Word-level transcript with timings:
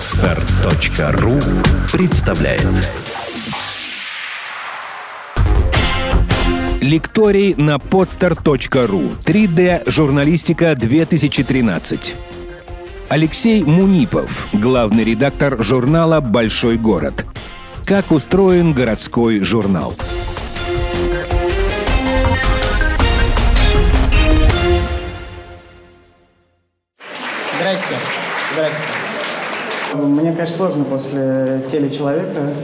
Отстар.ру 0.00 1.38
представляет 1.92 2.66
Лекторий 6.80 7.54
на 7.54 7.76
podstar.ru 7.76 9.14
3D 9.22 9.90
журналистика 9.90 10.74
2013 10.74 12.14
Алексей 13.10 13.62
Мунипов, 13.62 14.48
главный 14.54 15.04
редактор 15.04 15.62
журнала 15.62 16.20
«Большой 16.20 16.78
город». 16.78 17.26
Как 17.84 18.10
устроен 18.10 18.72
городской 18.72 19.44
журнал? 19.44 19.94
Здрасте. 27.58 27.96
Здрасте. 28.54 29.09
Мне, 29.94 30.32
конечно, 30.32 30.56
сложно 30.56 30.84
после 30.84 31.62
телечеловека 31.66 32.54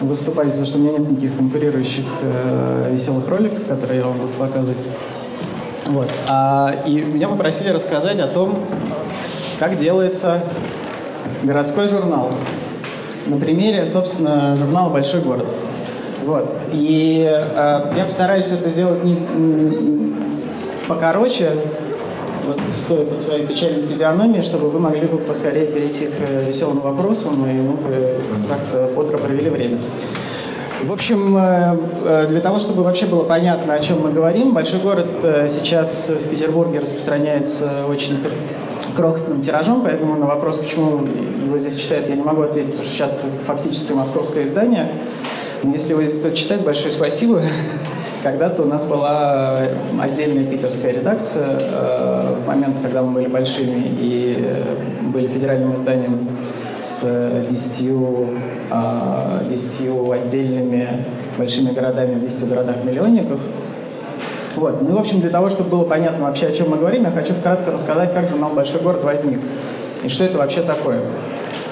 выступать, 0.00 0.48
потому 0.48 0.66
что 0.66 0.78
у 0.78 0.80
меня 0.82 0.98
нет 0.98 1.10
никаких 1.10 1.36
конкурирующих 1.36 2.04
э, 2.22 2.90
веселых 2.92 3.28
роликов, 3.28 3.66
которые 3.66 4.00
я 4.00 4.06
вам 4.06 4.18
буду 4.18 4.32
показывать. 4.34 4.78
Вот. 5.86 6.10
А, 6.28 6.74
и 6.84 7.00
меня 7.00 7.28
попросили 7.28 7.70
рассказать 7.70 8.18
о 8.20 8.26
том, 8.26 8.66
как 9.58 9.76
делается 9.76 10.42
городской 11.42 11.88
журнал. 11.88 12.30
На 13.26 13.38
примере, 13.38 13.86
собственно, 13.86 14.56
журнала 14.56 14.90
«Большой 14.90 15.20
город». 15.20 15.46
Вот. 16.24 16.54
И 16.72 17.24
э, 17.26 17.92
я 17.96 18.04
постараюсь 18.04 18.50
это 18.50 18.68
сделать 18.68 19.02
не, 19.02 19.16
покороче, 20.88 21.52
вот 22.46 22.60
стоя 22.68 23.04
под 23.04 23.20
своей 23.20 23.46
печальной 23.46 23.82
физиономией, 23.82 24.42
чтобы 24.42 24.70
вы 24.70 24.78
могли 24.78 25.06
бы 25.06 25.18
поскорее 25.18 25.66
перейти 25.66 26.06
к 26.06 26.20
э, 26.20 26.44
веселым 26.46 26.80
вопросам, 26.80 27.44
и 27.48 27.52
мы 27.52 27.74
бы 27.74 28.14
как-то 28.48 28.90
бодро 28.94 29.18
провели 29.18 29.50
время. 29.50 29.78
В 30.82 30.92
общем, 30.92 31.36
э, 31.36 31.76
э, 32.04 32.26
для 32.28 32.40
того, 32.40 32.58
чтобы 32.58 32.82
вообще 32.82 33.06
было 33.06 33.24
понятно, 33.24 33.74
о 33.74 33.80
чем 33.80 34.02
мы 34.02 34.12
говорим, 34.12 34.54
большой 34.54 34.80
город 34.80 35.06
сейчас 35.48 36.10
в 36.10 36.28
Петербурге 36.28 36.78
распространяется 36.78 37.86
очень 37.88 38.18
крохотным 38.94 39.40
тиражом, 39.40 39.82
поэтому 39.82 40.16
на 40.16 40.26
вопрос, 40.26 40.58
почему 40.58 41.04
его 41.44 41.58
здесь 41.58 41.76
читают, 41.76 42.08
я 42.08 42.14
не 42.14 42.22
могу 42.22 42.42
ответить, 42.42 42.70
потому 42.70 42.86
что 42.86 42.96
сейчас 42.96 43.14
это 43.14 43.26
фактически 43.44 43.92
московское 43.92 44.44
издание. 44.44 44.92
Но 45.62 45.72
если 45.72 45.90
его 45.90 46.02
здесь 46.02 46.20
кто-то 46.20 46.36
читает, 46.36 46.62
большое 46.62 46.90
спасибо. 46.90 47.42
Когда-то 48.26 48.64
у 48.64 48.66
нас 48.66 48.82
была 48.82 49.56
отдельная 50.00 50.44
питерская 50.44 50.94
редакция 50.94 51.60
э, 51.60 52.34
в 52.42 52.44
момент, 52.48 52.74
когда 52.82 53.00
мы 53.00 53.12
были 53.12 53.28
большими 53.28 53.86
и 54.00 54.44
э, 54.44 55.10
были 55.12 55.28
федеральным 55.28 55.76
изданием 55.76 56.30
с 56.76 57.06
десятью, 57.48 58.30
э, 58.68 59.48
десятью 59.48 60.10
отдельными 60.10 61.04
большими 61.38 61.70
городами 61.70 62.14
в 62.14 62.24
десяти 62.26 62.46
городах-миллионниках. 62.46 63.38
Вот. 64.56 64.82
Ну, 64.82 64.96
в 64.96 64.98
общем, 64.98 65.20
для 65.20 65.30
того, 65.30 65.48
чтобы 65.48 65.70
было 65.70 65.84
понятно 65.84 66.24
вообще, 66.24 66.48
о 66.48 66.52
чем 66.52 66.70
мы 66.70 66.78
говорим, 66.78 67.04
я 67.04 67.12
хочу 67.12 67.32
вкратце 67.32 67.70
рассказать, 67.70 68.12
как 68.12 68.28
журнал 68.28 68.50
«Большой 68.54 68.80
город» 68.80 69.04
возник 69.04 69.38
и 70.02 70.08
что 70.08 70.24
это 70.24 70.38
вообще 70.38 70.62
такое. 70.62 71.00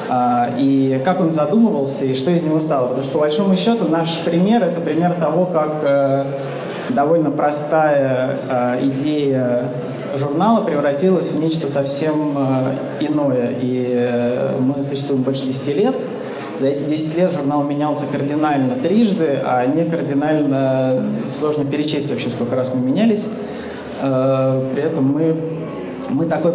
А, 0.09 0.51
и 0.59 1.01
как 1.05 1.21
он 1.21 1.31
задумывался, 1.31 2.05
и 2.05 2.15
что 2.15 2.31
из 2.31 2.43
него 2.43 2.59
стало. 2.59 2.89
Потому 2.89 3.05
что, 3.05 3.13
по 3.15 3.21
большому 3.21 3.57
счету, 3.57 3.89
наш 3.89 4.21
пример— 4.21 4.63
это 4.65 4.81
пример 4.81 5.15
того, 5.15 5.47
как 5.47 5.73
э, 5.83 6.25
довольно 6.91 7.31
простая 7.31 8.39
э, 8.49 8.87
идея 8.89 9.69
журнала 10.15 10.63
превратилась 10.65 11.31
в 11.31 11.41
нечто 11.41 11.69
совсем 11.69 12.35
э, 12.37 12.77
иное. 13.01 13.55
И 13.61 14.55
мы 14.61 14.83
существуем 14.83 15.23
больше 15.23 15.47
10 15.47 15.77
лет. 15.77 15.97
За 16.59 16.69
эти 16.69 16.85
10 16.85 17.17
лет 17.17 17.33
журнал 17.33 17.65
менялся 17.65 18.07
кардинально 18.07 18.77
трижды, 18.77 19.41
а 19.45 19.67
не 19.67 19.85
кардинально 19.85 21.29
сложно 21.29 21.65
перечесть 21.65 22.11
вообще, 22.11 22.31
сколько 22.31 22.55
раз 22.55 22.73
мы 22.73 22.81
менялись. 22.81 23.27
При 24.01 24.83
этом 24.83 25.05
мы, 25.05 25.37
мы 26.11 26.27
такой 26.27 26.53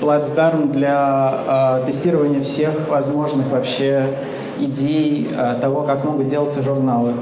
плацдарм 0.00 0.72
для 0.72 1.80
э, 1.82 1.86
тестирования 1.86 2.42
всех 2.42 2.88
возможных 2.88 3.48
вообще 3.48 4.06
идей 4.60 5.28
э, 5.30 5.58
того, 5.60 5.82
как 5.82 6.04
могут 6.04 6.28
делаться 6.28 6.62
журналы. 6.62 7.12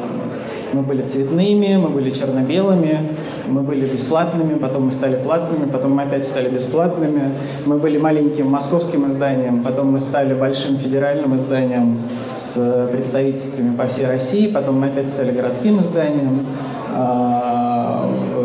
Мы 0.73 0.83
были 0.83 1.07
цветными, 1.07 1.77
мы 1.77 1.89
были 1.89 2.11
черно-белыми, 2.11 3.17
мы 3.47 3.63
были 3.63 3.87
бесплатными, 3.87 4.59
потом 4.59 4.87
мы 4.87 4.93
стали 4.93 5.15
платными, 5.15 5.71
потом 5.71 5.95
мы 5.95 6.03
опять 6.03 6.27
стали 6.27 6.49
бесплатными. 6.49 7.35
Мы 7.65 7.79
были 7.79 7.97
маленьким 7.97 8.51
московским 8.51 9.09
изданием, 9.09 9.63
потом 9.63 9.93
мы 9.93 10.01
стали 10.01 10.35
большим 10.35 10.77
федеральным 10.79 11.37
изданием 11.37 12.03
с 12.35 12.89
представительствами 12.91 13.77
по 13.77 13.87
всей 13.87 14.07
России, 14.07 14.49
потом 14.49 14.81
мы 14.81 14.89
опять 14.89 15.09
стали 15.09 15.31
городским 15.31 15.81
изданием. 15.81 16.47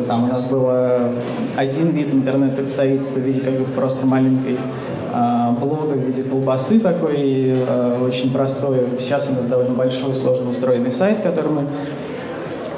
Там 0.09 0.23
у 0.23 0.27
нас 0.27 0.43
было 0.45 1.11
один 1.55 1.91
вид 1.91 2.11
интернет-представительства 2.11 3.19
в 3.19 3.23
виде 3.23 3.41
как 3.41 3.53
бы 3.59 3.65
просто 3.65 4.07
маленькой 4.07 4.57
э, 5.13 5.51
блога 5.61 5.91
в 5.91 5.99
виде 5.99 6.23
колбасы 6.23 6.79
такой, 6.79 7.13
э, 7.15 8.01
очень 8.01 8.33
простой. 8.33 8.79
Сейчас 8.97 9.29
у 9.29 9.35
нас 9.35 9.45
довольно 9.45 9.75
большой, 9.75 10.15
сложно 10.15 10.49
устроенный 10.49 10.91
сайт, 10.91 11.21
который 11.21 11.51
мы 11.51 11.67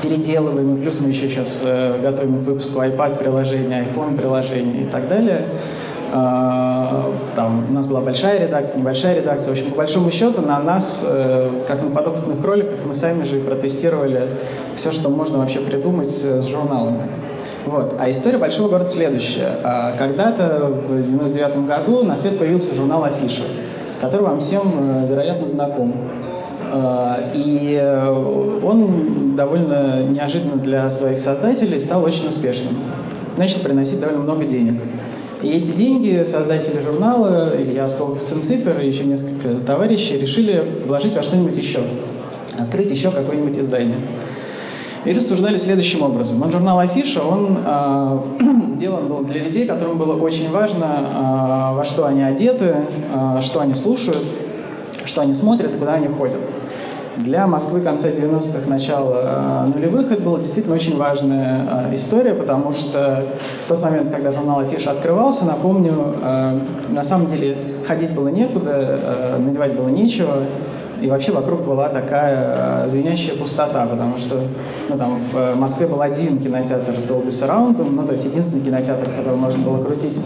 переделываем, 0.02 0.76
и 0.76 0.82
плюс 0.82 1.00
мы 1.00 1.08
еще 1.08 1.30
сейчас 1.30 1.62
э, 1.64 2.02
готовим 2.02 2.40
к 2.40 2.42
выпуску 2.42 2.82
iPad-приложения, 2.82 3.88
iPhone-приложения 3.88 4.82
и 4.82 4.86
так 4.88 5.08
далее. 5.08 5.48
Э, 6.12 7.12
там 7.36 7.66
у 7.70 7.74
нас 7.74 7.88
была 7.88 8.02
большая 8.02 8.46
редакция, 8.46 8.80
небольшая 8.80 9.16
редакция. 9.16 9.50
В 9.50 9.52
общем, 9.58 9.72
по 9.72 9.78
большому 9.78 10.12
счету 10.12 10.42
на 10.42 10.60
нас, 10.60 11.06
э, 11.08 11.50
как 11.68 11.82
на 11.82 11.90
подопытных 11.90 12.42
кроликах, 12.42 12.80
мы 12.86 12.96
сами 12.96 13.24
же 13.24 13.40
и 13.40 13.42
протестировали 13.42 14.38
все, 14.76 14.92
что 14.92 15.10
можно 15.10 15.38
вообще 15.38 15.60
придумать 15.60 16.10
с 16.10 16.48
журналами. 16.48 17.04
Вот. 17.66 17.96
А 18.00 18.10
история 18.10 18.38
большого 18.38 18.70
города 18.70 18.90
следующая. 18.90 19.60
А, 19.64 19.94
когда-то 19.98 20.68
в 20.88 21.04
99 21.04 21.68
году 21.68 22.04
на 22.04 22.16
свет 22.16 22.40
появился 22.40 22.74
журнал 22.74 23.04
«Афиша», 23.04 23.44
который 24.00 24.22
вам 24.22 24.40
всем, 24.40 24.64
э, 24.78 25.08
вероятно, 25.08 25.48
знаком. 25.48 25.94
А, 26.74 27.32
и 27.34 27.78
э, 27.80 28.60
он 28.64 29.36
довольно 29.36 30.04
неожиданно 30.04 30.56
для 30.56 30.90
своих 30.90 31.20
создателей 31.20 31.80
стал 31.80 32.04
очень 32.04 32.28
успешным. 32.28 32.76
Начал 33.38 33.60
приносить 33.60 34.00
довольно 34.00 34.22
много 34.22 34.46
денег. 34.46 34.82
И 35.44 35.50
эти 35.50 35.72
деньги 35.72 36.24
создатели 36.26 36.82
журнала, 36.82 37.54
Илья 37.58 37.86
Осколов 37.86 38.22
Цинципер 38.24 38.80
и 38.80 38.88
еще 38.88 39.06
несколько 39.06 39.56
товарищей 39.66 40.18
решили 40.18 40.64
вложить 40.86 41.16
во 41.16 41.24
что-нибудь 41.24 41.58
еще, 41.58 41.80
открыть 42.60 42.92
еще 42.92 43.12
какое-нибудь 43.12 43.58
издание 43.58 43.98
и 45.06 45.14
рассуждали 45.14 45.58
следующим 45.58 46.04
образом. 46.04 46.42
Он 46.42 46.52
журнал 46.52 46.80
Афиша, 46.80 47.24
он 47.24 47.58
э, 47.66 48.20
сделан 48.70 49.08
был 49.08 49.24
для 49.24 49.44
людей, 49.44 49.66
которым 49.66 49.98
было 49.98 50.16
очень 50.16 50.52
важно, 50.52 51.74
э, 51.74 51.76
во 51.76 51.84
что 51.84 52.06
они 52.06 52.22
одеты, 52.22 52.76
э, 53.14 53.42
что 53.42 53.62
они 53.62 53.74
слушают, 53.74 54.24
что 55.06 55.22
они 55.22 55.34
смотрят, 55.34 55.76
куда 55.76 55.96
они 55.96 56.08
ходят. 56.08 56.40
Для 57.24 57.46
Москвы 57.46 57.82
конца 57.82 58.10
90-х, 58.10 58.68
начала 58.68 59.66
э, 59.68 59.72
нулевых 59.76 60.12
это 60.12 60.22
была 60.24 60.40
действительно 60.40 60.76
очень 60.76 60.98
важная 60.98 61.90
э, 61.90 61.96
история, 61.96 62.34
потому 62.34 62.72
что 62.72 63.26
в 63.66 63.68
тот 63.68 63.82
момент, 63.84 64.10
когда 64.10 64.32
журнал 64.32 64.60
Афиша 64.60 64.92
открывался, 64.92 65.46
напомню, 65.46 66.16
э, 66.20 66.60
на 66.90 67.04
самом 67.04 67.28
деле 67.28 67.58
ходить 67.86 68.12
было 68.12 68.30
некуда, 68.30 69.38
надевать 69.38 69.76
было 69.76 69.90
нечего, 69.90 70.46
и 71.00 71.08
вообще 71.08 71.32
вокруг 71.32 71.62
была 71.62 71.90
такая 71.90 72.88
звенящая 72.88 73.36
пустота, 73.36 73.86
потому 73.86 74.18
что 74.18 74.40
ну, 74.90 74.98
там, 74.98 75.22
в 75.32 75.56
Москве 75.56 75.86
был 75.86 76.02
один 76.02 76.40
кинотеатр 76.40 77.00
с 77.00 77.06
Dolby 77.06 77.30
Surround, 77.30 77.88
ну, 77.88 78.04
то 78.06 78.14
есть 78.14 78.26
единственный 78.26 78.64
кинотеатр, 78.64 79.10
в 79.10 79.16
котором 79.16 79.40
можно 79.40 79.64
было 79.64 79.84
крутить 79.84 80.20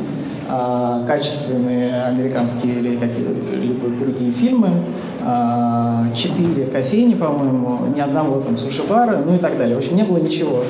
качественные 1.08 2.04
американские 2.04 2.76
или 2.76 2.98
какие-либо 2.98 3.90
другие 4.00 4.32
фильмы, 4.32 4.84
а, 5.24 6.06
четыре 6.16 6.68
кофейни, 6.68 7.16
по-моему, 7.16 7.88
ни 7.96 8.00
одного 8.00 8.42
там 8.42 8.58
суши-бара, 8.58 9.22
ну 9.26 9.36
и 9.36 9.38
так 9.40 9.58
далее. 9.58 9.76
В 9.76 9.80
общем, 9.80 9.96
не 9.96 10.04
было 10.04 10.18
ничего. 10.18 10.64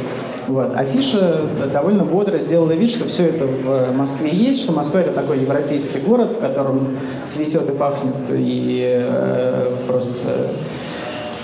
Вот. 0.47 0.75
Афиша 0.75 1.41
довольно 1.73 2.03
бодро 2.03 2.37
сделала 2.37 2.71
вид, 2.71 2.91
что 2.91 3.07
все 3.07 3.25
это 3.25 3.45
в 3.45 3.91
Москве 3.93 4.29
есть, 4.31 4.61
что 4.61 4.71
Москва 4.71 5.01
это 5.01 5.11
такой 5.11 5.39
европейский 5.39 5.99
город, 5.99 6.33
в 6.33 6.39
котором 6.39 6.97
цветет 7.25 7.69
и 7.69 7.73
пахнет, 7.73 8.15
и 8.29 9.03
э, 9.03 9.75
просто 9.87 10.51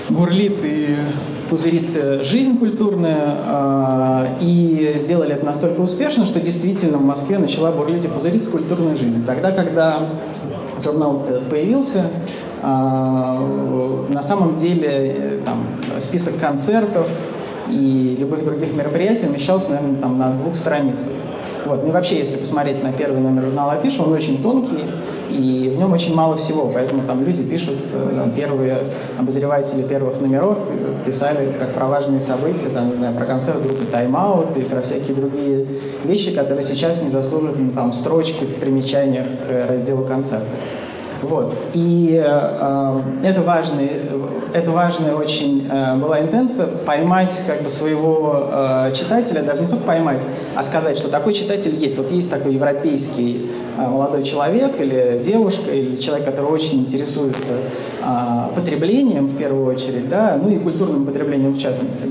бурлит 0.09 0.59
и 0.63 0.95
пузырится 1.51 2.23
жизнь 2.23 2.57
культурная, 2.57 3.27
э, 3.27 4.27
и 4.39 4.95
сделали 4.99 5.33
это 5.33 5.45
настолько 5.45 5.81
успешно, 5.81 6.25
что 6.25 6.39
действительно 6.39 6.97
в 6.97 7.03
Москве 7.03 7.39
начала 7.39 7.71
бурлить 7.71 8.05
и 8.05 8.07
пузыриться 8.07 8.49
культурная 8.49 8.95
жизнь. 8.95 9.25
Тогда, 9.25 9.51
когда 9.51 9.99
журнал 10.81 11.25
появился, 11.49 12.05
э, 12.63 12.65
на 12.65 14.21
самом 14.21 14.55
деле 14.55 15.41
там, 15.43 15.61
список 15.99 16.39
концертов, 16.39 17.09
и 17.69 18.15
любых 18.17 18.45
других 18.45 18.73
мероприятий 18.73 19.27
умещался, 19.27 19.71
наверное, 19.71 19.99
там, 19.99 20.17
на 20.17 20.31
двух 20.31 20.55
страницах. 20.55 21.11
Вот. 21.65 21.83
Ну 21.83 21.89
и 21.89 21.91
вообще, 21.91 22.17
если 22.17 22.37
посмотреть 22.37 22.83
на 22.83 22.91
первый 22.91 23.21
номер 23.21 23.43
журнала 23.43 23.73
Афиша, 23.73 24.03
он 24.03 24.13
очень 24.13 24.41
тонкий, 24.41 24.83
и 25.29 25.71
в 25.73 25.77
нем 25.77 25.93
очень 25.93 26.15
мало 26.15 26.35
всего, 26.35 26.69
поэтому 26.73 27.03
там 27.03 27.23
люди 27.23 27.43
пишут, 27.43 27.77
э, 27.93 28.13
там, 28.15 28.31
первые 28.31 28.91
обозреватели 29.17 29.83
первых 29.83 30.19
номеров 30.19 30.57
писали 31.05 31.53
как 31.57 31.73
про 31.73 31.87
важные 31.87 32.19
события, 32.19 32.69
там, 32.69 32.89
не 32.89 32.95
знаю, 32.95 33.15
про 33.15 33.25
концерт 33.25 33.61
группы 33.61 33.85
Тайм-аут 33.85 34.57
и 34.57 34.61
про 34.61 34.81
всякие 34.81 35.15
другие 35.15 35.65
вещи, 36.03 36.33
которые 36.33 36.63
сейчас 36.63 37.01
не 37.01 37.09
заслуживают 37.09 37.59
ну, 37.59 37.71
там, 37.71 37.93
строчки 37.93 38.45
в 38.45 38.55
примечаниях 38.55 39.27
к 39.47 39.67
разделу 39.69 40.03
концерта. 40.03 40.47
Вот. 41.21 41.55
И 41.73 42.19
э, 42.23 43.01
это, 43.21 43.41
важный, 43.41 43.89
это 44.53 44.71
важная 44.71 45.15
очень 45.15 45.67
э, 45.69 45.95
была 45.97 46.19
интенция 46.19 46.67
поймать 46.67 47.43
как 47.45 47.61
бы 47.61 47.69
своего 47.69 48.49
э, 48.51 48.91
читателя, 48.95 49.43
даже 49.43 49.61
не 49.61 49.67
столько 49.67 49.85
поймать, 49.85 50.21
а 50.55 50.63
сказать, 50.63 50.97
что 50.97 51.09
такой 51.09 51.33
читатель 51.33 51.75
есть. 51.75 51.97
Вот 51.97 52.11
есть 52.11 52.29
такой 52.29 52.55
европейский 52.55 53.51
э, 53.77 53.81
молодой 53.81 54.23
человек 54.23 54.79
или 54.79 55.21
девушка, 55.23 55.71
или 55.71 55.97
человек, 55.97 56.25
который 56.25 56.51
очень 56.51 56.79
интересуется 56.79 57.53
э, 58.01 58.55
потреблением 58.55 59.27
в 59.27 59.37
первую 59.37 59.67
очередь, 59.67 60.09
да, 60.09 60.39
ну 60.41 60.49
и 60.49 60.57
культурным 60.57 61.05
потреблением 61.05 61.53
в 61.53 61.59
частности. 61.59 62.07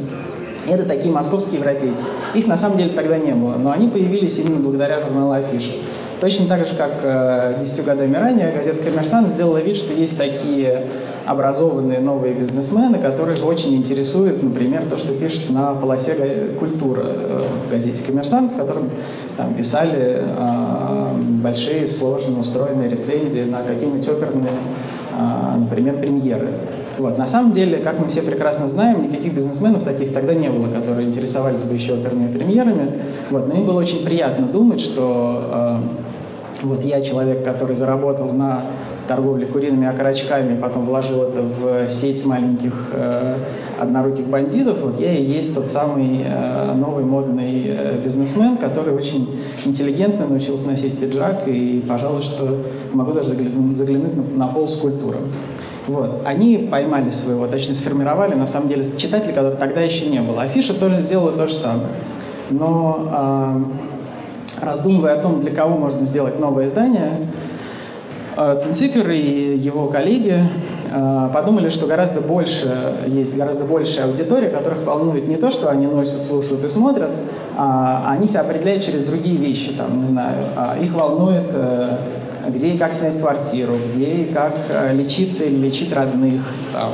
Это 0.69 0.85
такие 0.85 1.13
московские 1.13 1.59
европейцы. 1.59 2.09
Их 2.35 2.47
на 2.47 2.57
самом 2.57 2.79
деле 2.79 2.91
тогда 2.91 3.19
не 3.19 3.33
было, 3.33 3.57
но 3.57 3.73
они 3.73 3.89
появились 3.89 4.39
именно 4.39 4.61
благодаря 4.61 5.01
журналу 5.01 5.33
«Афиша». 5.33 5.73
Точно 6.21 6.47
так 6.47 6.67
же, 6.67 6.75
как 6.75 7.01
э, 7.03 7.57
10 7.61 7.85
годами 7.85 8.15
ранее, 8.15 8.53
газета 8.53 8.83
«Коммерсант» 8.83 9.29
сделала 9.29 9.57
вид, 9.57 9.77
что 9.77 9.95
есть 9.95 10.19
такие 10.19 10.87
образованные 11.25 12.01
новые 12.01 12.35
бизнесмены, 12.35 12.99
которых 12.99 13.45
очень 13.47 13.75
интересует, 13.75 14.43
например, 14.43 14.85
то, 14.91 14.99
что 14.99 15.15
пишет 15.15 15.49
на 15.49 15.73
полосе 15.75 16.55
культуры 16.59 17.03
э, 17.05 17.45
в 17.67 17.71
газете 17.71 18.05
«Коммерсант», 18.05 18.53
в 18.53 18.57
котором 18.57 18.91
там, 19.39 19.55
писали 19.55 20.21
э, 20.21 21.13
большие, 21.43 21.87
сложно 21.87 22.41
устроенные 22.41 22.91
рецензии 22.91 23.45
на 23.45 23.63
какие-нибудь 23.63 24.07
оперные, 24.07 24.51
э, 24.51 25.00
например, 25.57 25.99
премьеры. 25.99 26.49
Вот. 26.99 27.19
На 27.19 27.27
самом 27.27 27.53
деле, 27.53 27.79
как 27.79 27.99
мы 27.99 28.09
все 28.09 28.23
прекрасно 28.23 28.69
знаем, 28.69 29.03
никаких 29.03 29.35
бизнесменов 29.35 29.85
таких 29.85 30.13
тогда 30.13 30.35
не 30.35 30.51
было, 30.51 30.69
которые 30.73 31.09
интересовались 31.09 31.63
бы 31.63 31.75
еще 31.75 31.95
оперными 31.95 32.33
премьерами. 32.33 32.93
Вот. 33.31 33.49
Но 33.49 33.55
им 33.55 33.67
было 33.67 33.79
очень 33.79 34.05
приятно 34.05 34.47
думать, 34.47 34.81
что 34.81 35.81
э, 36.63 36.67
вот 36.67 36.85
я 36.85 37.01
человек, 37.01 37.45
который 37.45 37.77
заработал 37.77 38.33
на 38.33 38.63
торговле 39.11 39.45
куриными 39.45 39.89
окорочками, 39.89 40.57
потом 40.61 40.87
вложил 40.87 41.25
это 41.25 41.43
в 41.43 41.89
сеть 41.89 42.25
маленьких 42.25 42.91
э, 42.93 43.39
одноруких 43.77 44.29
бандитов, 44.29 44.79
вот 44.83 45.01
я 45.01 45.13
и 45.13 45.25
есть 45.25 45.53
тот 45.53 45.67
самый 45.67 46.23
э, 46.25 46.75
новый 46.77 47.03
модный 47.03 47.65
э, 47.67 48.01
бизнесмен, 48.05 48.57
который 48.57 48.95
очень 48.95 49.43
интеллигентно 49.65 50.29
научился 50.29 50.69
носить 50.69 50.97
пиджак, 51.01 51.49
и, 51.49 51.85
пожалуй, 51.89 52.23
что 52.23 52.59
могу 52.93 53.11
даже 53.11 53.31
заглянуть, 53.31 54.37
на, 54.37 54.47
пол 54.47 54.69
скульптуры. 54.69 55.19
Вот. 55.89 56.23
Они 56.25 56.69
поймали 56.71 57.11
своего, 57.11 57.49
точнее 57.49 57.75
сформировали, 57.75 58.37
на 58.37 58.47
самом 58.47 58.69
деле, 58.69 58.85
читателей, 58.97 59.33
которых 59.33 59.59
тогда 59.59 59.81
еще 59.81 60.07
не 60.07 60.21
было. 60.21 60.43
Афиша 60.43 60.73
тоже 60.73 61.01
сделала 61.01 61.33
то 61.33 61.49
же 61.49 61.55
самое. 61.55 61.89
Но 62.51 63.67
раздумывая 64.61 65.19
о 65.19 65.21
том, 65.21 65.41
для 65.41 65.51
кого 65.51 65.77
можно 65.77 66.05
сделать 66.05 66.39
новое 66.39 66.67
издание, 66.67 67.29
э, 68.37 68.59
Цинципер 68.61 69.11
и 69.11 69.57
его 69.57 69.89
коллеги 69.89 70.43
э, 70.91 71.31
подумали, 71.33 71.71
что 71.71 71.87
гораздо 71.87 72.21
больше, 72.21 72.95
есть 73.07 73.37
гораздо 73.37 73.65
большая 73.65 74.07
аудитория, 74.07 74.49
которых 74.49 74.85
волнует 74.85 75.29
не 75.29 75.37
то, 75.37 75.51
что 75.51 75.69
они 75.69 75.87
носят, 75.87 76.25
слушают 76.25 76.65
и 76.65 76.69
смотрят, 76.69 77.11
а 77.57 78.13
они 78.13 78.27
себя 78.27 78.41
определяют 78.41 78.85
через 78.85 79.05
другие 79.05 79.37
вещи, 79.37 79.73
там, 79.73 80.01
не 80.01 80.05
знаю, 80.05 80.39
а 80.57 80.77
их 80.81 80.93
волнует, 80.93 81.51
э, 81.53 81.99
где 82.49 82.71
и 82.71 82.79
как 82.79 82.93
снять 82.93 83.19
квартиру, 83.21 83.75
где 83.91 84.07
и 84.07 84.33
как 84.33 84.55
лечиться 84.93 85.45
или 85.45 85.57
лечить 85.57 85.93
родных, 85.93 86.43
там, 86.73 86.91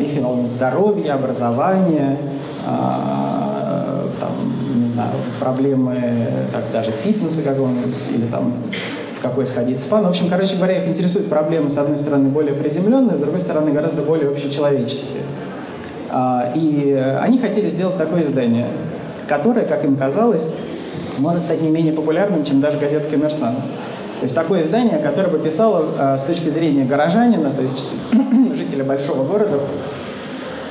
их 0.00 0.22
волнует 0.22 0.52
здоровье, 0.52 1.12
образование, 1.12 2.16
там, 2.64 4.32
не 4.76 4.88
знаю, 4.88 5.12
проблемы 5.40 5.96
так, 6.52 6.64
даже 6.72 6.90
фитнеса 6.92 7.42
какого-нибудь 7.42 8.08
или 8.14 8.26
там 8.26 8.54
в 9.18 9.22
какой 9.22 9.46
сходить 9.46 9.80
спа. 9.80 9.98
Ну, 9.98 10.06
в 10.06 10.10
общем, 10.10 10.28
короче 10.28 10.56
говоря, 10.56 10.78
их 10.78 10.88
интересуют 10.88 11.28
проблемы, 11.28 11.70
с 11.70 11.78
одной 11.78 11.98
стороны, 11.98 12.28
более 12.28 12.54
приземленные, 12.54 13.16
с 13.16 13.20
другой 13.20 13.40
стороны, 13.40 13.72
гораздо 13.72 14.02
более 14.02 14.30
общечеловеческие. 14.30 15.22
А, 16.10 16.52
и 16.54 16.92
они 17.20 17.38
хотели 17.38 17.68
сделать 17.68 17.98
такое 17.98 18.22
издание, 18.22 18.68
которое, 19.26 19.66
как 19.66 19.84
им 19.84 19.96
казалось, 19.96 20.48
может 21.18 21.42
стать 21.42 21.60
не 21.60 21.68
менее 21.68 21.92
популярным, 21.92 22.44
чем 22.44 22.60
даже 22.60 22.78
газета 22.78 23.10
«Коммерсант». 23.10 23.58
То 24.20 24.24
есть 24.24 24.34
такое 24.34 24.62
издание, 24.62 24.98
которое 24.98 25.28
бы 25.28 25.38
писало 25.38 25.86
а, 25.98 26.18
с 26.18 26.24
точки 26.24 26.48
зрения 26.48 26.84
горожанина, 26.84 27.50
то 27.50 27.62
есть 27.62 27.84
жителя 28.56 28.84
большого 28.84 29.24
города, 29.24 29.60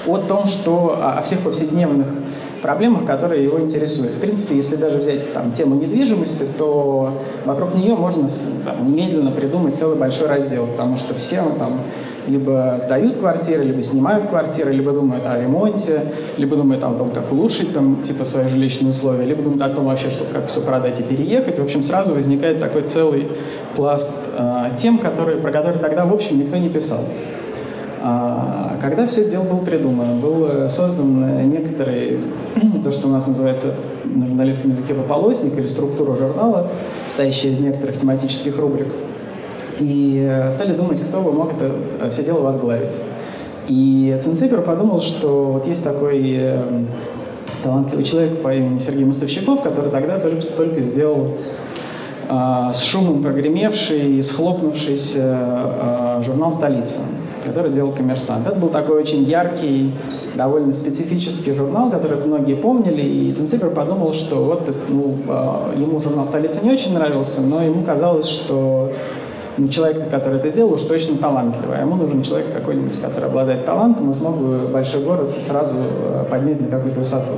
о 0.05 0.17
том, 0.17 0.47
что 0.47 0.97
о 1.01 1.21
всех 1.21 1.41
повседневных 1.41 2.07
проблемах, 2.62 3.06
которые 3.06 3.44
его 3.44 3.59
интересуют. 3.59 4.13
В 4.13 4.19
принципе, 4.19 4.56
если 4.56 4.75
даже 4.75 4.98
взять 4.98 5.33
там, 5.33 5.51
тему 5.51 5.75
недвижимости, 5.75 6.45
то 6.57 7.21
вокруг 7.45 7.75
нее 7.75 7.95
можно 7.95 8.27
там, 8.65 8.92
немедленно 8.92 9.31
придумать 9.31 9.75
целый 9.75 9.98
большой 9.98 10.27
раздел, 10.27 10.68
потому 10.68 10.98
что 10.98 11.13
все 11.13 11.44
там, 11.57 11.81
либо 12.27 12.77
сдают 12.80 13.18
квартиры, 13.18 13.63
либо 13.63 13.81
снимают 13.81 14.27
квартиры, 14.27 14.71
либо 14.71 14.92
думают 14.92 15.25
о 15.25 15.39
ремонте, 15.39 16.13
либо 16.38 16.56
думают 16.56 16.83
о 16.83 16.94
том, 16.94 17.12
как 17.12 17.31
улучшить 17.31 17.74
там, 17.74 18.01
типа, 18.04 18.25
свои 18.25 18.48
жилищные 18.50 18.92
условия, 18.92 19.25
либо 19.25 19.42
думают 19.42 19.62
о 19.62 19.69
том 19.69 19.86
вообще, 19.86 20.10
что 20.10 20.25
как 20.25 20.48
все 20.48 20.62
продать 20.62 21.00
и 21.00 21.03
переехать. 21.03 21.60
В 21.60 21.63
общем, 21.63 21.83
сразу 21.83 22.13
возникает 22.13 22.60
такой 22.60 22.83
целый 22.83 23.27
пласт 23.75 24.13
э, 24.38 24.71
тем, 24.77 24.98
которые, 24.98 25.38
про 25.38 25.51
которые 25.51 25.80
тогда, 25.80 26.06
в 26.06 26.13
общем, 26.13 26.39
никто 26.39 26.57
не 26.57 26.69
писал. 26.69 27.00
А 28.01 28.77
когда 28.81 29.07
все 29.07 29.21
это 29.21 29.31
дело 29.31 29.44
было 29.44 29.59
придумано, 29.59 30.15
был 30.15 30.45
э, 30.45 30.69
создан 30.69 31.49
некоторый, 31.49 32.19
то, 32.83 32.91
что 32.91 33.07
у 33.07 33.11
нас 33.11 33.27
называется 33.27 33.73
на 34.05 34.27
журналистском 34.27 34.71
языке 34.71 34.94
пополосник 34.94 35.57
или 35.57 35.65
структура 35.65 36.15
журнала, 36.15 36.69
состоящая 37.05 37.49
из 37.49 37.59
некоторых 37.59 37.97
тематических 37.97 38.57
рубрик. 38.59 38.88
И 39.79 40.25
э, 40.29 40.51
стали 40.51 40.75
думать, 40.75 41.01
кто 41.01 41.21
бы 41.21 41.31
мог 41.31 41.53
это 41.53 41.75
э, 42.01 42.09
все 42.09 42.23
дело 42.23 42.41
возглавить. 42.41 42.95
И 43.67 44.17
Цинципер 44.23 44.61
подумал, 44.61 45.01
что 45.01 45.51
вот 45.53 45.67
есть 45.67 45.83
такой 45.83 46.55
талантливый 47.63 48.05
человек 48.05 48.41
по 48.41 48.53
имени 48.53 48.79
Сергей 48.79 49.05
Мостовщиков, 49.05 49.61
который 49.61 49.91
тогда 49.91 50.19
только, 50.19 50.47
только 50.47 50.81
сделал 50.81 51.38
э, 52.29 52.69
с 52.73 52.83
шумом 52.83 53.23
прогремевший 53.23 54.17
и 54.17 54.21
схлопнувшийся 54.21 56.19
э, 56.19 56.24
журнал 56.25 56.51
«Столица» 56.51 57.01
который 57.48 57.72
делал 57.72 57.92
«Коммерсант». 57.92 58.46
Это 58.46 58.58
был 58.58 58.70
такой 58.70 59.01
очень 59.01 59.24
яркий, 59.24 59.94
довольно 60.36 60.74
специфический 60.74 61.54
журнал, 61.54 61.89
который 61.89 62.24
многие 62.24 62.56
помнили, 62.56 63.01
и 63.01 63.32
Цинципер 63.32 63.70
подумал, 63.72 64.13
что 64.13 64.44
вот 64.44 64.70
ну, 64.89 65.18
а, 65.27 65.74
ему 65.75 66.00
журнал 66.00 66.25
«Столица» 66.25 66.60
не 66.63 66.72
очень 66.72 66.94
нравился, 66.94 67.42
но 67.42 67.63
ему 67.63 67.84
казалось, 67.84 68.27
что 68.27 68.92
ну, 69.58 69.70
человек, 69.70 70.10
который 70.10 70.39
это 70.39 70.50
сделал, 70.50 70.74
уж 70.74 70.82
точно 70.82 71.18
талантливый. 71.18 71.77
А 71.77 71.82
ему 71.82 71.96
нужен 71.96 72.22
человек 72.22 72.54
какой-нибудь, 72.54 73.01
который 73.01 73.25
обладает 73.25 73.66
талантом 73.66 74.12
и 74.12 74.13
смог 74.13 74.38
бы 74.38 74.68
большой 74.68 75.04
город 75.04 75.34
сразу 75.39 75.75
а, 75.77 76.27
поднять 76.30 76.62
на 76.62 76.68
какую-то 76.68 77.00
высоту. 77.00 77.34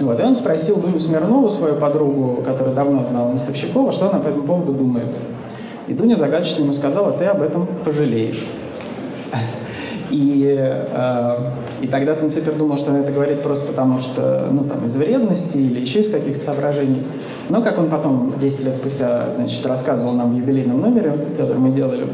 Вот. 0.00 0.18
И 0.18 0.22
он 0.22 0.34
спросил 0.34 0.76
Дуню 0.76 0.98
Смирнову, 0.98 1.50
свою 1.50 1.76
подругу, 1.76 2.42
которая 2.42 2.74
давно 2.74 3.04
знала 3.04 3.30
Мостовщикова, 3.30 3.92
что 3.92 4.10
она 4.10 4.18
по 4.18 4.28
этому 4.28 4.44
поводу 4.44 4.72
думает. 4.72 5.16
И 5.86 5.92
Дуня 5.92 6.16
загадочно 6.16 6.62
ему 6.62 6.72
сказала, 6.72 7.12
ты 7.12 7.26
об 7.26 7.42
этом 7.42 7.68
пожалеешь. 7.84 8.44
И, 10.10 10.54
э, 10.58 11.36
и 11.80 11.86
тогда 11.86 12.14
Тенципер 12.14 12.54
думал, 12.54 12.78
что 12.78 12.90
он 12.90 12.98
это 12.98 13.12
говорит 13.12 13.42
просто 13.42 13.66
потому, 13.66 13.98
что, 13.98 14.48
ну, 14.50 14.64
там, 14.64 14.84
из 14.86 14.96
вредности 14.96 15.58
или 15.58 15.80
еще 15.80 16.00
из 16.00 16.10
каких-то 16.10 16.44
соображений. 16.44 17.04
Но, 17.48 17.62
как 17.62 17.78
он 17.78 17.88
потом, 17.88 18.34
10 18.38 18.64
лет 18.64 18.76
спустя, 18.76 19.30
значит, 19.36 19.64
рассказывал 19.66 20.12
нам 20.12 20.32
в 20.32 20.36
юбилейном 20.36 20.80
номере, 20.80 21.12
который 21.36 21.58
мы 21.58 21.70
делали, 21.70 22.08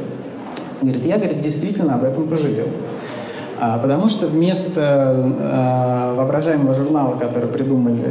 говорит, 0.83 1.05
я, 1.05 1.17
говорит, 1.17 1.41
действительно 1.41 1.95
об 1.95 2.05
этом 2.05 2.29
пожалел. 2.29 2.69
А, 3.63 3.77
потому 3.77 4.09
что 4.09 4.27
вместо 4.27 4.81
э, 5.39 6.15
воображаемого 6.17 6.75
журнала, 6.75 7.17
который 7.17 7.47
придумали 7.47 8.03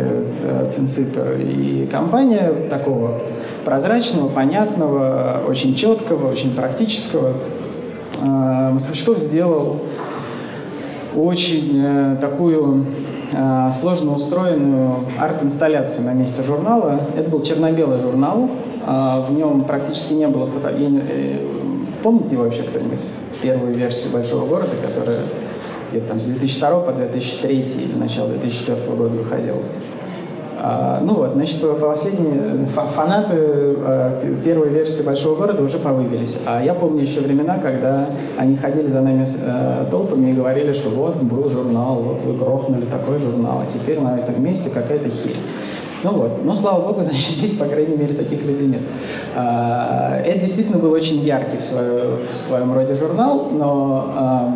э, 0.43 0.69
Цинципер 0.69 1.39
и 1.39 1.87
компания, 1.91 2.67
такого 2.69 3.19
прозрачного, 3.65 4.29
понятного, 4.29 5.41
очень 5.47 5.73
четкого, 5.73 6.29
очень 6.29 6.53
практического, 6.53 7.33
Мостовщиков 8.21 9.19
сделал 9.19 9.79
очень 11.15 11.81
э, 11.83 12.17
такую 12.21 12.85
э, 13.31 13.71
сложно 13.73 14.13
устроенную 14.13 15.05
арт-инсталляцию 15.19 16.05
на 16.05 16.13
месте 16.13 16.43
журнала. 16.43 17.01
Это 17.15 17.29
был 17.29 17.41
черно-белый 17.41 17.99
журнал, 17.99 18.49
э, 18.85 19.25
в 19.27 19.33
нем 19.33 19.63
практически 19.63 20.13
не 20.13 20.27
было 20.27 20.47
фото... 20.47 20.69
Э, 20.69 21.47
помните 22.03 22.37
вообще 22.37 22.63
кто-нибудь 22.63 23.03
первую 23.41 23.73
версию 23.73 24.13
«Большого 24.13 24.45
города», 24.45 24.71
которая 24.81 25.25
где-то 25.91 26.09
там 26.09 26.19
с 26.19 26.25
2002 26.25 26.79
по 26.81 26.91
2003 26.91 27.57
или 27.57 27.97
начало 27.97 28.29
2004 28.29 28.95
года 28.95 29.15
выходила? 29.15 29.59
А, 30.61 30.99
ну 31.01 31.13
вот, 31.13 31.33
значит, 31.33 31.61
последние 31.79 32.65
фанаты 32.65 33.35
а, 33.37 34.21
первой 34.43 34.69
версии 34.69 35.01
«Большого 35.03 35.35
города» 35.35 35.63
уже 35.63 35.79
повывелись. 35.79 36.37
А 36.45 36.61
я 36.61 36.73
помню 36.73 37.01
еще 37.03 37.21
времена, 37.21 37.59
когда 37.59 38.09
они 38.37 38.57
ходили 38.57 38.87
за 38.87 39.01
нами 39.01 39.25
а, 39.41 39.87
толпами 39.89 40.31
и 40.31 40.33
говорили, 40.33 40.73
что 40.73 40.89
вот 40.89 41.15
был 41.17 41.49
журнал, 41.49 42.01
вот 42.01 42.21
вы 42.23 42.33
грохнули 42.33 42.85
такой 42.85 43.19
журнал, 43.19 43.63
а 43.65 43.71
теперь 43.71 44.01
на 44.01 44.19
этом 44.19 44.43
месте 44.43 44.69
какая-то 44.69 45.09
херь. 45.09 45.37
Ну 46.03 46.11
вот, 46.11 46.43
но 46.43 46.55
слава 46.55 46.81
богу, 46.81 47.01
значит, 47.03 47.21
здесь, 47.21 47.53
по 47.53 47.65
крайней 47.65 47.95
мере, 47.95 48.13
таких 48.13 48.43
людей 48.43 48.67
нет. 48.67 48.81
А, 49.35 50.19
это 50.19 50.39
действительно 50.39 50.77
был 50.77 50.91
очень 50.91 51.19
яркий 51.19 51.57
в 51.57 52.37
своем 52.37 52.73
роде 52.73 52.95
журнал, 52.95 53.49
но 53.51 54.55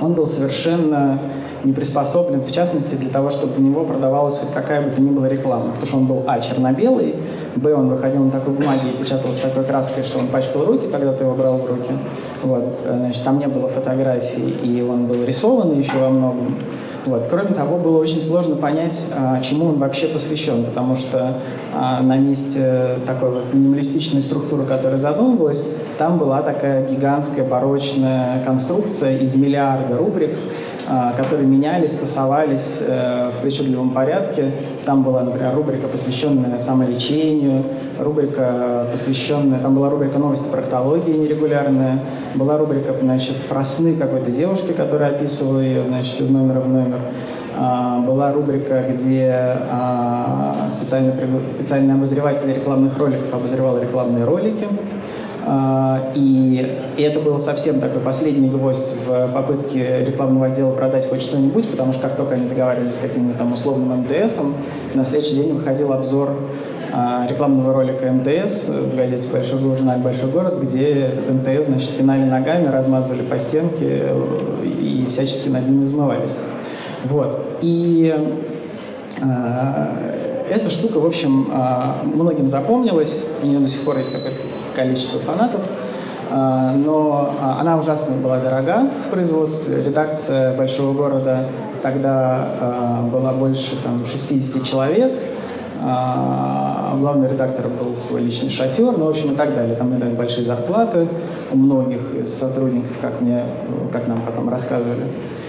он 0.00 0.14
был 0.14 0.26
совершенно 0.26 1.18
не 1.64 1.72
приспособлен, 1.72 2.40
в 2.40 2.52
частности, 2.52 2.94
для 2.94 3.10
того, 3.10 3.30
чтобы 3.30 3.54
в 3.54 3.60
него 3.60 3.84
продавалась 3.84 4.38
хоть 4.38 4.52
какая 4.52 4.82
бы 4.82 4.90
то 4.90 5.00
ни 5.00 5.10
была 5.10 5.28
реклама. 5.28 5.72
Потому 5.72 5.86
что 5.86 5.96
он 5.96 6.06
был, 6.06 6.24
а, 6.26 6.40
черно-белый, 6.40 7.16
б, 7.56 7.74
он 7.74 7.88
выходил 7.88 8.24
на 8.24 8.30
такой 8.30 8.54
бумаге 8.54 8.90
и 8.94 9.02
печатался 9.02 9.42
такой 9.42 9.64
краской, 9.64 10.04
что 10.04 10.18
он 10.18 10.28
пачкал 10.28 10.64
руки, 10.64 10.88
когда 10.90 11.12
ты 11.12 11.24
его 11.24 11.34
брал 11.34 11.58
в 11.58 11.66
руки. 11.66 11.92
Вот, 12.42 12.64
значит, 12.86 13.24
там 13.24 13.38
не 13.38 13.48
было 13.48 13.68
фотографий, 13.68 14.50
и 14.62 14.82
он 14.82 15.06
был 15.06 15.24
рисованный 15.24 15.78
еще 15.78 15.98
во 15.98 16.10
многом. 16.10 16.56
Вот. 17.06 17.26
Кроме 17.30 17.50
того, 17.50 17.78
было 17.78 17.98
очень 17.98 18.20
сложно 18.20 18.56
понять, 18.56 19.04
а, 19.16 19.40
чему 19.40 19.66
он 19.66 19.78
вообще 19.78 20.08
посвящен, 20.08 20.64
потому 20.64 20.96
что 20.96 21.40
а, 21.72 22.02
на 22.02 22.16
месте 22.16 22.98
такой 23.06 23.30
вот 23.30 23.54
минималистичной 23.54 24.22
структуры, 24.22 24.64
которая 24.64 24.98
задумывалась, 24.98 25.64
там 25.98 26.18
была 26.18 26.42
такая 26.42 26.88
гигантская 26.88 27.46
барочная 27.46 28.42
конструкция 28.44 29.18
из 29.18 29.36
миллиарда 29.36 29.96
рубрик, 29.96 30.36
которые 31.16 31.46
менялись, 31.46 31.92
тасовались 31.92 32.78
э, 32.80 33.30
в 33.30 33.42
причудливом 33.42 33.90
порядке. 33.90 34.52
Там 34.84 35.02
была, 35.02 35.22
например, 35.22 35.54
рубрика, 35.54 35.88
посвященная 35.88 36.58
самолечению, 36.58 37.64
рубрика, 37.98 38.86
посвященная, 38.90 39.58
там 39.58 39.74
была 39.74 39.90
рубрика 39.90 40.18
новости 40.18 40.48
проктологии 40.48 41.12
нерегулярная, 41.12 42.04
была 42.34 42.56
рубрика, 42.58 42.94
значит, 43.00 43.36
про 43.48 43.64
сны 43.64 43.96
какой-то 43.96 44.30
девушки, 44.30 44.72
которая 44.72 45.10
описывала 45.10 45.60
ее, 45.60 45.82
значит, 45.82 46.20
из 46.20 46.30
номера 46.30 46.60
в 46.60 46.68
номер. 46.68 47.00
А, 47.58 48.00
была 48.00 48.32
рубрика, 48.32 48.84
где 48.90 49.32
а, 49.70 50.68
специальный, 50.68 51.12
специальный 51.48 51.94
обозреватель 51.94 52.52
рекламных 52.52 52.98
роликов 52.98 53.32
обозревал 53.32 53.80
рекламные 53.80 54.24
ролики. 54.24 54.68
А, 55.48 56.10
и, 56.16 56.76
это 56.98 57.20
был 57.20 57.38
совсем 57.38 57.78
такой 57.78 58.00
последний 58.00 58.48
гвоздь 58.48 58.94
в 59.06 59.28
попытке 59.32 60.04
рекламного 60.04 60.46
отдела 60.46 60.72
продать 60.72 61.08
хоть 61.08 61.22
что-нибудь, 61.22 61.68
потому 61.68 61.92
что 61.92 62.02
как 62.02 62.16
только 62.16 62.34
они 62.34 62.48
договаривались 62.48 62.96
с 62.96 62.98
каким-нибудь 62.98 63.38
там 63.38 63.52
условным 63.52 64.00
МТСом, 64.00 64.54
на 64.94 65.04
следующий 65.04 65.36
день 65.36 65.52
выходил 65.52 65.92
обзор 65.92 66.30
а, 66.92 67.28
рекламного 67.30 67.74
ролика 67.74 68.10
МТС 68.10 68.70
в 68.70 68.96
газете 68.96 69.28
«Большой 69.30 69.60
город», 69.60 69.78
журнале 69.78 70.02
«Большой 70.02 70.30
город», 70.30 70.58
где 70.60 71.12
МТС, 71.28 71.66
значит, 71.66 71.90
пинали 71.90 72.28
ногами, 72.28 72.66
размазывали 72.66 73.22
по 73.22 73.38
стенке 73.38 74.14
и 74.64 75.06
всячески 75.08 75.48
над 75.48 75.68
ним 75.68 75.84
измывались. 75.84 76.34
Вот. 77.04 77.58
И 77.62 78.12
э, 79.22 80.15
эта 80.48 80.70
штука, 80.70 80.98
в 80.98 81.06
общем, 81.06 81.48
э, 81.52 82.06
многим 82.06 82.48
запомнилась, 82.48 83.24
у 83.42 83.46
нее 83.46 83.58
до 83.58 83.68
сих 83.68 83.84
пор 83.84 83.98
есть 83.98 84.12
какое-то 84.12 84.40
количество 84.74 85.20
фанатов, 85.20 85.62
э, 86.30 86.72
но 86.76 87.34
она 87.60 87.78
ужасно 87.78 88.16
была 88.16 88.38
дорога 88.38 88.90
в 89.06 89.10
производстве. 89.10 89.82
Редакция 89.82 90.56
«Большого 90.56 90.92
города» 90.92 91.46
тогда 91.82 93.02
была 93.12 93.32
больше 93.32 93.76
там, 93.84 94.04
60 94.04 94.64
человек, 94.64 95.12
а 95.88 96.96
главный 96.98 97.28
редактор 97.28 97.68
был 97.68 97.94
свой 97.94 98.22
личный 98.22 98.50
шофер, 98.50 98.96
ну, 98.98 99.04
в 99.04 99.08
общем, 99.08 99.32
и 99.32 99.36
так 99.36 99.54
далее. 99.54 99.76
Там 99.76 99.90
были 99.90 100.10
большие 100.10 100.42
зарплаты 100.42 101.06
у 101.52 101.56
многих 101.56 102.14
из 102.14 102.34
сотрудников, 102.34 102.98
как, 103.00 103.20
мне, 103.20 103.44
как 103.92 104.08
нам 104.08 104.22
потом 104.22 104.48
рассказывали. 104.48 105.04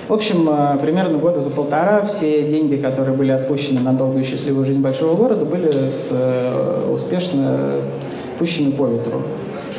В 0.07 0.13
общем, 0.13 0.47
э, 0.49 0.77
примерно 0.79 1.17
года 1.17 1.41
за 1.41 1.49
полтора 1.49 2.05
все 2.05 2.43
деньги, 2.43 2.75
которые 2.75 3.15
были 3.15 3.31
отпущены 3.31 3.79
на 3.79 3.93
долгую 3.93 4.23
счастливую 4.23 4.65
жизнь 4.65 4.81
большого 4.81 5.15
города, 5.15 5.43
были 5.43 5.87
с, 5.87 6.09
э, 6.11 6.91
успешно 6.93 7.81
пущены 8.37 8.71
по 8.71 8.85
ветру. 8.85 9.23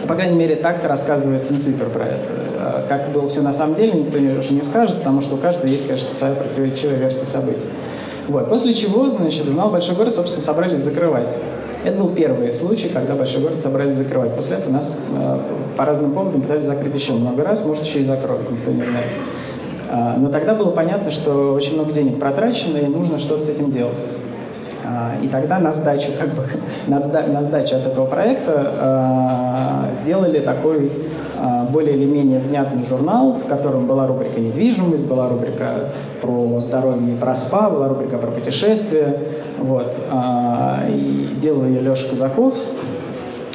По 0.09 0.15
крайней 0.15 0.37
мере, 0.37 0.57
так 0.57 0.83
рассказывает 0.85 1.47
Цинципер 1.47 1.89
про 1.91 2.05
это. 2.05 2.29
Э, 2.59 2.87
как 2.89 3.13
было 3.13 3.29
все 3.29 3.43
на 3.43 3.53
самом 3.53 3.77
деле, 3.77 3.93
никто 3.93 4.19
уже 4.19 4.53
не 4.53 4.63
скажет, 4.63 4.99
потому 4.99 5.21
что 5.21 5.37
у 5.37 5.39
каждого 5.39 5.67
есть, 5.67 5.87
конечно, 5.87 6.11
своя 6.11 6.35
противоречивая 6.35 6.97
версия 6.97 7.27
событий. 7.27 7.67
Вот. 8.29 8.51
После 8.51 8.75
чего, 8.75 9.09
значит, 9.09 9.47
журнал 9.47 9.71
«Большой 9.71 9.97
город», 9.97 10.15
собственно, 10.15 10.43
собрались 10.43 10.81
закрывать. 10.81 11.35
Это 11.83 11.97
был 11.97 12.11
первый 12.11 12.53
случай, 12.53 12.89
когда 12.89 13.15
«Большой 13.15 13.41
город» 13.41 13.61
собрались 13.61 13.97
закрывать. 13.97 14.37
После 14.37 14.57
этого 14.57 14.71
нас 14.71 14.89
э, 15.17 15.41
по 15.77 15.87
разным 15.87 16.13
поводам 16.13 16.43
пытались 16.43 16.65
закрыть 16.65 16.95
еще 16.95 17.15
много 17.15 17.43
раз, 17.43 17.65
может, 17.65 17.85
еще 17.85 18.01
и 18.01 18.05
закроют, 18.05 18.51
никто 18.51 18.71
не 18.71 18.83
знает. 18.83 19.07
Э, 19.89 20.19
но 20.19 20.29
тогда 20.29 20.55
было 20.55 20.71
понятно, 20.71 21.11
что 21.11 21.55
очень 21.55 21.75
много 21.75 21.93
денег 21.93 22.21
протрачено, 22.21 22.77
и 22.77 22.87
нужно 22.87 23.19
что-то 23.19 23.41
с 23.41 23.49
этим 23.49 23.71
делать. 23.71 24.05
А, 24.89 25.17
и 25.23 25.29
тогда 25.29 25.59
на 25.59 25.71
сдачу, 25.71 26.13
как 26.19 26.35
бы, 26.35 26.47
на 26.87 27.43
сдачу 27.43 27.77
от 27.77 27.87
этого 27.87 28.07
проекта 28.07 28.75
а, 28.81 29.95
сделали 29.95 30.41
такой 30.41 30.91
а, 31.39 31.65
более 31.65 31.97
или 31.97 32.07
менее 32.07 32.39
внятный 32.39 32.85
журнал, 32.85 33.33
в 33.33 33.47
котором 33.47 33.87
была 33.87 34.07
рубрика 34.07 34.41
«Недвижимость», 34.41 35.07
была 35.07 35.29
рубрика 35.29 35.91
про 36.23 36.59
здоровье 36.61 37.15
и 37.15 37.19
про 37.19 37.35
спа, 37.35 37.69
была 37.69 37.89
рубрика 37.89 38.17
про 38.19 38.31
путешествия. 38.31 39.21
Вот. 39.59 39.95
И 40.89 41.37
делал 41.41 41.65
ее 41.65 41.81
Леша 41.81 42.09
Казаков, 42.09 42.55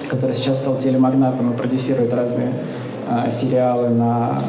который 0.09 0.35
сейчас 0.35 0.59
стал 0.59 0.75
телемагнатом 0.77 1.53
и 1.53 1.57
продюсирует 1.57 2.13
разные 2.13 2.53
сериалы 3.31 3.89
на, 3.89 4.41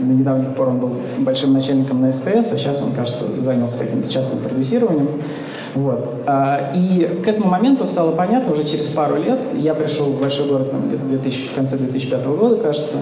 на 0.00 0.12
недавних 0.12 0.54
пор 0.54 0.68
он 0.68 0.78
был 0.78 0.96
большим 1.18 1.52
начальником 1.52 2.00
на 2.00 2.12
СТС, 2.12 2.52
а 2.52 2.58
сейчас 2.58 2.82
он, 2.82 2.92
кажется, 2.92 3.24
занялся 3.40 3.78
каким-то 3.78 4.08
частным 4.08 4.40
продюсированием. 4.40 5.22
Вот. 5.74 6.22
А, 6.26 6.72
и 6.74 7.20
к 7.22 7.28
этому 7.28 7.48
моменту 7.48 7.86
стало 7.86 8.12
понятно, 8.12 8.52
уже 8.52 8.64
через 8.64 8.86
пару 8.88 9.16
лет, 9.16 9.38
я 9.54 9.74
пришел 9.74 10.06
в 10.06 10.20
большой 10.20 10.48
город 10.48 10.70
там, 10.70 10.88
2000, 10.88 11.48
в 11.48 11.54
конце 11.54 11.76
2005 11.76 12.26
года, 12.26 12.56
кажется, 12.56 12.98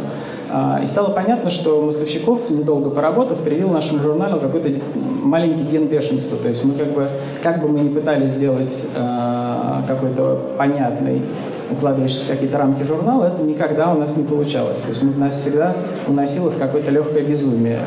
а, 0.51 0.81
и 0.83 0.87
стало 0.87 1.11
понятно, 1.11 1.51
что 1.51 1.83
Мостовщиков, 1.83 2.51
недолго 2.51 2.91
поработав, 2.91 3.39
привил 3.39 3.71
нашему 3.71 4.03
журналу 4.03 4.41
какой-то 4.41 4.69
маленький 4.95 5.65
ген 5.65 5.89
бешенства. 5.89 6.39
То 6.39 6.49
есть 6.49 6.65
мы 6.65 6.75
как 6.75 6.93
бы, 6.93 7.09
как 7.43 7.61
бы 7.61 7.69
мы 7.69 7.81
ни 7.81 7.89
пытались 7.89 8.33
сделать 8.33 8.87
э, 8.95 9.83
какой-то 9.89 10.41
понятный, 10.57 11.23
укладывающийся 11.71 12.27
в 12.27 12.29
какие-то 12.29 12.59
рамки 12.59 12.85
журнал, 12.85 13.25
это 13.25 13.43
никогда 13.43 13.93
у 13.93 13.99
нас 13.99 14.17
не 14.17 14.23
получалось. 14.23 14.79
То 14.79 14.91
есть 14.91 15.03
мы, 15.03 15.13
нас 15.17 15.35
всегда 15.35 15.75
уносило 16.07 16.51
в 16.51 16.59
какое-то 16.59 16.93
легкое 16.93 17.25
безумие. 17.25 17.81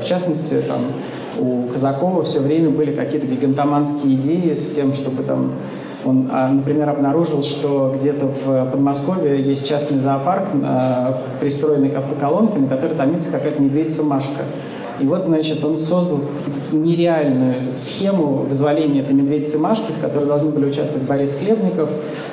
В 0.00 0.04
частности, 0.04 0.62
там, 0.68 0.92
у 1.38 1.68
Казакова 1.68 2.22
все 2.22 2.40
время 2.40 2.70
были 2.70 2.94
какие-то 2.94 3.26
гигантоманские 3.26 4.14
идеи 4.14 4.54
с 4.54 4.70
тем, 4.70 4.92
чтобы 4.92 5.22
там 5.22 5.52
он, 6.04 6.28
а, 6.30 6.48
например, 6.50 6.90
обнаружил, 6.90 7.42
что 7.42 7.94
где-то 7.96 8.26
в 8.26 8.70
Подмосковье 8.70 9.42
есть 9.42 9.66
частный 9.66 9.98
зоопарк, 9.98 10.48
а, 10.62 11.22
пристроенный 11.40 11.90
к 11.90 11.96
автоколонке, 11.96 12.58
на 12.58 12.68
которой 12.68 12.94
томится 12.94 13.30
какая-то 13.30 13.62
медведица 13.62 14.02
Машка. 14.02 14.44
И 15.00 15.06
вот, 15.06 15.24
значит, 15.24 15.64
он 15.64 15.78
создал 15.78 16.20
нереальную 16.70 17.76
схему 17.76 18.44
вызволения 18.48 19.02
этой 19.02 19.14
медведицы 19.14 19.58
Машки, 19.58 19.92
в 19.92 20.00
которой 20.00 20.26
должны 20.26 20.50
были 20.50 20.66
участвовать 20.66 21.06
Борис 21.06 21.34
Хлебников, 21.34 21.90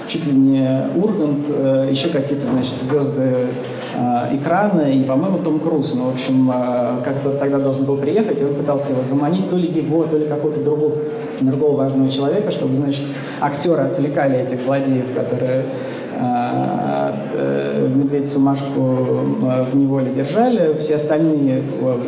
чуть 0.08 0.26
ли 0.26 0.34
не 0.34 0.90
Ургант, 0.96 1.46
э, 1.50 1.88
еще 1.90 2.10
какие-то, 2.10 2.48
значит, 2.48 2.82
звезды 2.82 3.50
э, 3.96 4.36
экрана 4.36 4.92
и, 4.92 5.04
по-моему, 5.04 5.40
Том 5.40 5.60
Круз. 5.60 5.94
Ну, 5.96 6.06
в 6.06 6.14
общем, 6.14 6.52
э, 6.52 7.02
как 7.04 7.24
бы 7.24 7.32
тогда 7.40 7.60
должен 7.60 7.86
был 7.86 7.98
приехать, 7.98 8.42
и 8.42 8.46
он 8.46 8.54
пытался 8.54 8.94
его 8.94 9.04
заманить, 9.04 9.50
то 9.50 9.58
ли 9.58 9.68
его, 9.68 10.06
то 10.06 10.18
ли 10.18 10.28
какого-то 10.28 10.64
другого, 10.64 10.98
другого 11.40 11.78
важного 11.78 12.10
человека, 12.10 12.52
чтобы, 12.52 12.76
значит, 12.76 13.06
актеры 13.40 13.82
отвлекали 13.82 14.40
этих 14.40 14.62
злодеев, 14.62 15.14
которые 15.14 15.66
Э, 16.22 17.14
э, 17.34 17.88
медведицу 17.88 18.40
Машку 18.40 18.80
э, 18.80 19.64
в 19.72 19.76
неволе 19.76 20.14
держали, 20.14 20.78
все 20.78 20.96
остальные 20.96 21.64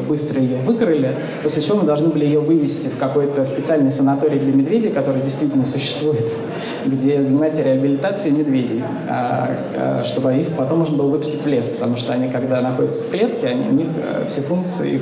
быстро 0.07 0.39
ее 0.39 0.57
выкрыли, 0.57 1.15
после 1.41 1.63
чего 1.63 1.77
мы 1.77 1.83
должны 1.83 2.09
были 2.09 2.25
ее 2.25 2.39
вывести 2.39 2.89
в 2.89 2.97
какой-то 2.97 3.43
специальный 3.43 3.89
санаторий 3.89 4.39
для 4.39 4.53
медведей, 4.53 4.91
который 4.91 5.23
действительно 5.23 5.65
существует, 5.65 6.25
где 6.85 7.23
занимается 7.23 7.63
реабилитацией 7.63 8.35
медведей, 8.37 8.83
а, 9.07 10.03
чтобы 10.05 10.35
их 10.35 10.49
потом 10.49 10.79
можно 10.79 10.97
было 10.97 11.07
выпустить 11.07 11.41
в 11.41 11.47
лес, 11.47 11.67
потому 11.67 11.97
что 11.97 12.13
они, 12.13 12.29
когда 12.29 12.61
находятся 12.61 13.03
в 13.03 13.09
клетке, 13.09 13.47
они, 13.47 13.67
у 13.67 13.73
них 13.73 13.87
все 14.27 14.41
функции 14.41 14.95
их 14.95 15.01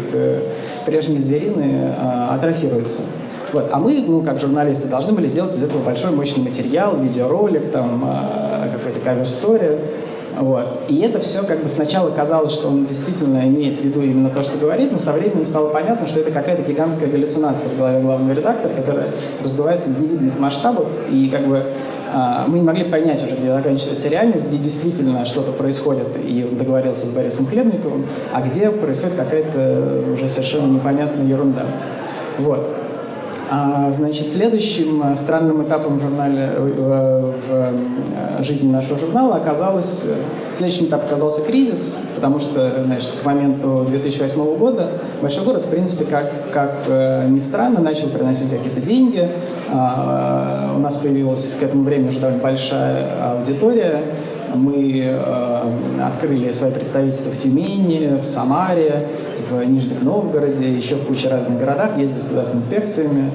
прежние 0.85 1.21
зверины 1.21 1.93
атрофируются. 2.29 3.01
Вот. 3.51 3.69
А 3.71 3.79
мы, 3.79 4.01
ну, 4.07 4.21
как 4.21 4.39
журналисты, 4.39 4.87
должны 4.87 5.11
были 5.11 5.27
сделать 5.27 5.55
из 5.55 5.63
этого 5.63 5.83
большой 5.83 6.11
мощный 6.11 6.43
материал, 6.43 6.97
видеоролик, 6.97 7.71
там, 7.71 8.01
какой-то 8.81 8.99
кавер-стори. 8.99 9.79
Вот. 10.37 10.83
И 10.87 11.01
это 11.01 11.19
все 11.19 11.43
как 11.43 11.61
бы 11.61 11.69
сначала 11.69 12.09
казалось, 12.11 12.53
что 12.53 12.69
он 12.69 12.85
действительно 12.85 13.45
имеет 13.47 13.79
в 13.79 13.83
виду 13.83 14.01
именно 14.01 14.29
то, 14.29 14.43
что 14.43 14.57
говорит, 14.57 14.91
но 14.91 14.97
со 14.97 15.11
временем 15.11 15.45
стало 15.45 15.69
понятно, 15.69 16.07
что 16.07 16.19
это 16.19 16.31
какая-то 16.31 16.63
гигантская 16.63 17.09
галлюцинация 17.09 17.69
в 17.69 17.77
голове 17.77 17.99
главного 17.99 18.33
редактора, 18.33 18.73
которая 18.73 19.13
раздувается 19.43 19.89
до 19.89 20.01
невиданных 20.01 20.39
масштабов, 20.39 20.87
и 21.09 21.29
как 21.29 21.47
бы 21.47 21.73
а, 22.13 22.45
мы 22.47 22.59
не 22.59 22.65
могли 22.65 22.85
понять 22.85 23.23
уже, 23.23 23.35
где 23.35 23.53
заканчивается 23.53 24.07
реальность, 24.09 24.47
где 24.47 24.57
действительно 24.57 25.25
что-то 25.25 25.51
происходит, 25.51 26.17
и 26.25 26.47
он 26.49 26.57
договорился 26.57 27.05
с 27.05 27.09
Борисом 27.09 27.45
Хлебниковым, 27.45 28.05
а 28.33 28.41
где 28.41 28.69
происходит 28.69 29.15
какая-то 29.15 30.03
уже 30.13 30.27
совершенно 30.29 30.71
непонятная 30.71 31.25
ерунда. 31.25 31.65
Вот. 32.37 32.69
А, 33.53 33.91
значит, 33.91 34.31
следующим 34.31 35.03
э, 35.03 35.17
странным 35.17 35.61
этапом 35.61 35.99
в, 35.99 36.01
журнале, 36.01 36.53
э, 36.55 37.33
в, 37.49 37.51
э, 38.39 38.43
жизни 38.45 38.71
нашего 38.71 38.97
журнала 38.97 39.35
оказалось, 39.35 40.05
следующим 40.53 40.85
этапом 40.85 41.07
оказался 41.07 41.41
кризис, 41.41 41.97
потому 42.15 42.39
что, 42.39 42.85
значит, 42.85 43.09
к 43.21 43.25
моменту 43.25 43.85
2008 43.89 44.55
года 44.55 44.93
Большой 45.21 45.43
город, 45.43 45.65
в 45.65 45.69
принципе, 45.69 46.05
как, 46.05 46.31
как 46.53 46.87
ни 47.29 47.39
странно, 47.39 47.81
начал 47.81 48.07
приносить 48.07 48.49
какие-то 48.49 48.79
деньги. 48.79 49.29
А, 49.69 50.73
у 50.73 50.79
нас 50.79 50.95
появилась 50.95 51.57
к 51.59 51.61
этому 51.61 51.83
времени 51.83 52.07
уже 52.07 52.21
довольно 52.21 52.41
большая 52.41 53.33
аудитория, 53.33 54.05
мы 54.55 55.01
э, 55.03 56.01
открыли 56.01 56.51
свое 56.51 56.73
представительство 56.73 57.31
в 57.31 57.37
Тюмени, 57.37 58.19
в 58.19 58.25
Самаре, 58.25 59.09
в 59.49 59.63
Нижнем 59.63 60.03
Новгороде, 60.03 60.71
еще 60.71 60.95
в 60.95 61.05
куче 61.05 61.29
разных 61.29 61.59
городах, 61.59 61.97
ездили 61.97 62.23
туда 62.23 62.45
с 62.45 62.53
инспекциями. 62.53 63.31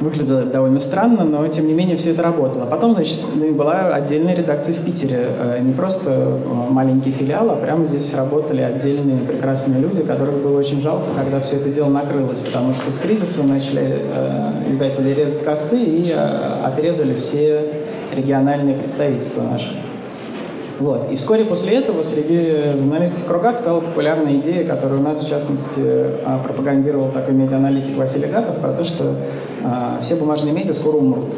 Выглядело 0.00 0.44
довольно 0.44 0.78
странно, 0.78 1.24
но 1.24 1.46
тем 1.48 1.66
не 1.66 1.72
менее 1.72 1.96
все 1.96 2.12
это 2.12 2.22
работало. 2.22 2.66
Потом, 2.66 2.92
значит, 2.92 3.20
была 3.56 3.88
отдельная 3.88 4.36
редакция 4.36 4.74
в 4.74 4.84
Питере. 4.84 5.26
Э, 5.38 5.58
не 5.60 5.72
просто 5.72 6.10
э, 6.10 6.38
маленький 6.70 7.10
филиал, 7.10 7.50
а 7.50 7.56
прямо 7.56 7.84
здесь 7.84 8.14
работали 8.14 8.60
отдельные 8.60 9.18
прекрасные 9.18 9.80
люди, 9.80 10.02
которых 10.02 10.40
было 10.40 10.58
очень 10.58 10.80
жалко, 10.80 11.06
когда 11.16 11.40
все 11.40 11.56
это 11.56 11.70
дело 11.70 11.88
накрылось, 11.88 12.40
потому 12.40 12.74
что 12.74 12.92
с 12.92 12.98
кризисом 12.98 13.48
начали 13.48 14.02
э, 14.02 14.68
издатели 14.68 15.10
резать 15.10 15.42
косты 15.42 15.82
и 15.82 16.12
э, 16.14 16.62
отрезали 16.64 17.16
все 17.16 17.72
региональные 18.14 18.76
представительства 18.76 19.42
наши. 19.42 19.87
Вот. 20.78 21.10
И 21.10 21.16
вскоре 21.16 21.44
после 21.44 21.76
этого 21.76 22.02
среди 22.02 22.78
журналистских 22.78 23.26
кругах 23.26 23.56
стала 23.56 23.80
популярная 23.80 24.36
идея, 24.36 24.66
которую 24.66 25.00
у 25.00 25.04
нас, 25.04 25.22
в 25.22 25.28
частности, 25.28 25.80
а, 26.24 26.40
пропагандировал 26.42 27.10
такой 27.10 27.34
медианалитик 27.34 27.96
Василий 27.96 28.28
Гатов, 28.28 28.58
про 28.58 28.72
то, 28.72 28.84
что 28.84 29.16
а, 29.64 29.98
все 30.02 30.14
бумажные 30.14 30.54
медиа 30.54 30.72
скоро 30.72 30.96
умрут. 30.96 31.34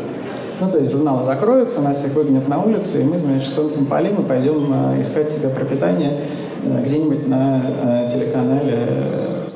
Ну, 0.61 0.71
то 0.71 0.79
есть 0.79 0.93
журналы 0.93 1.25
закроются, 1.25 1.81
нас 1.81 1.99
всех 1.99 2.13
выгонят 2.13 2.47
на 2.49 2.63
улицу, 2.63 3.01
и 3.01 3.05
мы, 3.05 3.19
значит, 3.19 3.49
солнцем 3.49 3.87
полим 3.87 4.17
и 4.21 4.25
пойдем 4.27 4.71
а, 4.73 5.01
искать 5.01 5.31
себе 5.31 5.49
пропитание 5.49 6.21
где-нибудь 6.63 7.27
на 7.27 8.07
телеканале, 8.07 9.49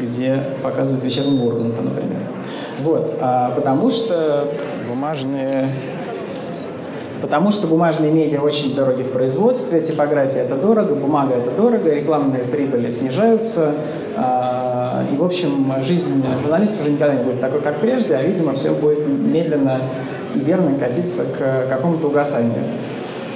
где 0.00 0.44
показывают 0.62 1.04
вечерний 1.04 1.40
Урганта, 1.40 1.82
например. 1.82 2.20
Вот, 2.82 3.18
а, 3.20 3.50
потому 3.50 3.90
что 3.90 4.48
бумажные 4.88 5.66
Потому 7.24 7.52
что 7.52 7.66
бумажные 7.66 8.12
медиа 8.12 8.42
очень 8.42 8.74
дороги 8.74 9.02
в 9.02 9.10
производстве, 9.10 9.80
типография 9.80 10.40
это 10.40 10.56
дорого, 10.56 10.94
бумага 10.94 11.36
это 11.36 11.52
дорого, 11.52 11.88
рекламные 11.88 12.42
прибыли 12.42 12.90
снижаются. 12.90 13.72
А, 14.14 15.06
и, 15.10 15.16
в 15.16 15.24
общем, 15.24 15.72
жизнь 15.84 16.22
журналистов 16.42 16.82
уже 16.82 16.90
никогда 16.90 17.14
не 17.14 17.24
будет 17.24 17.40
такой, 17.40 17.62
как 17.62 17.80
прежде, 17.80 18.14
а, 18.14 18.22
видимо, 18.22 18.52
все 18.52 18.74
будет 18.74 19.08
медленно 19.08 19.80
и 20.34 20.38
верно 20.38 20.78
катиться 20.78 21.24
к 21.24 21.66
какому-то 21.70 22.08
угасанию. 22.08 22.62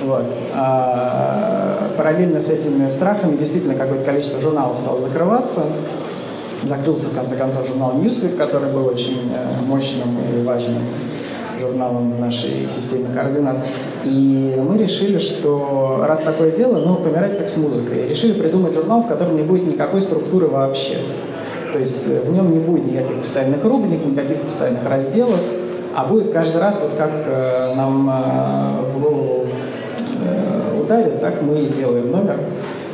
Вот. 0.04 0.26
А, 0.54 1.90
параллельно 1.96 2.40
с 2.40 2.50
этими 2.50 2.90
страхами 2.90 3.38
действительно 3.38 3.74
какое-то 3.74 4.04
количество 4.04 4.38
журналов 4.42 4.76
стало 4.76 5.00
закрываться. 5.00 5.62
Закрылся, 6.62 7.08
в 7.08 7.14
конце 7.14 7.36
концов, 7.36 7.66
журнал 7.66 7.94
Newsweek, 7.94 8.36
который 8.36 8.70
был 8.70 8.84
очень 8.84 9.32
э, 9.32 9.62
мощным 9.64 10.18
и 10.18 10.42
важным 10.42 10.82
журналом 11.58 12.12
в 12.12 12.20
нашей 12.20 12.68
системе 12.68 13.06
координат. 13.14 13.56
И 14.04 14.54
мы 14.58 14.78
решили, 14.78 15.18
что 15.18 16.04
раз 16.06 16.20
такое 16.20 16.50
дело, 16.50 16.78
ну, 16.78 16.96
помирать 16.96 17.38
так 17.38 17.48
с 17.48 17.56
музыкой. 17.56 18.04
И 18.04 18.08
решили 18.08 18.32
придумать 18.32 18.74
журнал, 18.74 19.02
в 19.02 19.08
котором 19.08 19.36
не 19.36 19.42
будет 19.42 19.66
никакой 19.66 20.00
структуры 20.00 20.46
вообще. 20.46 20.98
То 21.72 21.78
есть 21.78 22.08
э, 22.08 22.20
в 22.20 22.32
нем 22.32 22.50
не 22.52 22.58
будет 22.58 22.86
никаких 22.86 23.20
постоянных 23.20 23.62
рубрик, 23.64 24.04
никаких 24.04 24.40
постоянных 24.40 24.88
разделов, 24.88 25.40
а 25.94 26.04
будет 26.04 26.32
каждый 26.32 26.60
раз, 26.60 26.80
вот 26.80 26.92
как 26.96 27.10
э, 27.12 27.74
нам 27.74 28.08
э, 28.08 28.90
в 28.90 29.00
голову 29.00 29.46
э, 30.24 30.80
ударит, 30.80 31.20
так 31.20 31.42
мы 31.42 31.60
и 31.60 31.66
сделаем 31.66 32.10
номер. 32.10 32.38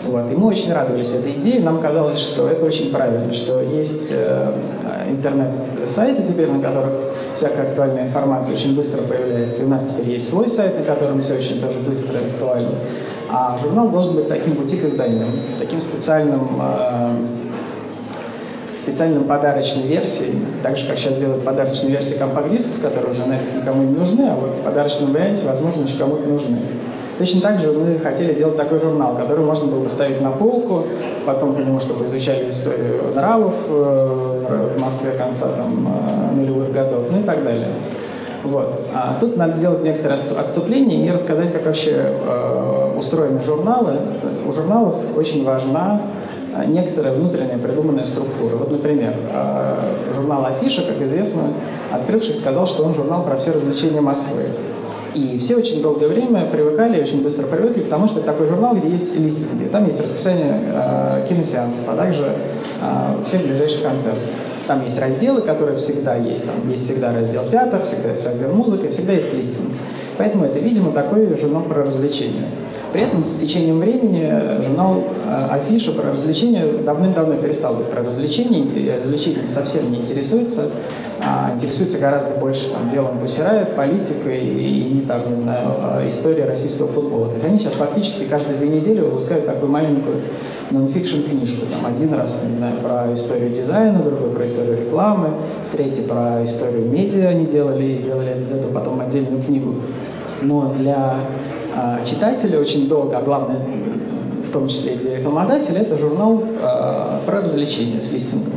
Вот. 0.07 0.31
И 0.31 0.35
мы 0.35 0.49
очень 0.49 0.73
радовались 0.73 1.13
этой 1.13 1.33
идее. 1.33 1.61
Нам 1.61 1.81
казалось, 1.81 2.19
что 2.19 2.49
это 2.49 2.65
очень 2.65 2.91
правильно, 2.91 3.33
что 3.33 3.61
есть 3.61 4.13
э, 4.15 4.53
интернет-сайты 5.09 6.23
теперь, 6.23 6.51
на 6.51 6.61
которых 6.61 6.93
всякая 7.35 7.69
актуальная 7.69 8.05
информация 8.05 8.55
очень 8.55 8.77
быстро 8.77 9.03
появляется. 9.03 9.63
И 9.63 9.65
у 9.65 9.69
нас 9.69 9.85
теперь 9.85 10.11
есть 10.11 10.29
свой 10.29 10.49
сайт, 10.49 10.79
на 10.79 10.85
котором 10.85 11.21
все 11.21 11.35
очень 11.35 11.61
тоже 11.61 11.79
быстро 11.81 12.21
и 12.21 12.27
актуально. 12.27 12.75
А 13.31 13.57
журнал 13.61 13.89
должен 13.89 14.17
быть 14.17 14.29
таким 14.29 14.53
бутик-изданием, 14.55 15.35
таким 15.59 15.81
специальным 15.81 16.61
э, 16.61 17.17
специальным 18.77 19.25
подарочной 19.25 19.85
версией, 19.85 20.35
так 20.63 20.77
же, 20.77 20.87
как 20.87 20.99
сейчас 20.99 21.17
делают 21.17 21.45
подарочные 21.45 21.93
версии 21.93 22.15
компакт-дисков, 22.15 22.81
которые 22.83 23.13
уже 23.13 23.25
нафиг 23.25 23.55
никому 23.55 23.83
не 23.83 23.97
нужны, 23.97 24.29
а 24.29 24.35
вот 24.35 24.55
в 24.55 24.61
подарочном 24.61 25.13
варианте, 25.13 25.47
возможно, 25.47 25.83
еще 25.83 25.97
кому-то 25.97 26.29
нужны. 26.29 26.61
Точно 27.19 27.41
так 27.41 27.61
же 27.61 27.71
мы 27.73 27.99
хотели 27.99 28.35
делать 28.35 28.57
такой 28.57 28.81
журнал, 28.81 29.15
который 29.17 29.45
можно 29.45 29.67
было 29.67 29.81
бы 29.81 29.89
ставить 29.89 30.21
на 30.21 30.33
полку, 30.33 30.87
потом 31.25 31.55
по 31.55 31.61
нему, 31.61 31.79
чтобы 31.79 32.07
изучали 32.07 32.51
историю 32.51 33.13
нравов 33.15 33.55
э, 33.69 34.75
в 34.77 34.81
Москве 34.81 35.13
конца 35.13 35.47
там, 35.49 35.87
э, 35.87 36.35
нулевых 36.35 36.73
годов, 36.73 37.05
ну 37.11 37.21
и 37.21 37.23
так 37.23 37.45
далее. 37.45 37.69
Вот. 38.43 38.81
А 38.93 39.17
тут 39.19 39.37
надо 39.37 39.55
сделать 39.55 39.83
некоторое 39.83 40.15
отступление 40.15 41.07
и 41.07 41.11
рассказать, 41.11 41.53
как 41.53 41.65
вообще 41.65 41.93
э, 41.93 42.95
устроены 42.99 43.41
журналы. 43.43 43.97
У 44.47 44.53
журналов 44.53 44.97
очень 45.17 45.45
важна 45.45 46.03
э, 46.55 46.67
некоторая 46.67 47.15
внутренняя 47.15 47.59
придуманная 47.59 48.05
структура. 48.05 48.57
Вот, 48.57 48.71
например, 48.71 49.15
э, 49.33 50.13
журнал 50.13 50.45
«Афиша», 50.45 50.83
как 50.83 51.01
известно, 51.01 51.43
открывший 51.91 52.35
сказал, 52.35 52.67
что 52.67 52.85
он 52.85 52.95
журнал 52.95 53.25
про 53.25 53.37
все 53.37 53.53
развлечения 53.53 54.03
Москвы. 54.03 54.49
И 55.15 55.39
все 55.39 55.57
очень 55.57 55.81
долгое 55.81 56.09
время 56.09 56.47
привыкали, 56.47 57.01
очень 57.01 57.23
быстро 57.23 57.47
привыкли, 57.47 57.83
потому 57.83 58.09
что 58.09 58.19
это 58.19 58.27
такой 58.27 58.49
журнал, 58.49 58.75
где 58.75 58.89
есть 58.89 59.17
листинги. 59.17 59.69
Там 59.69 59.85
есть 59.85 60.01
расписание 60.01 60.61
э, 60.65 61.27
киносеансов, 61.29 61.89
а 61.89 61.97
также 61.97 62.35
э, 62.83 63.25
всех 63.25 63.47
ближайших 63.47 63.83
концертов. 63.83 64.25
Там 64.67 64.83
есть 64.83 64.99
разделы, 64.99 65.43
которые 65.43 65.77
всегда 65.77 66.17
есть. 66.17 66.47
Там 66.47 66.69
есть 66.69 66.85
всегда 66.85 67.13
раздел 67.13 67.47
театр, 67.47 67.85
всегда 67.85 68.09
есть 68.09 68.25
раздел 68.25 68.53
музыка, 68.53 68.91
всегда 68.91 69.13
есть 69.13 69.33
листинг. 69.33 69.71
Поэтому 70.19 70.47
это, 70.47 70.59
видимо, 70.59 70.91
такой 70.91 71.37
журнал 71.39 71.63
про 71.63 71.85
развлечения. 71.85 72.49
При 72.95 73.03
этом 73.03 73.23
с 73.23 73.35
течением 73.35 73.81
времени 73.81 74.63
журнал 74.63 75.03
э, 75.27 75.49
Афиша 75.51 75.91
про 75.91 76.13
развлечения 76.13 76.65
давным-давно 76.65 77.35
перестал 77.39 77.75
быть 77.75 77.89
про 77.89 78.05
развлечения, 78.05 78.61
и 78.61 79.01
развлечениями 79.01 79.49
совсем 79.49 79.91
не 79.91 79.99
интересуется, 79.99 80.71
а 81.21 81.51
интересуется 81.53 81.99
гораздо 81.99 82.37
больше 82.37 82.71
там, 82.71 82.89
делом 82.89 83.19
Бусирает, 83.19 83.75
политикой 83.75 84.45
и, 84.45 84.99
и 84.99 85.01
там, 85.09 85.29
не 85.29 85.35
знаю, 85.35 85.71
э, 86.03 86.07
историей 86.07 86.45
российского 86.45 86.87
футбола. 86.87 87.27
То 87.27 87.33
есть 87.33 87.45
они 87.45 87.59
сейчас 87.59 87.75
фактически 87.75 88.27
каждые 88.27 88.59
две 88.59 88.69
недели 88.69 89.01
выпускают 89.01 89.45
такую 89.45 89.73
маленькую 89.73 90.23
нонфикшн 90.71 91.23
книжку. 91.29 91.67
Там 91.67 91.93
один 91.93 92.15
раз, 92.15 92.45
не 92.47 92.53
знаю, 92.53 92.77
про 92.77 93.13
историю 93.13 93.51
дизайна, 93.51 94.05
другой 94.05 94.31
про 94.31 94.45
историю 94.45 94.83
рекламы, 94.83 95.31
третий 95.73 96.03
про 96.03 96.45
историю 96.45 96.89
медиа 96.89 97.31
они 97.31 97.47
делали 97.47 97.87
и 97.87 97.97
сделали 97.97 98.41
из 98.41 98.53
этого 98.53 98.73
потом 98.73 99.01
отдельную 99.01 99.43
книгу. 99.43 99.75
Но 100.43 100.73
для 100.75 101.19
а, 101.77 102.05
читателя 102.05 102.61
очень 102.61 102.89
долго, 102.89 103.19
а 103.19 103.23
главное, 103.23 103.61
в 104.45 104.51
том 104.51 104.69
числе 104.69 104.95
и 104.95 104.99
для 104.99 105.17
рекламодателя, 105.19 105.81
это 105.81 105.97
журнал 105.97 106.43
э, 106.43 107.21
про 107.25 107.41
развлечения 107.41 108.01
с 108.01 108.13
листингом. 108.13 108.53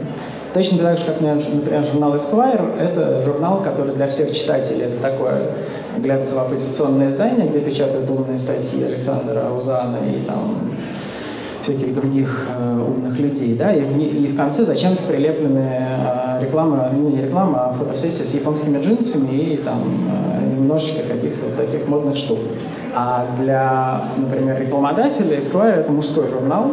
Точно 0.53 0.79
так 0.79 0.97
же, 0.97 1.05
как, 1.05 1.21
например, 1.21 1.85
журнал 1.85 2.15
Esquire, 2.15 2.79
это 2.79 3.21
журнал, 3.21 3.61
который 3.61 3.95
для 3.95 4.07
всех 4.07 4.31
читателей, 4.31 4.85
это 4.85 5.01
такое 5.01 5.51
глянцево-оппозиционное 5.97 7.09
издание, 7.09 7.47
где 7.47 7.59
печатают 7.59 8.09
умные 8.09 8.37
статьи 8.37 8.83
Александра 8.83 9.51
Узана 9.51 9.97
и 9.97 10.25
там 10.25 10.71
всяких 11.61 11.93
других 11.93 12.47
э, 12.49 12.85
умных 12.87 13.19
людей, 13.19 13.55
да, 13.55 13.73
и 13.73 13.81
в, 13.81 13.97
и 13.99 14.27
в 14.27 14.37
конце 14.37 14.63
зачем-то 14.63 15.03
прилеплены 15.03 15.87
э, 15.87 16.43
реклама, 16.43 16.89
ну 16.93 17.09
не 17.09 17.21
реклама, 17.21 17.67
а 17.67 17.71
фотосессия 17.73 18.25
с 18.25 18.33
японскими 18.33 18.81
джинсами 18.81 19.35
и 19.35 19.57
там 19.57 19.83
э, 20.09 20.55
немножечко 20.55 21.03
каких-то 21.03 21.49
таких 21.57 21.87
модных 21.87 22.15
штук. 22.15 22.39
А 22.99 23.27
для, 23.37 24.05
например, 24.17 24.59
рекламодателя 24.59 25.37
Esquire 25.37 25.81
это 25.81 25.91
мужской 25.91 26.27
журнал, 26.29 26.71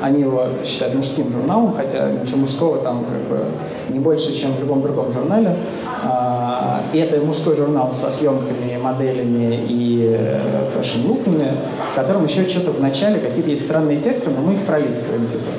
Они 0.00 0.22
его 0.22 0.48
считают 0.64 0.94
мужским 0.94 1.30
журналом, 1.30 1.74
хотя 1.74 2.12
ничего 2.12 2.38
мужского 2.38 2.78
там 2.78 3.04
как 3.04 3.20
бы 3.28 3.44
не 3.90 3.98
больше, 3.98 4.34
чем 4.34 4.52
в 4.52 4.60
любом 4.60 4.80
другом 4.80 5.12
журнале. 5.12 5.54
А, 6.02 6.80
и 6.94 6.98
это 6.98 7.20
мужской 7.20 7.54
журнал 7.56 7.90
со 7.90 8.10
съемками, 8.10 8.78
моделями 8.82 9.58
и 9.68 10.18
фэшн-луками, 10.74 11.52
в 11.92 11.94
котором 11.94 12.24
еще 12.24 12.48
что-то 12.48 12.72
в 12.72 12.80
начале, 12.80 13.18
какие-то 13.18 13.50
есть 13.50 13.62
странные 13.62 14.00
тексты, 14.00 14.30
но 14.30 14.40
мы 14.40 14.54
их 14.54 14.60
пролистываем, 14.64 15.26
типа. 15.26 15.50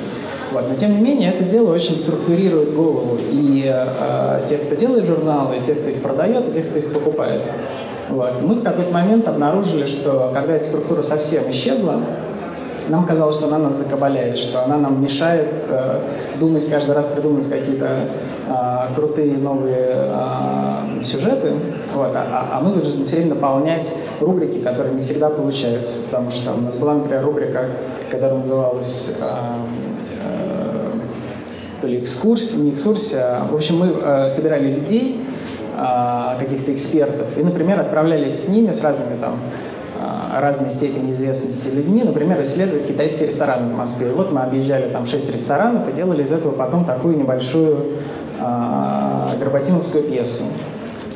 Вот. 0.51 0.67
Но 0.67 0.75
тем 0.75 0.95
не 0.95 1.01
менее, 1.01 1.31
это 1.31 1.43
дело 1.43 1.73
очень 1.73 1.95
структурирует 1.95 2.73
голову 2.73 3.19
и 3.31 3.65
э, 3.71 4.45
тех, 4.47 4.63
кто 4.63 4.75
делает 4.75 5.05
журналы, 5.05 5.57
и 5.57 5.61
тех, 5.61 5.79
кто 5.79 5.91
их 5.91 6.01
продает, 6.01 6.49
и 6.49 6.53
тех, 6.53 6.69
кто 6.69 6.79
их 6.79 6.91
покупает. 6.91 7.43
Вот. 8.09 8.41
Мы 8.41 8.55
в 8.55 8.63
какой-то 8.63 8.93
момент 8.93 9.27
обнаружили, 9.27 9.85
что 9.85 10.31
когда 10.33 10.55
эта 10.55 10.65
структура 10.65 11.01
совсем 11.01 11.49
исчезла, 11.51 12.01
нам 12.89 13.05
казалось, 13.05 13.35
что 13.35 13.47
она 13.47 13.57
нас 13.57 13.73
закабаляет, 13.75 14.37
что 14.37 14.63
она 14.63 14.77
нам 14.77 15.01
мешает 15.01 15.49
э, 15.69 15.99
думать, 16.39 16.69
каждый 16.69 16.95
раз 16.95 17.07
придумывать 17.07 17.49
какие-то 17.49 17.87
э, 18.47 18.93
крутые 18.95 19.37
новые 19.37 19.87
э, 19.89 21.03
сюжеты, 21.03 21.53
вот, 21.93 22.15
а, 22.15 22.49
а 22.53 22.61
мы 22.61 22.71
вынуждены 22.71 23.05
все 23.05 23.17
время 23.17 23.35
наполнять 23.35 23.91
рубрики, 24.19 24.59
которые 24.59 24.95
не 24.95 25.01
всегда 25.01 25.29
получаются, 25.29 26.01
потому 26.05 26.31
что 26.31 26.53
у 26.53 26.61
нас 26.61 26.77
была, 26.77 26.95
например, 26.95 27.25
рубрика, 27.25 27.65
которая 28.09 28.37
называлась 28.37 29.19
э, 29.21 29.25
э, 30.23 30.91
то 31.81 31.87
ли 31.87 31.99
экскурсия, 31.99 32.59
не 32.59 32.71
экскурсия, 32.71 33.19
а, 33.19 33.47
в 33.51 33.55
общем, 33.55 33.79
мы 33.79 33.87
э, 33.87 34.29
собирали 34.29 34.71
людей, 34.75 35.19
каких-то 36.39 36.73
экспертов, 36.73 37.37
и, 37.37 37.43
например, 37.43 37.79
отправлялись 37.79 38.43
с 38.43 38.47
ними, 38.47 38.71
с 38.71 38.81
разными 38.81 39.19
там 39.19 39.39
разной 40.39 40.69
степени 40.69 41.13
известности 41.13 41.69
людьми, 41.69 42.03
например, 42.03 42.41
исследовать 42.41 42.87
китайские 42.87 43.27
рестораны 43.27 43.73
в 43.73 43.77
Москве. 43.77 44.09
И 44.09 44.11
вот 44.11 44.31
мы 44.31 44.41
объезжали 44.41 44.89
там 44.91 45.05
шесть 45.05 45.29
ресторанов 45.31 45.87
и 45.87 45.91
делали 45.91 46.23
из 46.23 46.31
этого 46.31 46.51
потом 46.51 46.85
такую 46.85 47.17
небольшую 47.17 47.97
э, 48.39 49.27
вербатимовскую 49.39 50.03
пьесу. 50.03 50.43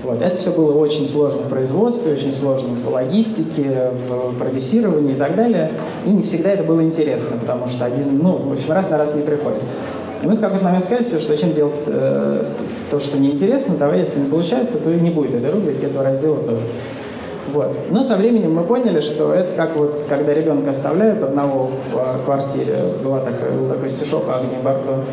Вот. 0.04 0.22
Это 0.22 0.38
все 0.38 0.52
было 0.52 0.74
очень 0.74 1.06
сложно 1.06 1.42
в 1.44 1.50
производстве, 1.50 2.14
очень 2.14 2.34
сложно 2.34 2.70
в 2.70 2.92
логистике, 2.92 3.92
в 4.10 4.36
продюсировании 4.38 5.14
и 5.14 5.18
так 5.18 5.36
далее. 5.36 5.72
И 6.06 6.10
не 6.10 6.24
всегда 6.24 6.52
это 6.52 6.64
было 6.64 6.82
интересно, 6.82 7.38
потому 7.38 7.68
что 7.68 7.86
один, 7.86 8.18
ну, 8.18 8.38
в 8.38 8.52
общем, 8.52 8.72
раз 8.72 8.90
на 8.90 8.98
раз 8.98 9.14
не 9.14 9.22
приходится. 9.22 9.78
И 10.22 10.28
мы 10.28 10.36
в 10.36 10.40
какой-то 10.40 10.64
момент 10.64 10.84
сказали 10.84 11.04
себе, 11.04 11.20
что 11.20 11.30
зачем 11.30 11.54
делать 11.54 11.82
э, 11.88 12.46
то, 12.90 13.00
что 13.00 13.18
неинтересно, 13.18 13.76
давай, 13.76 14.00
если 14.00 14.20
не 14.20 14.30
получается, 14.30 14.78
то 14.78 14.92
и 14.92 15.00
не 15.00 15.10
будет 15.10 15.36
этой 15.36 15.52
рубрики, 15.52 15.86
этого 15.86 16.04
раздела 16.04 16.38
тоже. 16.46 16.64
Вот. 17.52 17.76
Но 17.90 18.04
со 18.04 18.16
временем 18.16 18.54
мы 18.54 18.64
поняли, 18.64 19.00
что 19.00 19.34
это 19.34 19.54
как 19.54 19.76
вот, 19.76 20.06
когда 20.08 20.34
ребенка 20.34 20.70
оставляют 20.70 21.24
одного 21.24 21.68
в 21.68 21.96
а, 21.96 22.22
квартире, 22.24 22.94
была 23.04 23.20
такая, 23.20 23.52
был 23.52 23.68
такой 23.68 23.90
стишок 23.90 24.30
Агни 24.30 24.62
Барто, 24.64 25.04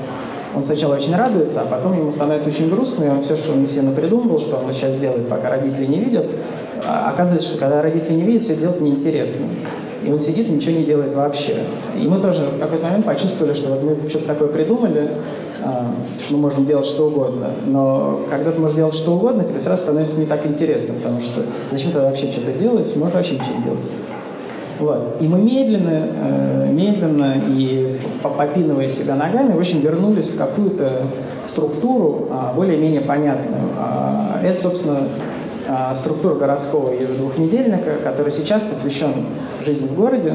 он 0.55 0.63
сначала 0.63 0.97
очень 0.97 1.17
радуется, 1.17 1.63
а 1.63 1.67
потом 1.67 1.97
ему 1.97 2.11
становится 2.11 2.51
очень 2.51 2.69
грустно, 2.69 3.05
и 3.05 3.09
он 3.09 3.23
все, 3.23 3.37
что 3.37 3.53
он 3.53 3.65
себе 3.67 3.91
придумывал, 3.91 4.41
что 4.41 4.57
он 4.57 4.73
сейчас 4.73 4.97
делает, 4.97 5.29
пока 5.29 5.51
родители 5.51 5.87
не 5.87 5.99
видят, 5.99 6.27
а 6.87 7.11
оказывается, 7.11 7.49
что 7.49 7.59
когда 7.59 7.83
родители 7.83 8.15
не 8.15 8.23
видят, 8.23 8.43
все 8.43 8.57
делать 8.57 8.81
неинтересно. 8.81 9.47
И 10.09 10.11
он 10.11 10.19
сидит 10.19 10.49
ничего 10.49 10.73
не 10.73 10.85
делает 10.85 11.15
вообще. 11.15 11.57
И 11.95 12.09
мы 12.09 12.19
тоже 12.19 12.45
в 12.45 12.59
какой-то 12.59 12.87
момент 12.87 13.05
почувствовали, 13.05 13.53
что 13.53 13.75
вот 13.75 13.83
мы 13.83 14.09
что-то 14.09 14.27
такое 14.27 14.49
придумали, 14.49 15.19
а, 15.63 15.95
что 16.19 16.35
мы 16.35 16.41
можем 16.41 16.65
делать 16.65 16.87
что 16.87 17.09
угодно. 17.09 17.51
Но 17.67 18.21
когда 18.31 18.53
ты 18.53 18.59
можешь 18.59 18.75
делать 18.75 18.95
что 18.95 19.13
угодно, 19.13 19.45
тебе 19.45 19.61
сразу 19.61 19.83
становится 19.83 20.19
не 20.19 20.25
так 20.25 20.47
интересно, 20.47 20.95
потому 20.95 21.21
что 21.21 21.43
зачем 21.71 21.93
ты 21.93 22.01
вообще 22.01 22.33
что-то 22.33 22.53
делать, 22.53 22.97
можешь 22.97 23.15
вообще 23.15 23.35
ничего 23.35 23.57
не 23.59 23.63
делать. 23.65 23.97
Вот. 24.79 25.17
И 25.21 25.29
мы 25.29 25.43
медленно, 25.43 26.09
э, 26.11 26.71
медленно 26.73 27.35
и 27.47 28.01
попинывая 28.23 28.89
себя 28.89 29.15
ногами, 29.15 29.53
в 29.53 29.59
общем, 29.59 29.81
вернулись 29.81 30.29
в 30.29 30.39
какую-то 30.39 31.09
структуру 31.45 32.29
а, 32.31 32.55
более-менее 32.55 33.03
понятную. 33.03 33.63
А, 33.77 34.41
это, 34.43 34.59
собственно, 34.59 35.09
структура 35.95 36.35
городского 36.35 36.93
ежедвухнедельника, 36.93 37.97
который 38.03 38.31
сейчас 38.31 38.63
посвящен 38.63 39.27
жизни 39.65 39.87
в 39.87 39.95
городе. 39.95 40.35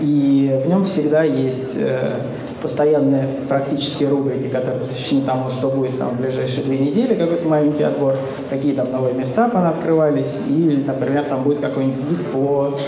И 0.00 0.60
в 0.64 0.68
нем 0.68 0.84
всегда 0.84 1.24
есть 1.24 1.76
э, 1.76 2.22
постоянные 2.62 3.26
практические 3.48 4.08
рубрики, 4.08 4.48
которые 4.48 4.78
посвящены 4.80 5.22
тому, 5.22 5.50
что 5.50 5.68
будет 5.68 5.98
там 5.98 6.10
в 6.10 6.20
ближайшие 6.20 6.64
две 6.64 6.78
недели, 6.78 7.14
какой-то 7.14 7.46
маленький 7.48 7.82
отбор, 7.82 8.16
какие 8.48 8.74
там 8.74 8.90
новые 8.90 9.14
места 9.14 9.46
открывались, 9.46 10.40
или, 10.48 10.84
например, 10.84 11.24
там 11.24 11.42
будет 11.42 11.60
какой-нибудь 11.60 11.98
визит 11.98 12.26
по 12.28 12.78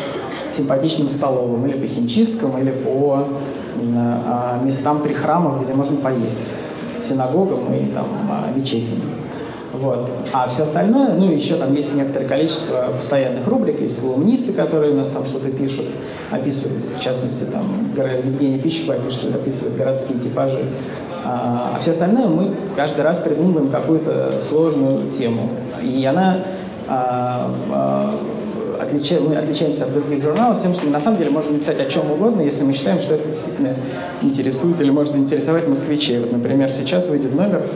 симпатичным 0.51 1.09
столовым, 1.09 1.67
или 1.67 1.79
по 1.79 1.87
химчисткам, 1.87 2.59
или 2.59 2.71
по, 2.71 3.29
не 3.79 3.85
знаю, 3.85 4.21
а, 4.27 4.61
местам 4.63 5.01
при 5.03 5.15
храмах, 5.15 5.63
где 5.63 5.73
можно 5.73 5.97
поесть, 5.97 6.51
синагогам 7.01 7.73
и 7.73 7.87
там 7.93 8.07
а, 8.31 8.53
мечетям. 8.55 8.97
Вот. 9.73 10.11
А 10.33 10.49
все 10.49 10.65
остальное, 10.65 11.15
ну, 11.15 11.33
еще 11.33 11.57
там 11.57 11.75
есть 11.75 11.95
некоторое 11.95 12.27
количество 12.27 12.91
постоянных 12.95 13.47
рубрик, 13.47 13.81
есть 13.81 14.01
колумнисты, 14.01 14.53
которые 14.53 14.93
у 14.93 14.97
нас 14.97 15.11
там 15.11 15.25
что-то 15.25 15.51
пишут, 15.51 15.87
описывают, 16.31 16.79
в 16.99 17.01
частности, 17.01 17.45
там, 17.45 17.91
Евгений 17.97 18.59
Пищикова 18.59 18.99
пишет, 18.99 19.35
описывает 19.35 19.77
городские 19.77 20.19
типажи. 20.19 20.65
А, 21.25 21.75
а 21.77 21.79
все 21.79 21.93
остальное 21.93 22.27
мы 22.27 22.57
каждый 22.77 23.03
раз 23.03 23.19
придумываем 23.19 23.71
какую-то 23.71 24.39
сложную 24.39 25.11
тему. 25.11 25.49
И 25.83 26.05
она 26.05 26.39
а, 26.89 27.51
а, 27.71 28.19
отлича... 28.81 29.21
мы 29.21 29.37
отличаемся 29.37 29.85
от 29.85 29.95
других 29.95 30.23
журналов 30.23 30.61
тем, 30.61 30.75
что 30.75 30.87
мы 30.87 30.93
на 30.93 31.01
самом 31.01 31.19
деле 31.19 31.31
можем 31.31 31.55
написать 31.55 31.81
о 31.81 31.87
чем 31.87 32.11
угодно, 32.11 32.43
если 32.43 32.63
мы 32.65 32.75
считаем, 32.75 33.01
что 33.01 33.15
это 33.15 33.29
действительно 33.29 33.77
интересует 34.21 34.81
или 34.81 34.91
может 34.91 35.17
интересовать 35.17 35.69
москвичей. 35.69 36.19
Вот, 36.19 36.33
например, 36.33 36.73
сейчас 36.73 37.09
выйдет 37.09 37.35
номер 37.35 37.69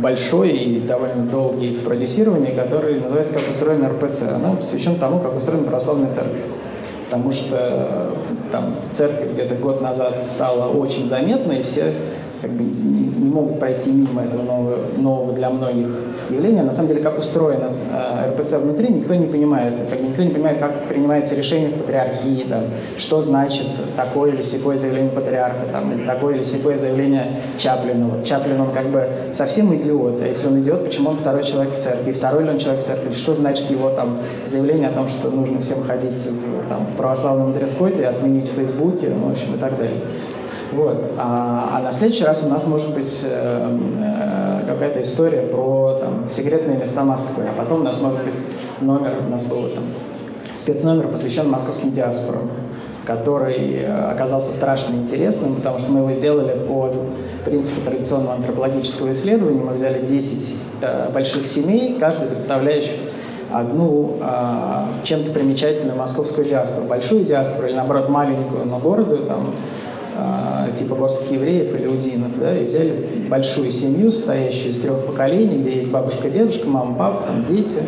большой 0.00 0.50
и 0.50 0.80
довольно 0.80 1.24
долгий 1.24 1.72
в 1.72 1.84
продюсировании, 1.84 2.54
который 2.54 3.00
называется 3.00 3.34
«Как 3.34 3.48
устроен 3.48 3.84
РПЦ». 3.86 4.22
Она 4.34 4.54
посвящен 4.54 4.96
тому, 4.96 5.20
как 5.20 5.36
устроена 5.36 5.64
православная 5.64 6.10
церковь. 6.10 6.40
Потому 7.10 7.32
что 7.32 8.14
там 8.52 8.74
церковь 8.90 9.32
где-то 9.32 9.54
год 9.54 9.80
назад 9.80 10.26
стала 10.26 10.68
очень 10.68 11.08
заметной, 11.08 11.62
все 11.62 11.94
как 12.40 12.50
бы 12.52 12.62
не 12.62 13.28
могут 13.28 13.58
пройти 13.58 13.90
мимо 13.90 14.22
этого 14.22 14.42
нового, 14.42 14.78
нового 14.96 15.32
для 15.32 15.50
многих 15.50 15.88
явления. 16.30 16.62
На 16.62 16.72
самом 16.72 16.88
деле, 16.88 17.02
как 17.02 17.18
устроено 17.18 17.70
э, 17.90 18.30
РПЦ 18.30 18.54
внутри, 18.54 18.88
никто 18.88 19.14
не 19.14 19.26
понимает. 19.26 19.74
Как, 19.90 20.00
никто 20.00 20.22
не 20.22 20.30
понимает, 20.30 20.58
как 20.58 20.84
принимается 20.84 21.34
решение 21.34 21.70
в 21.70 21.74
патриархии, 21.74 22.46
там, 22.48 22.64
что 22.96 23.20
значит 23.20 23.66
такое 23.96 24.32
или 24.32 24.42
секое 24.42 24.76
заявление 24.76 25.10
патриарха, 25.10 25.66
там, 25.72 25.92
или 25.92 26.06
такое 26.06 26.36
или 26.36 26.42
секое 26.42 26.78
заявление 26.78 27.40
Чаплина. 27.56 28.06
Вот 28.06 28.24
Чаплин, 28.24 28.60
он 28.60 28.72
как 28.72 28.86
бы 28.86 29.06
совсем 29.32 29.74
идиот. 29.74 30.22
А 30.22 30.26
если 30.26 30.46
он 30.46 30.60
идиот, 30.60 30.84
почему 30.84 31.10
он 31.10 31.16
второй 31.16 31.44
человек 31.44 31.74
в 31.74 31.78
церкви? 31.78 32.12
Второй 32.12 32.44
ли 32.44 32.50
он 32.50 32.58
человек 32.58 32.82
в 32.82 32.86
церкви? 32.86 33.12
Что 33.12 33.34
значит 33.34 33.70
его 33.70 33.90
там 33.90 34.18
заявление 34.44 34.88
о 34.88 34.92
том, 34.92 35.08
что 35.08 35.30
нужно 35.30 35.60
всем 35.60 35.82
ходить 35.82 36.18
в, 36.26 36.68
там, 36.68 36.86
в 36.86 36.96
православном 36.96 37.52
дресс-коде, 37.52 38.06
отменить 38.06 38.48
в 38.48 38.54
Фейсбуке, 38.54 39.08
ну, 39.08 39.28
в 39.28 39.30
общем, 39.32 39.54
и 39.54 39.58
так 39.58 39.76
далее. 39.76 40.00
Вот. 40.72 41.12
А, 41.16 41.76
а 41.76 41.82
на 41.82 41.92
следующий 41.92 42.24
раз 42.24 42.44
у 42.44 42.48
нас 42.48 42.66
может 42.66 42.92
быть 42.94 43.20
э, 43.24 43.78
э, 44.02 44.66
какая-то 44.66 45.00
история 45.00 45.42
про 45.42 45.98
там, 46.00 46.28
секретные 46.28 46.76
места 46.76 47.04
Москвы. 47.04 47.44
А 47.48 47.56
потом 47.56 47.80
у 47.80 47.84
нас 47.84 48.00
может 48.00 48.22
быть 48.24 48.34
номер, 48.80 49.18
у 49.26 49.30
нас 49.30 49.44
был 49.44 49.68
там 49.70 49.84
спецномер, 50.54 51.08
посвящен 51.08 51.48
московским 51.48 51.92
диаспорам 51.92 52.50
который 53.08 53.72
э, 53.72 54.10
оказался 54.10 54.52
страшно 54.52 54.92
интересным, 54.96 55.54
потому 55.54 55.78
что 55.78 55.90
мы 55.90 56.00
его 56.00 56.12
сделали 56.12 56.58
по 56.66 56.92
принципу 57.42 57.80
традиционного 57.80 58.34
антропологического 58.34 59.12
исследования. 59.12 59.62
Мы 59.62 59.72
взяли 59.72 60.04
10 60.04 60.56
э, 60.82 61.10
больших 61.10 61.46
семей, 61.46 61.98
каждый 61.98 62.28
представляющих 62.28 62.96
одну 63.50 64.18
э, 64.20 65.04
чем-то 65.04 65.30
примечательную 65.30 65.96
московскую 65.96 66.46
диаспору, 66.46 66.86
большую 66.86 67.24
диаспору 67.24 67.68
или, 67.68 67.76
наоборот, 67.76 68.10
маленькую, 68.10 68.66
но 68.66 68.78
гордую, 68.78 69.24
там, 69.24 69.54
типа 70.76 70.94
горских 70.94 71.32
евреев 71.32 71.74
или 71.74 71.86
удинов, 71.86 72.38
да, 72.38 72.56
и 72.56 72.64
взяли 72.64 73.26
большую 73.28 73.70
семью, 73.70 74.10
состоящую 74.10 74.70
из 74.70 74.78
трех 74.78 75.06
поколений, 75.06 75.58
где 75.58 75.76
есть 75.76 75.90
бабушка, 75.90 76.28
дедушка, 76.28 76.68
мама, 76.68 76.94
папа, 76.94 77.26
там 77.26 77.44
дети, 77.44 77.78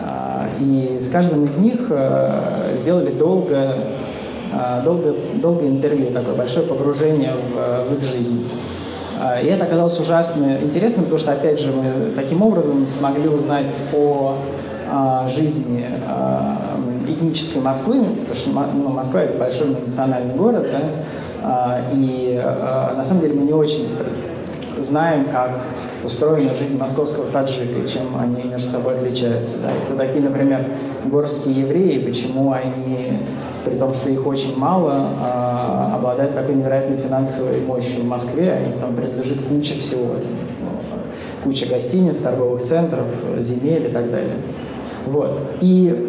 а, 0.00 0.48
и 0.60 0.98
с 1.00 1.08
каждым 1.08 1.46
из 1.46 1.56
них 1.58 1.86
а, 1.90 2.74
сделали 2.76 3.10
долго, 3.10 3.74
долго, 4.84 5.14
долгое 5.34 5.68
интервью, 5.68 6.10
такое 6.10 6.34
большое 6.34 6.66
погружение 6.66 7.32
в, 7.32 7.90
в 7.90 7.98
их 7.98 8.04
жизнь. 8.04 8.48
И 9.42 9.46
это 9.46 9.64
оказалось 9.64 9.98
ужасно 9.98 10.58
интересным, 10.62 11.04
потому 11.04 11.18
что, 11.18 11.32
опять 11.32 11.58
же, 11.60 11.72
мы 11.72 12.12
таким 12.14 12.40
образом 12.40 12.88
смогли 12.88 13.28
узнать 13.28 13.82
о 13.92 14.36
жизни 15.26 15.84
этнической 17.06 17.60
Москвы, 17.60 18.04
потому 18.04 18.34
что 18.34 18.50
ну, 18.50 18.88
Москва— 18.88 19.22
это 19.24 19.36
большой 19.38 19.68
национальный 19.68 20.34
город, 20.34 20.68
да, 20.70 20.78
а, 20.78 20.90
и 21.94 22.40
а, 22.42 22.94
на 22.96 23.04
самом 23.04 23.22
деле 23.22 23.34
мы 23.34 23.46
не 23.46 23.52
очень 23.52 23.88
знаем, 24.76 25.26
как 25.26 25.60
устроена 26.04 26.54
жизнь 26.54 26.78
московского 26.78 27.30
таджика, 27.30 27.80
и 27.80 27.88
чем 27.88 28.18
они 28.18 28.44
между 28.44 28.68
собой 28.68 28.96
отличаются. 28.96 29.58
Да? 29.62 29.70
Кто 29.84 29.96
такие, 29.96 30.22
например, 30.24 30.72
горские 31.04 31.60
евреи, 31.60 31.98
почему 31.98 32.52
они, 32.52 33.18
при 33.64 33.76
том, 33.76 33.92
что 33.92 34.10
их 34.10 34.26
очень 34.26 34.56
мало, 34.56 35.10
а, 35.20 35.92
обладают 35.96 36.34
такой 36.34 36.54
невероятной 36.54 36.96
финансовой 36.96 37.60
мощью 37.60 38.02
в 38.02 38.06
Москве, 38.06 38.72
им 38.72 38.80
там 38.80 38.94
принадлежит 38.94 39.40
куча 39.42 39.74
всего, 39.74 40.16
куча 41.42 41.66
гостиниц, 41.66 42.18
торговых 42.18 42.62
центров, 42.62 43.06
земель 43.40 43.86
и 43.86 43.92
так 43.92 44.10
далее. 44.10 44.36
Вот. 45.06 45.40
И 45.60 45.90
а, 45.92 46.07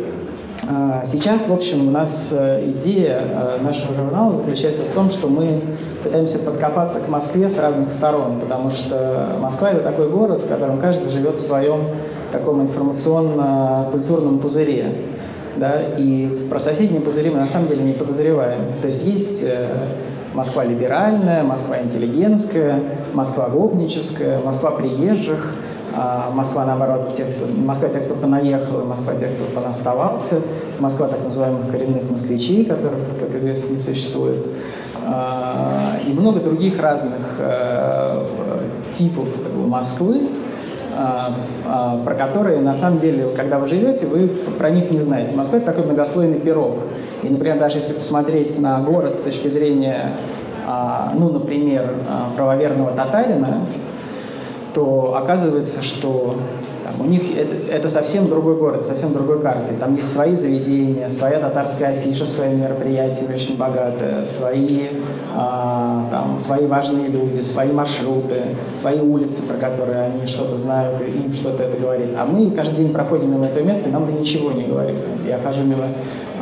Сейчас, 1.04 1.48
в 1.48 1.54
общем, 1.54 1.88
у 1.88 1.92
нас 1.92 2.30
э, 2.32 2.64
идея 2.68 3.24
э, 3.24 3.62
нашего 3.64 3.96
журнала 3.96 4.36
заключается 4.36 4.84
в 4.84 4.90
том, 4.90 5.10
что 5.10 5.28
мы 5.28 5.64
пытаемся 6.04 6.38
подкопаться 6.38 7.00
к 7.00 7.08
Москве 7.08 7.50
с 7.50 7.58
разных 7.58 7.90
сторон, 7.90 8.40
потому 8.40 8.70
что 8.70 9.36
Москва— 9.40 9.72
это 9.72 9.82
такой 9.82 10.12
город, 10.12 10.42
в 10.42 10.48
котором 10.48 10.80
каждый 10.80 11.10
живет 11.10 11.40
в 11.40 11.42
своем 11.42 11.80
таком 12.32 12.62
информационно-культурном 12.62 14.38
пузыре. 14.38 14.94
Да? 15.58 15.82
И 15.98 16.48
про 16.52 16.60
соседние 16.60 17.02
пузыри 17.02 17.32
мы 17.32 17.40
на 17.40 17.48
самом 17.48 17.68
деле 17.68 17.82
не 17.82 17.94
подозреваем. 17.94 18.62
То 18.80 18.86
есть 18.86 19.04
есть 19.04 19.42
э, 19.42 19.88
Москва 20.36 20.64
либеральная, 20.64 21.44
Москва 21.44 21.80
интеллигентская, 21.82 22.80
Москва 23.14 23.50
гопническая, 23.50 24.40
Москва 24.44 24.70
приезжих— 24.70 25.56
а 25.69 25.69
Москва, 26.34 26.66
наоборот, 26.66 27.14
те, 27.14 27.26
кто, 27.26 27.46
Москва 27.48 27.90
тех, 27.90 28.04
кто 28.04 28.16
понаехал, 28.16 28.86
Москва 28.86 29.16
тех, 29.16 29.32
кто 29.36 29.46
понаставался, 29.46 30.42
Москва 30.80 31.08
так 31.08 31.24
называемых 31.24 31.72
коренных 31.72 32.10
москвичей, 32.10 32.66
которых, 32.66 33.00
как 33.20 33.34
известно, 33.36 33.72
не 33.72 33.80
существует, 33.80 34.48
а, 35.06 35.98
и 36.06 36.12
много 36.12 36.40
других 36.40 36.80
разных 36.80 37.38
э, 37.40 38.26
типов 38.92 39.28
Москвы, 39.56 40.30
а, 40.96 41.34
про 42.04 42.16
которые, 42.16 42.60
на 42.60 42.76
самом 42.76 43.00
деле, 43.00 43.30
когда 43.36 43.58
вы 43.58 43.68
живете, 43.68 44.06
вы 44.06 44.28
про 44.28 44.70
них 44.70 44.92
не 44.92 45.00
знаете. 45.00 45.36
Москва— 45.36 45.58
это 45.60 45.68
такой 45.68 45.86
многослойный 45.86 46.40
пирог. 46.40 46.76
И, 47.24 47.30
например, 47.30 47.58
даже 47.58 47.78
если 47.78 47.94
посмотреть 47.94 48.60
на 48.60 48.80
город 48.82 49.16
с 49.16 49.20
точки 49.20 49.48
зрения, 49.48 50.14
ну, 51.16 51.30
например, 51.30 51.96
правоверного 52.36 52.92
татарина, 52.92 53.60
то 54.80 55.18
оказывается, 55.18 55.84
что 55.84 56.36
там, 56.86 57.02
у 57.02 57.10
них 57.10 57.38
это, 57.38 57.54
это 57.70 57.89
совсем 57.89 58.30
другой 58.30 58.56
город, 58.56 58.82
совсем 58.82 59.12
другой 59.12 59.42
карты. 59.42 59.74
Там 59.78 59.96
есть 59.98 60.10
свои 60.10 60.36
заведения, 60.36 61.10
своя 61.10 61.39
татарская 61.39 61.89
афиша, 61.89 62.26
свои 62.26 62.56
мероприятия 62.56 63.26
очень 63.26 63.58
богатые, 63.58 64.24
свои, 64.24 64.88
а, 65.36 66.08
там, 66.12 66.39
свои 66.39 66.65
важные 66.65 67.10
люди, 67.10 67.42
свои 67.42 67.74
маршруты, 67.74 68.56
свои 68.74 69.02
улицы, 69.02 69.44
про 69.44 69.58
которые 69.58 70.00
они 70.00 70.26
что-то 70.26 70.56
знают, 70.56 71.02
и 71.02 71.12
им 71.12 71.34
что-то 71.34 71.63
это 71.63 71.78
говорит. 71.78 72.15
А 72.18 72.26
мы 72.26 72.52
каждый 72.52 72.78
день 72.78 72.94
проходим 72.94 73.32
мимо 73.32 73.48
этого 73.48 73.65
места, 73.65 73.89
и 73.89 73.92
нам 73.92 74.06
это 74.06 74.13
ничего 74.13 74.54
не 74.54 74.63
говорит. 74.63 74.96
Я 75.28 75.39
хожу 75.39 75.63
мимо 75.63 75.88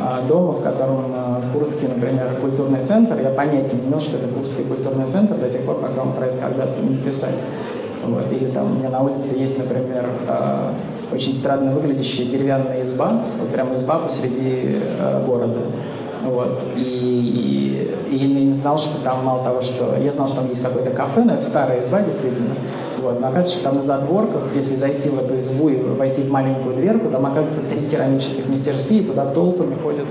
а, 0.00 0.22
дома, 0.28 0.52
в 0.52 0.62
котором 0.62 1.12
а, 1.12 1.42
Курский, 1.52 1.88
например, 1.88 2.38
культурный 2.40 2.84
центр, 2.84 3.18
я 3.20 3.30
понятия 3.30 3.74
не 3.74 3.88
имел, 3.88 4.00
что 4.00 4.16
это 4.16 4.28
Курский 4.28 4.62
культурный 4.62 5.06
центр 5.06 5.34
до 5.34 5.48
тех 5.48 5.62
пор, 5.62 5.80
пока 5.80 6.04
мы 6.04 6.12
про 6.12 6.26
это 6.26 6.38
когда-то 6.38 6.80
не 6.80 6.96
писали. 6.96 7.34
Вот. 8.08 8.32
Или 8.32 8.50
там 8.50 8.72
у 8.72 8.74
меня 8.78 8.90
на 8.90 9.02
улице 9.02 9.34
есть, 9.34 9.58
например, 9.58 10.08
э, 10.26 10.72
очень 11.12 11.34
странно 11.34 11.72
выглядящая 11.72 12.26
деревянная 12.26 12.82
изба, 12.82 13.22
вот 13.38 13.50
прям 13.50 13.72
изба 13.74 13.98
посреди 13.98 14.78
э, 14.98 15.24
города. 15.26 15.60
Вот. 16.24 16.62
И, 16.76 17.94
и, 18.10 18.14
и 18.14 18.16
я 18.16 18.44
не 18.44 18.52
знал, 18.52 18.78
что 18.78 18.98
там 19.02 19.24
мало 19.24 19.44
того, 19.44 19.60
что... 19.60 19.96
Я 19.96 20.12
знал, 20.12 20.28
что 20.28 20.38
там 20.38 20.48
есть 20.48 20.62
какое-то 20.62 20.90
кафе, 20.90 21.22
но 21.24 21.34
это 21.34 21.42
старая 21.42 21.80
изба, 21.80 22.02
действительно. 22.02 22.54
Вот. 23.00 23.20
Но 23.20 23.28
оказывается, 23.28 23.54
что 23.54 23.64
там 23.64 23.74
на 23.76 23.82
задворках, 23.82 24.54
если 24.54 24.74
зайти 24.74 25.08
в 25.08 25.18
эту 25.18 25.38
избу 25.38 25.68
и 25.68 25.76
войти 25.76 26.22
в 26.22 26.30
маленькую 26.30 26.76
дверку, 26.76 27.10
там 27.10 27.24
оказывается 27.26 27.62
три 27.68 27.88
керамических 27.88 28.48
мастерские, 28.48 29.00
и 29.00 29.06
туда 29.06 29.26
толпами 29.26 29.76
ходят 29.80 30.06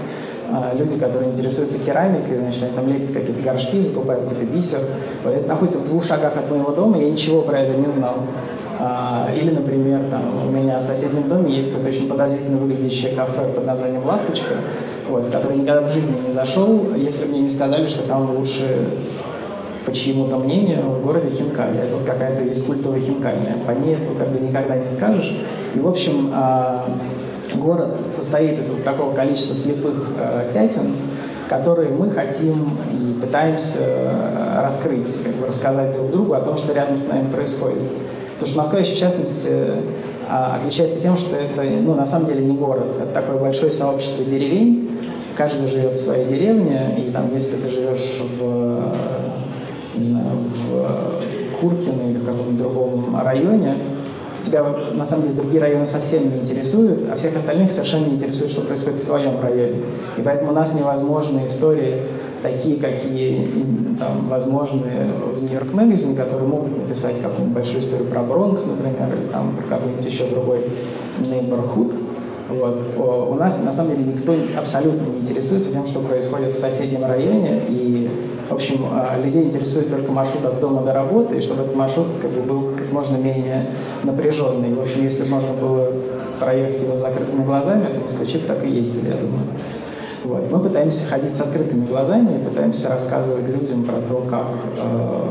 люди, 0.74 0.98
которые 0.98 1.30
интересуются 1.30 1.80
керамикой, 1.80 2.40
значит, 2.40 2.64
они 2.64 2.72
там 2.74 2.88
лепят 2.88 3.14
какие-то 3.14 3.42
горшки, 3.42 3.80
закупают 3.80 4.24
какой-то 4.24 4.46
бисер. 4.46 4.80
Вот 5.24 5.34
это 5.34 5.48
находится 5.48 5.80
в 5.80 5.88
двух 5.88 6.04
шагах 6.04 6.38
от 6.38 6.50
моего 6.50 6.72
дома, 6.72 6.98
я 6.98 7.10
ничего 7.10 7.42
про 7.42 7.60
это 7.60 7.78
не 7.78 7.90
знал. 7.90 8.16
А, 8.80 9.30
или, 9.36 9.50
например, 9.50 10.02
там, 10.12 10.48
у 10.48 10.52
меня 10.52 10.80
в 10.80 10.84
соседнем 10.84 11.28
доме 11.28 11.52
есть 11.52 11.70
какое-то 11.70 11.90
очень 11.90 12.08
подозрительно 12.08 12.58
выглядящее 12.58 13.16
кафе 13.16 13.52
под 13.54 13.66
названием 13.66 14.06
«Ласточка», 14.06 14.56
вот, 15.10 15.26
в 15.26 15.32
которое 15.32 15.56
никогда 15.56 15.82
в 15.82 15.92
жизни 15.92 16.16
не 16.26 16.32
зашел, 16.32 16.94
если 16.96 17.26
мне 17.26 17.40
не 17.40 17.50
сказали, 17.50 17.88
что 17.88 18.08
там 18.08 18.36
лучше 18.36 18.88
по 19.86 19.94
чьему-то 19.94 20.38
мнению 20.38 20.82
в 20.82 21.02
городе 21.02 21.30
хинкали. 21.30 21.80
Это 21.80 21.96
вот 21.96 22.06
какая-то 22.06 22.44
есть 22.44 22.66
культовая 22.66 23.00
хинкальная. 23.00 23.56
По 23.66 23.72
ней 23.72 23.96
этого 23.96 24.20
как 24.20 24.30
бы 24.30 24.40
никогда 24.40 24.76
не 24.76 24.90
скажешь. 24.90 25.34
И, 25.74 25.80
в 25.80 25.88
общем, 25.88 26.30
а, 26.34 26.86
город 27.56 27.98
состоит 28.10 28.60
из 28.60 28.70
вот 28.70 28.84
такого 28.84 29.14
количества 29.14 29.56
слепых 29.56 30.12
э, 30.18 30.52
пятен, 30.54 30.96
которые 31.50 31.92
мы 31.92 32.10
хотим 32.10 32.78
и 32.92 33.14
пытаемся 33.20 33.80
э, 33.80 34.62
раскрыть, 34.62 35.18
как 35.24 35.34
бы 35.36 35.48
рассказать 35.48 35.94
друг 35.94 36.12
другу 36.12 36.34
о 36.34 36.42
том, 36.42 36.58
что 36.58 36.74
рядом 36.74 36.98
с 36.98 37.08
нами 37.08 37.30
происходит. 37.30 37.84
Потому 38.34 38.48
что 38.48 38.58
Москва 38.58 38.80
еще, 38.80 38.96
в 38.96 39.00
частности, 39.00 39.50
э, 39.50 39.82
отличается 40.30 41.02
тем, 41.02 41.16
что 41.16 41.36
это, 41.36 41.64
ну, 41.64 41.96
на 41.96 42.06
самом 42.06 42.28
деле 42.28 42.44
не 42.44 42.56
город, 42.56 42.98
это 43.02 43.14
такое 43.14 43.38
большое 43.38 43.72
сообщество 43.72 44.26
деревень, 44.26 45.00
каждый 45.36 45.68
живет 45.68 45.94
в 45.94 46.00
своей 46.00 46.26
деревне, 46.26 46.96
и 46.98 47.12
там, 47.12 47.34
если 47.34 47.56
ты 47.58 47.70
живешь 47.70 48.20
в, 48.40 48.94
не 49.96 50.02
знаю, 50.02 50.26
в 50.70 51.60
Куркино 51.60 52.10
или 52.10 52.18
в 52.18 52.26
каком-нибудь 52.26 52.58
другом 52.58 53.20
районе, 53.20 53.76
тебя 54.48 54.64
на 54.94 55.06
самом 55.06 55.24
деле 55.24 55.36
другие 55.36 55.62
районы 55.62 55.86
совсем 55.86 56.30
не 56.30 56.40
интересуют, 56.40 57.10
а 57.12 57.16
всех 57.16 57.36
остальных 57.36 57.72
совершенно 57.72 58.06
не 58.06 58.16
интересует, 58.16 58.52
что 58.52 58.62
происходит 58.62 59.00
в 59.00 59.06
твоем 59.06 59.40
районе. 59.42 59.84
И 60.18 60.22
поэтому 60.22 60.52
у 60.52 60.54
нас 60.54 60.74
невозможны 60.74 61.46
истории 61.46 62.04
такие, 62.42 62.78
какие 62.78 63.48
там, 64.00 64.30
возможны 64.30 65.12
в 65.36 65.42
Нью-Йорк 65.42 65.74
Magazine, 65.74 66.16
которые 66.16 66.48
могут 66.48 66.78
написать 66.78 67.22
какую-нибудь 67.22 67.54
большую 67.54 67.80
историю 67.80 68.08
про 68.08 68.22
Бронкс, 68.22 68.66
например, 68.66 69.14
или 69.14 69.28
там 69.32 69.56
про 69.56 69.76
какой-нибудь 69.76 70.06
еще 70.06 70.28
другой 70.28 70.70
neighborhood. 71.20 72.07
Вот. 72.50 73.30
У 73.30 73.34
нас 73.36 73.62
на 73.62 73.74
самом 73.74 73.96
деле 73.96 74.14
никто 74.14 74.34
абсолютно 74.58 75.06
не 75.06 75.20
интересуется 75.20 75.72
тем, 75.72 75.86
что 75.86 76.00
происходит 76.00 76.54
в 76.54 76.58
соседнем 76.58 77.04
районе, 77.06 77.64
и 77.68 78.10
в 78.50 78.54
общем, 78.54 78.86
а, 78.92 79.20
людей 79.20 79.44
интересует 79.44 79.90
только 79.90 80.12
маршрут 80.12 80.46
от 80.46 80.60
дома 80.62 80.82
до 80.82 80.94
работы, 80.94 81.38
и 81.38 81.42
чтобы 81.42 81.64
этот 81.64 81.76
маршрут 81.76 82.08
как 82.22 82.32
бы, 82.32 82.42
был 82.42 82.76
как 82.78 82.92
можно 82.94 83.18
менее 83.18 83.72
напряженный. 84.04 84.74
В 84.74 84.82
общем, 84.82 85.04
если 85.04 85.28
можно 85.28 85.52
было 85.52 85.92
проехать 86.40 86.82
его 86.82 86.96
с 86.96 87.00
закрытыми 87.00 87.44
глазами, 87.44 87.94
то 87.94 88.02
москвичи 88.02 88.40
так 88.40 88.64
и 88.64 88.70
ездили, 88.70 89.08
я 89.08 89.16
думаю. 89.16 89.48
Вот. 90.24 90.52
Мы 90.52 90.60
пытаемся 90.60 91.06
ходить 91.06 91.36
с 91.36 91.42
открытыми 91.42 91.86
глазами 91.86 92.40
и 92.40 92.44
пытаемся 92.44 92.90
рассказывать 92.90 93.48
людям 93.50 93.84
про 93.84 93.98
то, 94.02 94.26
как 94.30 94.48
э, 94.78 95.30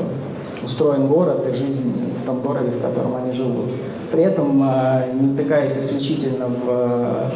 устроен 0.66 1.06
город 1.08 1.46
и 1.46 1.54
жизнь 1.54 1.90
в 2.20 2.26
том 2.26 2.42
городе, 2.42 2.70
в 2.70 2.82
котором 2.82 3.16
они 3.16 3.32
живут. 3.32 3.70
При 4.12 4.22
этом 4.22 4.62
э, 4.62 5.12
не 5.14 5.32
утыкаясь 5.32 5.76
исключительно 5.76 6.48
в 6.48 7.32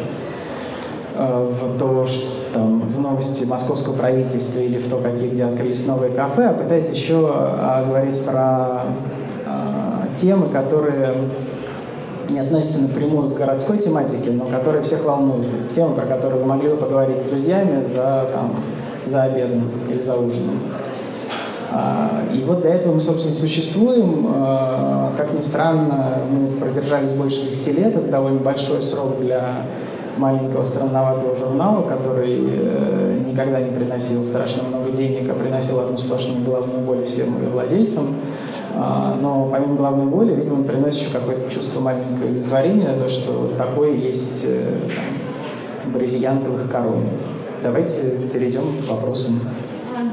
Э, 1.23 1.51
в 1.51 1.79
то, 1.79 2.07
что 2.07 2.29
там, 2.55 2.81
в 2.81 2.99
новости 2.99 3.45
московского 3.45 3.95
правительства 3.95 4.61
или 4.61 4.79
в 4.79 4.89
то, 4.89 4.97
какие 4.99 5.29
где 5.29 5.45
открылись 5.45 5.87
новые 5.87 6.13
кафе, 6.13 6.47
а 6.47 6.55
пытаясь 6.55 6.89
еще 6.89 7.31
а, 7.31 7.85
говорить 7.85 8.19
про 8.25 8.85
темы, 10.15 10.49
которые 10.49 11.15
не 12.31 12.41
относятся 12.41 12.81
напрямую 12.81 13.31
к 13.31 13.35
городской 13.35 13.77
тематике, 13.79 14.31
но 14.31 14.47
которые 14.47 14.83
всех 14.83 15.05
волнуют. 15.05 15.71
Темы, 15.73 15.95
про 15.95 16.07
которые 16.07 16.41
вы 16.41 16.47
могли 16.47 16.71
бы 16.71 16.77
поговорить 16.77 17.19
с 17.19 17.23
друзьями 17.23 17.85
за, 17.85 18.29
там, 18.33 18.65
за 19.05 19.25
обедом 19.25 19.71
или 19.89 19.99
за 19.99 20.17
ужином. 20.17 20.59
А, 21.73 22.23
и 22.35 22.43
вот 22.45 22.63
для 22.63 22.75
этого 22.75 22.95
мы, 22.95 23.01
собственно, 23.01 23.35
существуем. 23.35 24.27
Как 25.17 25.33
ни 25.33 25.41
странно, 25.41 26.19
мы 26.31 26.59
продержались 26.59 27.13
больше 27.13 27.45
10 27.45 27.77
лет. 27.77 27.97
Это 27.97 28.09
довольно 28.09 28.41
большой 28.41 28.83
срок 28.83 29.21
для 29.21 29.67
маленького 30.17 30.63
странноватого 30.63 31.35
журнала, 31.35 31.83
который 31.83 32.39
э, 32.47 33.21
никогда 33.27 33.61
не 33.61 33.71
приносил 33.71 34.23
страшно 34.23 34.65
много 34.65 34.91
денег, 34.91 35.29
а 35.31 35.35
приносил 35.35 35.81
одну 35.81 35.97
сплошную 35.99 36.45
головную 36.45 36.81
боль 36.81 37.05
всем 37.07 37.37
владельцам. 37.51 38.17
А, 38.77 39.17
но 39.21 39.49
помимо 39.51 39.77
головной 39.77 40.07
боли, 40.07 40.35
видимо, 40.35 40.55
он 40.55 40.65
приносит 40.65 41.03
еще 41.03 41.13
какое-то 41.13 41.51
чувство 41.51 41.81
маленького 41.81 42.27
удовлетворения, 42.27 42.97
то, 42.99 43.09
что 43.09 43.53
такое 43.59 43.93
есть 43.93 44.45
э, 44.47 44.77
бриллиантовых 45.87 46.71
короне. 46.71 47.09
Давайте 47.63 48.01
перейдем 48.33 48.63
к 48.63 48.91
вопросам 48.91 49.41
А, 49.43 49.70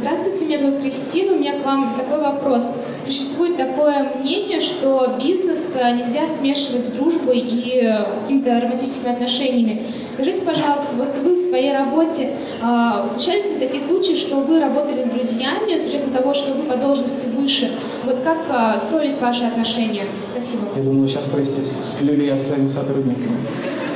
здравствуйте, 0.07 0.45
меня 0.45 0.57
зовут 0.57 0.81
Кристина. 0.81 1.33
У 1.33 1.37
меня 1.37 1.59
к 1.59 1.65
вам 1.65 1.93
такой 1.97 2.21
вопрос. 2.21 2.71
Существует 3.01 3.57
такое 3.57 4.13
мнение, 4.15 4.61
что 4.61 5.17
бизнес 5.21 5.77
а, 5.81 5.91
нельзя 5.91 6.25
смешивать 6.27 6.85
с 6.85 6.89
дружбой 6.89 7.39
и 7.39 7.81
э, 7.81 8.21
какими-то 8.21 8.61
романтическими 8.61 9.11
отношениями. 9.11 9.85
Скажите, 10.07 10.43
пожалуйста, 10.43 10.95
вот 10.95 11.13
вы 11.17 11.33
в 11.33 11.37
своей 11.37 11.73
работе 11.73 12.29
э, 12.61 13.05
встречались 13.05 13.47
ли 13.47 13.59
такие 13.59 13.81
случаи, 13.81 14.13
что 14.13 14.37
вы 14.37 14.61
работали 14.61 15.03
с 15.03 15.07
друзьями, 15.07 15.75
с 15.75 15.83
учетом 15.83 16.11
того, 16.11 16.33
что 16.33 16.53
вы 16.53 16.63
по 16.63 16.77
должности 16.77 17.25
выше? 17.25 17.71
Вот 18.05 18.21
как 18.21 18.37
э, 18.49 18.79
строились 18.79 19.19
ваши 19.19 19.43
отношения? 19.43 20.05
Спасибо. 20.31 20.67
Я 20.77 20.83
думаю, 20.83 21.09
сейчас 21.09 21.25
спросите, 21.25 21.61
сплю 21.63 22.15
ли 22.15 22.27
я 22.27 22.37
с 22.37 22.47
своими 22.47 22.67
сотрудниками. 22.67 23.37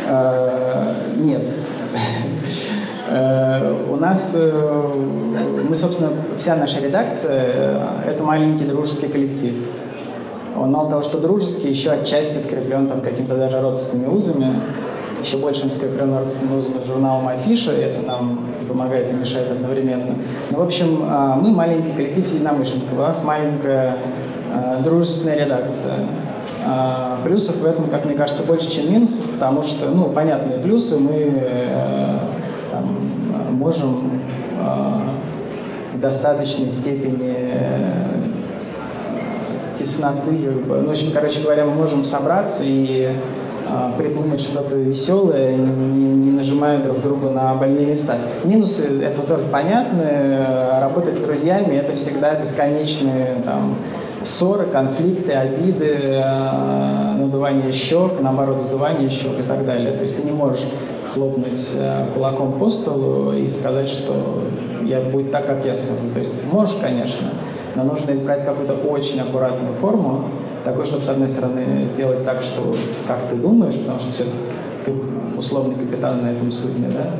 Э, 0.08 0.94
нет. 1.16 1.44
Э, 3.14 3.76
у 3.90 3.98
нас, 3.98 4.34
э, 4.36 4.94
мы, 5.68 5.76
собственно, 5.76 6.12
вся 6.38 6.56
наша 6.56 6.80
редакция 6.80 7.42
э,– 7.44 7.88
это 8.08 8.24
маленький 8.24 8.64
дружеский 8.64 9.08
коллектив. 9.08 9.54
Он 10.56 10.72
мало 10.72 10.90
того, 10.90 11.02
что 11.02 11.18
дружеский, 11.20 11.70
еще 11.70 11.92
отчасти 11.92 12.38
скреплен 12.38 12.88
там 12.88 13.02
какими-то 13.02 13.36
даже 13.36 13.60
родственными 13.60 14.08
узами, 14.08 14.54
еще 15.22 15.38
больше 15.38 15.70
скреплен 15.70 16.18
родственными 16.18 16.58
узами 16.58 16.82
журналом 16.86 17.28
Афиша, 17.28 17.74
и 17.74 17.82
это 17.82 18.02
нам 18.02 18.46
и 18.62 18.66
помогает 18.66 19.12
и 19.12 19.14
мешает 19.14 19.52
одновременно. 19.52 20.16
Ну, 20.50 20.60
в 20.60 20.62
общем, 20.62 21.06
мы 21.42 21.52
маленький 21.52 21.92
коллектив 21.92 22.32
единомышленников, 22.34 22.94
у 22.94 23.02
нас 23.02 23.24
маленькая 23.24 23.98
дружественная 24.84 25.46
редакция. 25.46 25.94
Плюсов 27.24 27.58
в 27.58 27.66
этом, 27.66 27.88
как 27.88 28.06
мне 28.06 28.14
кажется, 28.14 28.44
больше, 28.44 28.70
чем 28.70 28.92
минусов, 28.92 29.26
потому 29.32 29.64
что, 29.64 29.90
ну, 29.90 30.06
понятные 30.06 30.60
плюсы, 30.60 30.98
мы 30.98 32.20
там, 32.72 33.02
можем 33.52 34.22
а, 34.60 35.02
в 35.94 36.00
достаточной 36.00 36.70
степени 36.70 37.36
э, 37.54 38.22
тесноты, 39.74 40.32
ну, 40.32 40.88
в 40.88 40.90
общем, 40.90 41.12
короче 41.12 41.42
говоря, 41.42 41.66
мы 41.66 41.74
можем 41.74 42.04
собраться 42.04 42.64
и 42.66 43.10
а, 43.70 43.94
придумать 43.98 44.42
что-то 44.42 44.76
веселое, 44.76 45.56
не, 45.56 45.66
не, 45.66 46.26
не 46.26 46.32
нажимая 46.32 46.82
друг 46.82 47.02
друга 47.02 47.30
на 47.30 47.54
больные 47.56 47.86
места. 47.86 48.18
Минусы 48.44 49.04
этого 49.04 49.28
тоже 49.28 49.46
понятны. 49.46 50.80
Работать 50.80 51.20
с 51.20 51.24
друзьями 51.24 51.76
это 51.76 51.96
всегда 51.96 52.36
бесконечные 52.36 53.42
там, 53.46 53.76
ссоры, 54.24 54.66
конфликты, 54.66 55.34
обиды, 55.34 55.86
э, 55.86 57.16
надувание 57.18 57.72
щек, 57.72 58.20
наоборот, 58.20 58.60
сдувание 58.60 59.10
щек 59.10 59.40
и 59.40 59.44
так 59.44 59.66
далее. 59.66 59.92
То 59.92 60.04
есть 60.04 60.18
ты 60.18 60.24
не 60.24 60.32
можешь 60.32 60.66
хлопнуть 61.14 61.72
э, 61.76 62.08
кулаком 62.14 62.54
по 62.54 62.70
столу 62.70 63.34
и 63.34 63.48
сказать, 63.48 63.90
что 63.90 64.44
я 64.84 65.02
будет 65.02 65.32
так, 65.32 65.46
как 65.46 65.66
я 65.66 65.76
скажу. 65.76 66.10
То 66.14 66.20
есть 66.20 66.32
можешь, 66.52 66.76
конечно, 66.76 67.28
но 67.76 67.84
нужно 67.84 68.12
избрать 68.12 68.46
какую-то 68.46 68.74
очень 68.74 69.20
аккуратную 69.22 69.74
форму, 69.74 70.26
такой, 70.64 70.86
чтобы, 70.86 71.04
с 71.04 71.10
одной 71.10 71.30
стороны, 71.30 71.86
сделать 71.86 72.26
так, 72.26 72.42
что 72.42 72.76
как 73.08 73.22
ты 73.30 73.36
думаешь, 73.36 73.76
потому 73.76 74.00
что 74.00 74.12
все 74.12 74.26
ты 74.86 74.94
условный 75.38 75.76
капитан 75.76 76.24
на 76.24 76.32
этом 76.32 76.52
судне, 76.52 76.88
да? 76.90 77.12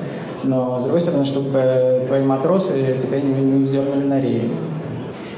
но, 0.44 0.80
с 0.80 0.84
другой 0.84 1.00
стороны, 1.00 1.26
чтобы 1.26 2.04
твои 2.08 2.24
матросы 2.24 2.96
тебя 2.98 3.20
не, 3.22 3.34
не 3.34 3.64
вздернули 3.64 4.04
на 4.04 4.20
рею. 4.20 4.50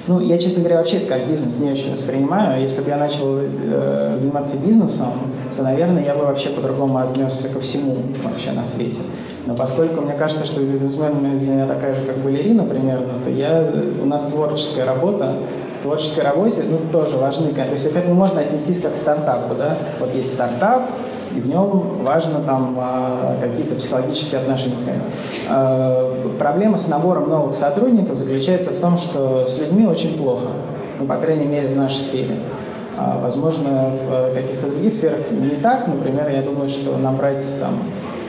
Ну, 0.06 0.20
я, 0.20 0.38
честно 0.38 0.60
говоря, 0.60 0.78
вообще 0.78 0.98
это 0.98 1.08
как 1.08 1.28
бизнес 1.30 1.60
не 1.60 1.72
очень 1.72 1.92
воспринимаю. 1.92 2.62
Если 2.62 2.82
бы 2.82 2.90
я 2.90 2.98
начал 2.98 3.40
э, 3.40 4.14
заниматься 4.18 4.58
бизнесом, 4.58 5.14
то, 5.56 5.64
наверное, 5.64 6.04
я 6.04 6.14
бы 6.14 6.26
вообще 6.26 6.50
по-другому 6.50 6.98
отнесся 6.98 7.48
ко 7.48 7.62
всему 7.62 7.96
вообще 8.22 8.52
на 8.52 8.66
свете. 8.66 9.02
Но 9.46 9.56
поскольку 9.56 10.02
мне 10.02 10.14
кажется, 10.14 10.46
что 10.46 10.62
бизнесмен 10.62 11.36
из 11.38 11.46
меня 11.46 11.68
такая 11.68 11.96
же, 11.96 12.04
как 12.04 12.18
балерина 12.22 12.66
примерно, 12.66 13.14
то 13.24 13.30
я, 13.30 13.66
у 14.02 14.06
нас 14.06 14.24
творческая 14.24 14.84
работа, 14.84 15.38
в 15.80 15.84
творческой 15.84 16.26
работе 16.26 16.64
ну, 16.70 16.80
тоже 16.92 17.16
важны. 17.16 17.54
То 17.54 17.64
есть 17.64 17.90
к 17.90 18.08
можно 18.10 18.42
отнестись 18.42 18.80
как 18.80 18.94
к 18.94 18.98
стартапу. 18.98 19.56
Да? 19.56 19.78
Вот 20.02 20.14
есть 20.14 20.34
стартап, 20.34 20.84
и 21.36 21.40
в 21.40 21.48
нем 21.48 22.04
важно 22.04 22.42
там 22.42 22.78
а, 22.80 23.38
какие-то 23.42 23.76
психологические 23.76 24.42
отношения 24.42 24.78
с 24.78 24.86
а, 25.50 26.34
Проблема 26.38 26.78
с 26.78 26.88
набором 26.88 27.30
новых 27.30 27.56
сотрудников 27.56 28.18
заключается 28.18 28.72
в 28.72 28.78
том, 28.78 28.98
что 28.98 29.48
с 29.48 29.58
людьми 29.58 29.88
очень 29.88 30.18
плохо, 30.18 30.48
ну, 31.00 31.06
по 31.06 31.16
крайней 31.18 31.46
мере, 31.46 31.70
в 31.70 31.78
нашей 31.78 31.98
сфере. 31.98 32.38
А, 32.98 33.20
возможно, 33.20 33.94
в 34.08 34.34
каких-то 34.36 34.68
других 34.68 34.94
сферах 34.94 35.32
не 35.32 35.56
так. 35.58 35.88
Например, 35.88 36.30
я 36.30 36.44
думаю, 36.44 36.70
что 36.70 36.96
набрать 36.98 37.44
там 37.60 37.80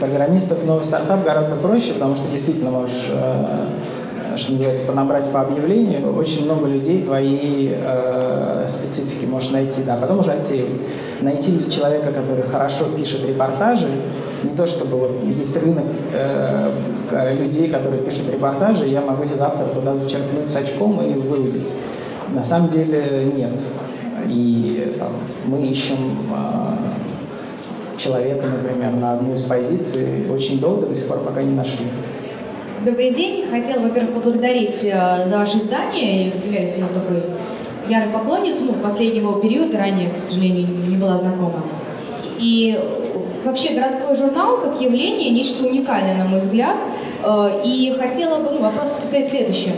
программистов 0.01 0.63
в 0.63 0.67
новый 0.67 0.83
стартап 0.83 1.25
гораздо 1.25 1.57
проще, 1.57 1.93
потому 1.93 2.15
что 2.15 2.31
действительно 2.31 2.71
можешь 2.71 3.11
что 4.37 4.51
называется, 4.51 4.83
понабрать 4.85 5.31
по 5.31 5.43
объявлению, 5.43 6.13
очень 6.13 6.47
много 6.47 6.67
людей 6.67 7.05
твои 7.05 7.73
специфики 8.67 9.27
можешь 9.27 9.51
найти, 9.51 9.83
да, 9.85 9.97
потом 9.97 10.19
уже 10.19 10.33
отсеивать. 10.33 10.81
Найти 11.25 11.71
человека, 11.71 12.13
который 12.13 12.45
хорошо 12.45 12.85
пишет 12.95 13.27
репортажи, 13.27 13.89
не 14.43 14.55
то 14.55 14.67
чтобы 14.67 14.99
вот 14.99 15.25
есть 15.25 15.57
рынок 15.57 15.87
э, 16.13 17.35
людей, 17.39 17.69
которые 17.71 18.03
пишут 18.03 18.31
репортажи, 18.31 18.87
я 18.87 19.01
могу 19.01 19.25
завтра 19.25 19.67
туда 19.69 19.95
зачеркнуть 19.95 20.51
с 20.51 20.57
очком 20.57 21.01
и 21.01 21.15
выудить. 21.15 21.73
На 22.35 22.45
самом 22.45 22.69
деле 22.69 23.33
нет. 23.35 23.59
И 24.29 24.97
там, 24.99 25.13
мы 25.47 25.63
ищем 25.63 25.97
э, 26.31 27.99
человека, 27.99 28.45
например, 28.47 28.93
на 28.93 29.15
одну 29.15 29.33
из 29.33 29.41
позиций 29.41 30.31
очень 30.31 30.61
долго, 30.61 30.89
до 30.89 30.95
сих 30.95 31.09
пор 31.09 31.21
пока 31.21 31.43
не 31.43 31.55
нашли. 31.55 31.87
Добрый 32.85 33.15
день. 33.15 33.49
Хотела, 33.51 33.81
во-первых, 33.81 34.17
поблагодарить 34.17 34.85
э, 34.85 35.27
за 35.27 35.39
ваше 35.39 35.57
издание. 35.57 36.27
Я 36.29 36.35
являюсь 36.35 36.77
его 36.77 36.89
такой 36.89 37.23
ярой 37.89 38.09
поклонницей, 38.09 38.67
ну, 38.67 38.75
последнего 38.75 39.41
периода, 39.41 39.79
ранее, 39.79 40.11
к 40.11 40.19
сожалению, 40.19 40.69
не 40.89 40.97
была 40.97 41.19
знакома. 41.19 41.63
И 42.39 42.79
вообще 43.45 43.75
городской 43.75 44.15
журнал 44.17 44.59
как 44.59 44.81
явление 44.81 45.31
нечто 45.31 45.67
уникальное, 45.67 46.15
на 46.15 46.25
мой 46.25 46.41
взгляд. 46.41 46.77
Э, 47.23 47.63
и 47.65 47.95
хотела 47.99 48.39
бы, 48.39 48.51
ну, 48.51 48.63
вопрос 48.63 48.91
состоит 48.91 49.29
в. 49.29 49.73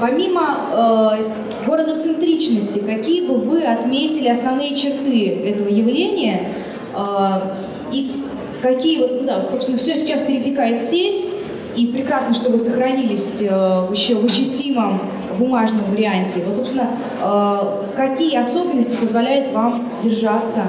Помимо 0.00 1.18
э, 1.18 1.22
городоцентричности, 1.66 2.78
какие 2.78 3.26
бы 3.26 3.34
вы 3.34 3.64
отметили 3.64 4.28
основные 4.28 4.74
черты 4.74 5.28
этого 5.44 5.68
явления 5.68 6.54
э, 6.96 7.00
и 7.92 8.24
какие 8.62 9.00
вот, 9.00 9.20
ну, 9.20 9.26
да, 9.26 9.42
собственно, 9.42 9.78
все 9.78 9.94
сейчас 9.94 10.20
перетекает 10.22 10.78
в 10.78 10.82
сеть, 10.82 11.22
и 11.76 11.86
прекрасно, 11.86 12.34
что 12.34 12.50
вы 12.50 12.58
сохранились 12.58 13.40
э, 13.42 13.44
еще 13.92 14.16
в 14.16 14.24
ощутимом 14.24 15.00
бумажном 15.40 15.90
варианте. 15.90 16.42
Вот, 16.46 16.54
собственно, 16.54 16.90
э, 17.22 17.96
какие 17.96 18.36
особенности 18.38 18.96
позволяют 18.96 19.52
вам 19.52 19.88
держаться 20.02 20.62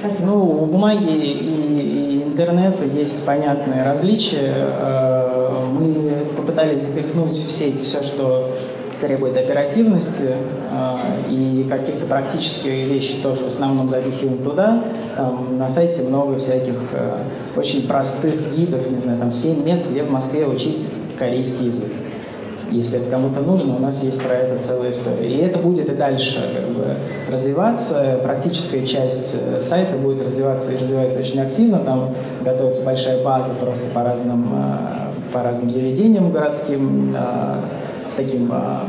Спасибо. 0.00 0.26
Ну, 0.26 0.62
у 0.62 0.66
бумаги 0.66 1.10
и, 1.10 2.22
интернета 2.26 2.84
есть 2.84 3.24
понятные 3.26 3.82
различия. 3.82 4.54
Э, 4.54 5.64
мы 5.70 6.26
попытались 6.36 6.82
запихнуть 6.82 7.32
в 7.32 7.50
сеть 7.50 7.78
все, 7.80 8.02
что 8.02 8.50
требует 8.98 9.36
оперативности 9.36 10.22
э, 10.70 10.96
и 11.30 11.66
каких-то 11.68 12.06
практических 12.06 12.70
вещей 12.70 13.20
тоже 13.22 13.44
в 13.44 13.46
основном 13.46 13.90
запихиваем 13.90 14.42
туда. 14.42 14.84
Там 15.16 15.58
на 15.58 15.68
сайте 15.68 16.02
много 16.02 16.38
всяких 16.38 16.76
очень 17.56 17.86
простых 17.86 18.56
гидов, 18.56 18.90
не 18.90 19.00
знаю, 19.00 19.18
там 19.18 19.32
7 19.32 19.62
мест, 19.64 19.84
где 19.90 20.02
в 20.02 20.10
Москве 20.10 20.46
учить 20.46 20.84
корейский 21.18 21.66
язык. 21.66 21.88
Если 22.70 23.00
это 23.00 23.10
кому-то 23.10 23.40
нужно, 23.40 23.76
у 23.76 23.78
нас 23.78 24.02
есть 24.02 24.22
про 24.22 24.34
это 24.34 24.60
целая 24.60 24.90
история. 24.90 25.28
И 25.28 25.38
это 25.38 25.58
будет 25.58 25.88
и 25.88 25.94
дальше 25.94 26.40
как 26.54 26.68
бы, 26.70 26.96
развиваться. 27.30 28.20
Практическая 28.22 28.86
часть 28.86 29.36
э, 29.40 29.58
сайта 29.58 29.96
будет 29.96 30.24
развиваться 30.24 30.72
и 30.72 30.76
развивается 30.76 31.18
очень 31.18 31.40
активно. 31.40 31.80
Там 31.80 32.14
готовится 32.42 32.84
большая 32.84 33.24
база 33.24 33.54
просто 33.54 33.88
по 33.90 34.02
разным, 34.02 34.48
по 35.32 35.42
разным 35.42 35.70
заведениям 35.70 36.32
городским, 36.32 37.16
таким 38.16 38.50
а, 38.52 38.86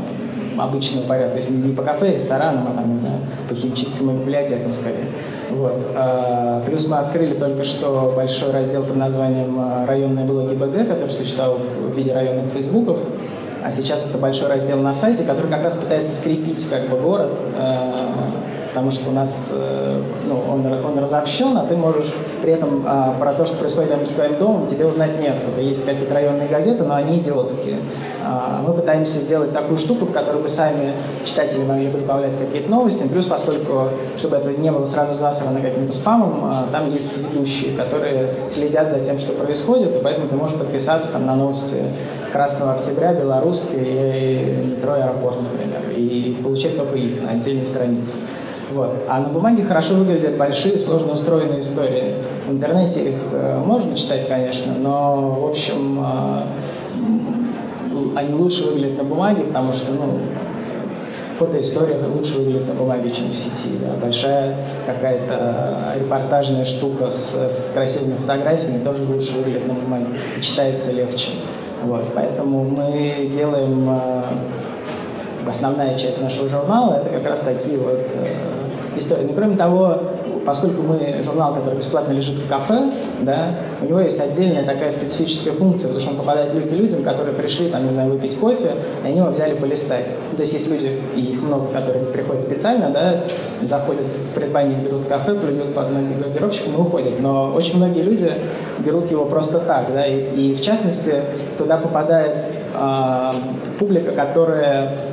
обычного 0.58 1.06
порядка, 1.06 1.32
то 1.32 1.36
есть 1.38 1.50
не, 1.50 1.72
по 1.72 1.82
кафе, 1.82 2.12
ресторанам, 2.12 2.68
а 2.70 2.76
там, 2.76 2.90
не 2.90 2.96
знаю, 2.96 3.20
по 3.48 3.54
химчисткам 3.54 4.10
и 4.10 4.20
библиотекам 4.20 4.72
скорее. 4.72 5.06
Вот. 5.50 5.74
Плюс 6.66 6.86
мы 6.88 6.98
открыли 6.98 7.34
только 7.34 7.64
что 7.64 8.12
большой 8.14 8.52
раздел 8.52 8.82
под 8.82 8.96
названием 8.96 9.86
«Районные 9.86 10.24
блоги 10.24 10.54
БГ», 10.54 10.88
который 10.88 11.10
существовал 11.10 11.58
в 11.58 11.96
виде 11.96 12.12
районных 12.12 12.52
фейсбуков, 12.52 12.98
а 13.64 13.70
сейчас 13.70 14.06
это 14.06 14.18
большой 14.18 14.48
раздел 14.48 14.78
на 14.78 14.92
сайте, 14.92 15.24
который 15.24 15.50
как 15.50 15.62
раз 15.62 15.76
пытается 15.76 16.12
скрепить 16.12 16.68
как 16.68 16.88
бы 16.88 16.96
город, 16.96 17.32
потому 18.72 18.90
что 18.90 19.10
у 19.10 19.12
нас 19.12 19.52
э, 19.54 20.02
ну, 20.26 20.42
он, 20.50 20.66
он 20.66 20.98
разобщен, 20.98 21.56
а 21.58 21.66
ты 21.66 21.76
можешь 21.76 22.14
при 22.40 22.52
этом 22.52 22.84
а, 22.86 23.14
про 23.18 23.34
то, 23.34 23.44
что 23.44 23.58
происходит 23.58 23.90
рядом 23.90 24.06
с 24.06 24.14
твоим 24.14 24.38
домом, 24.38 24.66
тебе 24.66 24.86
узнать 24.86 25.20
нет. 25.20 25.40
Есть 25.58 25.84
какие-то 25.84 26.14
районные 26.14 26.48
газеты, 26.48 26.82
но 26.84 26.94
они 26.94 27.18
идиотские. 27.18 27.76
А, 28.24 28.62
мы 28.66 28.72
пытаемся 28.72 29.20
сделать 29.20 29.52
такую 29.52 29.76
штуку, 29.76 30.06
в 30.06 30.12
которой 30.12 30.40
бы 30.40 30.48
сами 30.48 30.94
читатели 31.24 31.62
могли 31.64 31.88
бы 31.88 31.98
добавлять 31.98 32.36
какие-то 32.38 32.70
новости, 32.70 33.06
плюс 33.06 33.26
поскольку, 33.26 33.90
чтобы 34.16 34.36
это 34.36 34.52
не 34.52 34.72
было 34.72 34.86
сразу 34.86 35.14
засрано 35.14 35.60
каким-то 35.60 35.92
спамом, 35.92 36.44
а, 36.44 36.68
там 36.72 36.90
есть 36.90 37.18
ведущие, 37.18 37.76
которые 37.76 38.34
следят 38.48 38.90
за 38.90 39.00
тем, 39.00 39.18
что 39.18 39.34
происходит, 39.34 39.94
и 39.94 39.98
поэтому 40.02 40.28
ты 40.28 40.34
можешь 40.34 40.56
подписаться 40.56 41.12
там, 41.12 41.26
на 41.26 41.34
новости 41.34 41.76
Красного 42.32 42.72
Октября, 42.72 43.12
Белорусской 43.12 43.80
и 43.82 44.74
метро 44.76 44.94
Аэропорт, 44.94 45.36
например, 45.42 45.90
и 45.94 46.38
получать 46.42 46.78
только 46.78 46.96
их 46.96 47.20
на 47.22 47.32
отдельной 47.32 47.66
странице. 47.66 48.16
Вот. 48.72 49.04
А 49.08 49.20
на 49.20 49.28
бумаге 49.28 49.62
хорошо 49.62 49.94
выглядят 49.94 50.36
большие, 50.36 50.78
сложно 50.78 51.12
устроенные 51.12 51.58
истории. 51.60 52.14
В 52.46 52.52
интернете 52.52 53.10
их 53.10 53.16
э, 53.32 53.60
можно 53.64 53.94
читать, 53.96 54.28
конечно, 54.28 54.72
но, 54.78 55.30
в 55.40 55.46
общем, 55.46 56.00
э, 56.00 56.42
они 58.16 58.34
лучше 58.34 58.64
выглядят 58.64 58.98
на 58.98 59.04
бумаге, 59.04 59.42
потому 59.44 59.72
что, 59.72 59.92
ну, 59.92 60.20
фотоистория 61.38 61.98
лучше 62.06 62.38
выглядит 62.38 62.68
на 62.68 62.74
бумаге, 62.74 63.10
чем 63.10 63.30
в 63.30 63.34
сети. 63.34 63.70
Да. 63.80 63.94
Большая 64.00 64.56
какая-то 64.86 65.94
репортажная 65.98 66.64
штука 66.64 67.10
с 67.10 67.50
красивыми 67.74 68.16
фотографиями 68.16 68.82
тоже 68.82 69.02
лучше 69.02 69.34
выглядит 69.34 69.66
на 69.66 69.74
бумаге 69.74 70.06
читается 70.40 70.92
легче. 70.92 71.30
Вот. 71.82 72.04
Поэтому 72.14 72.64
мы 72.64 73.28
делаем 73.32 73.88
э, 73.90 74.22
основная 75.48 75.94
часть 75.94 76.22
нашего 76.22 76.48
журнала 76.48 77.02
это 77.02 77.10
как 77.10 77.26
раз 77.26 77.40
такие 77.40 77.76
вот 77.76 77.98
э, 78.14 78.61
истории. 78.96 79.24
Но 79.24 79.34
кроме 79.34 79.56
того, 79.56 79.98
поскольку 80.44 80.82
мы 80.82 81.22
журнал, 81.22 81.54
который 81.54 81.78
бесплатно 81.78 82.12
лежит 82.12 82.38
в 82.38 82.48
кафе, 82.48 82.92
да, 83.20 83.56
у 83.80 83.86
него 83.86 84.00
есть 84.00 84.20
отдельная 84.20 84.64
такая 84.64 84.90
специфическая 84.90 85.54
функция, 85.54 85.88
потому 85.88 86.00
что 86.00 86.10
он 86.10 86.16
попадает 86.16 86.52
в 86.52 86.58
руки 86.58 86.74
людям, 86.74 87.02
которые 87.02 87.34
пришли, 87.34 87.68
там, 87.68 87.86
не 87.86 87.92
знаю, 87.92 88.10
выпить 88.10 88.38
кофе, 88.38 88.76
и 89.04 89.06
они 89.06 89.18
его 89.18 89.30
взяли 89.30 89.54
полистать. 89.54 90.12
Ну, 90.30 90.36
то 90.36 90.42
есть 90.42 90.52
есть 90.52 90.68
люди, 90.68 91.00
и 91.16 91.20
их 91.20 91.42
много, 91.42 91.66
которые 91.72 92.04
приходят 92.06 92.42
специально, 92.42 92.90
да, 92.90 93.24
заходят 93.62 94.06
в 94.06 94.34
предбанник, 94.34 94.78
берут 94.78 95.06
кафе, 95.06 95.34
плюют 95.34 95.74
под 95.74 95.90
ноги 95.90 96.14
гардеробщикам 96.14 96.74
и 96.74 96.78
уходят. 96.78 97.20
Но 97.20 97.52
очень 97.52 97.76
многие 97.76 98.02
люди 98.02 98.32
берут 98.78 99.10
его 99.10 99.24
просто 99.26 99.58
так, 99.58 99.86
да, 99.92 100.06
и, 100.06 100.50
и 100.50 100.54
в 100.54 100.60
частности 100.60 101.14
туда 101.58 101.76
попадает 101.76 102.34
э, 102.74 103.32
публика, 103.78 104.12
которая 104.12 105.12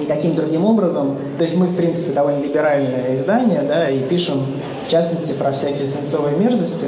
никаким 0.00 0.34
другим 0.34 0.64
образом. 0.64 1.16
То 1.38 1.42
есть 1.42 1.56
мы, 1.56 1.66
в 1.66 1.76
принципе, 1.76 2.12
довольно 2.12 2.42
либеральное 2.42 3.14
издание, 3.14 3.62
да, 3.62 3.88
и 3.88 4.00
пишем, 4.00 4.46
в 4.86 4.90
частности, 4.90 5.32
про 5.32 5.52
всякие 5.52 5.86
свинцовые 5.86 6.36
мерзости. 6.36 6.86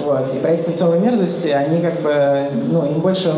Вот. 0.00 0.34
И 0.34 0.38
про 0.38 0.52
эти 0.52 0.62
свинцовые 0.62 1.00
мерзости, 1.00 1.48
они 1.48 1.80
как 1.80 2.00
бы, 2.00 2.50
ну, 2.70 2.86
им 2.86 3.00
больше, 3.00 3.32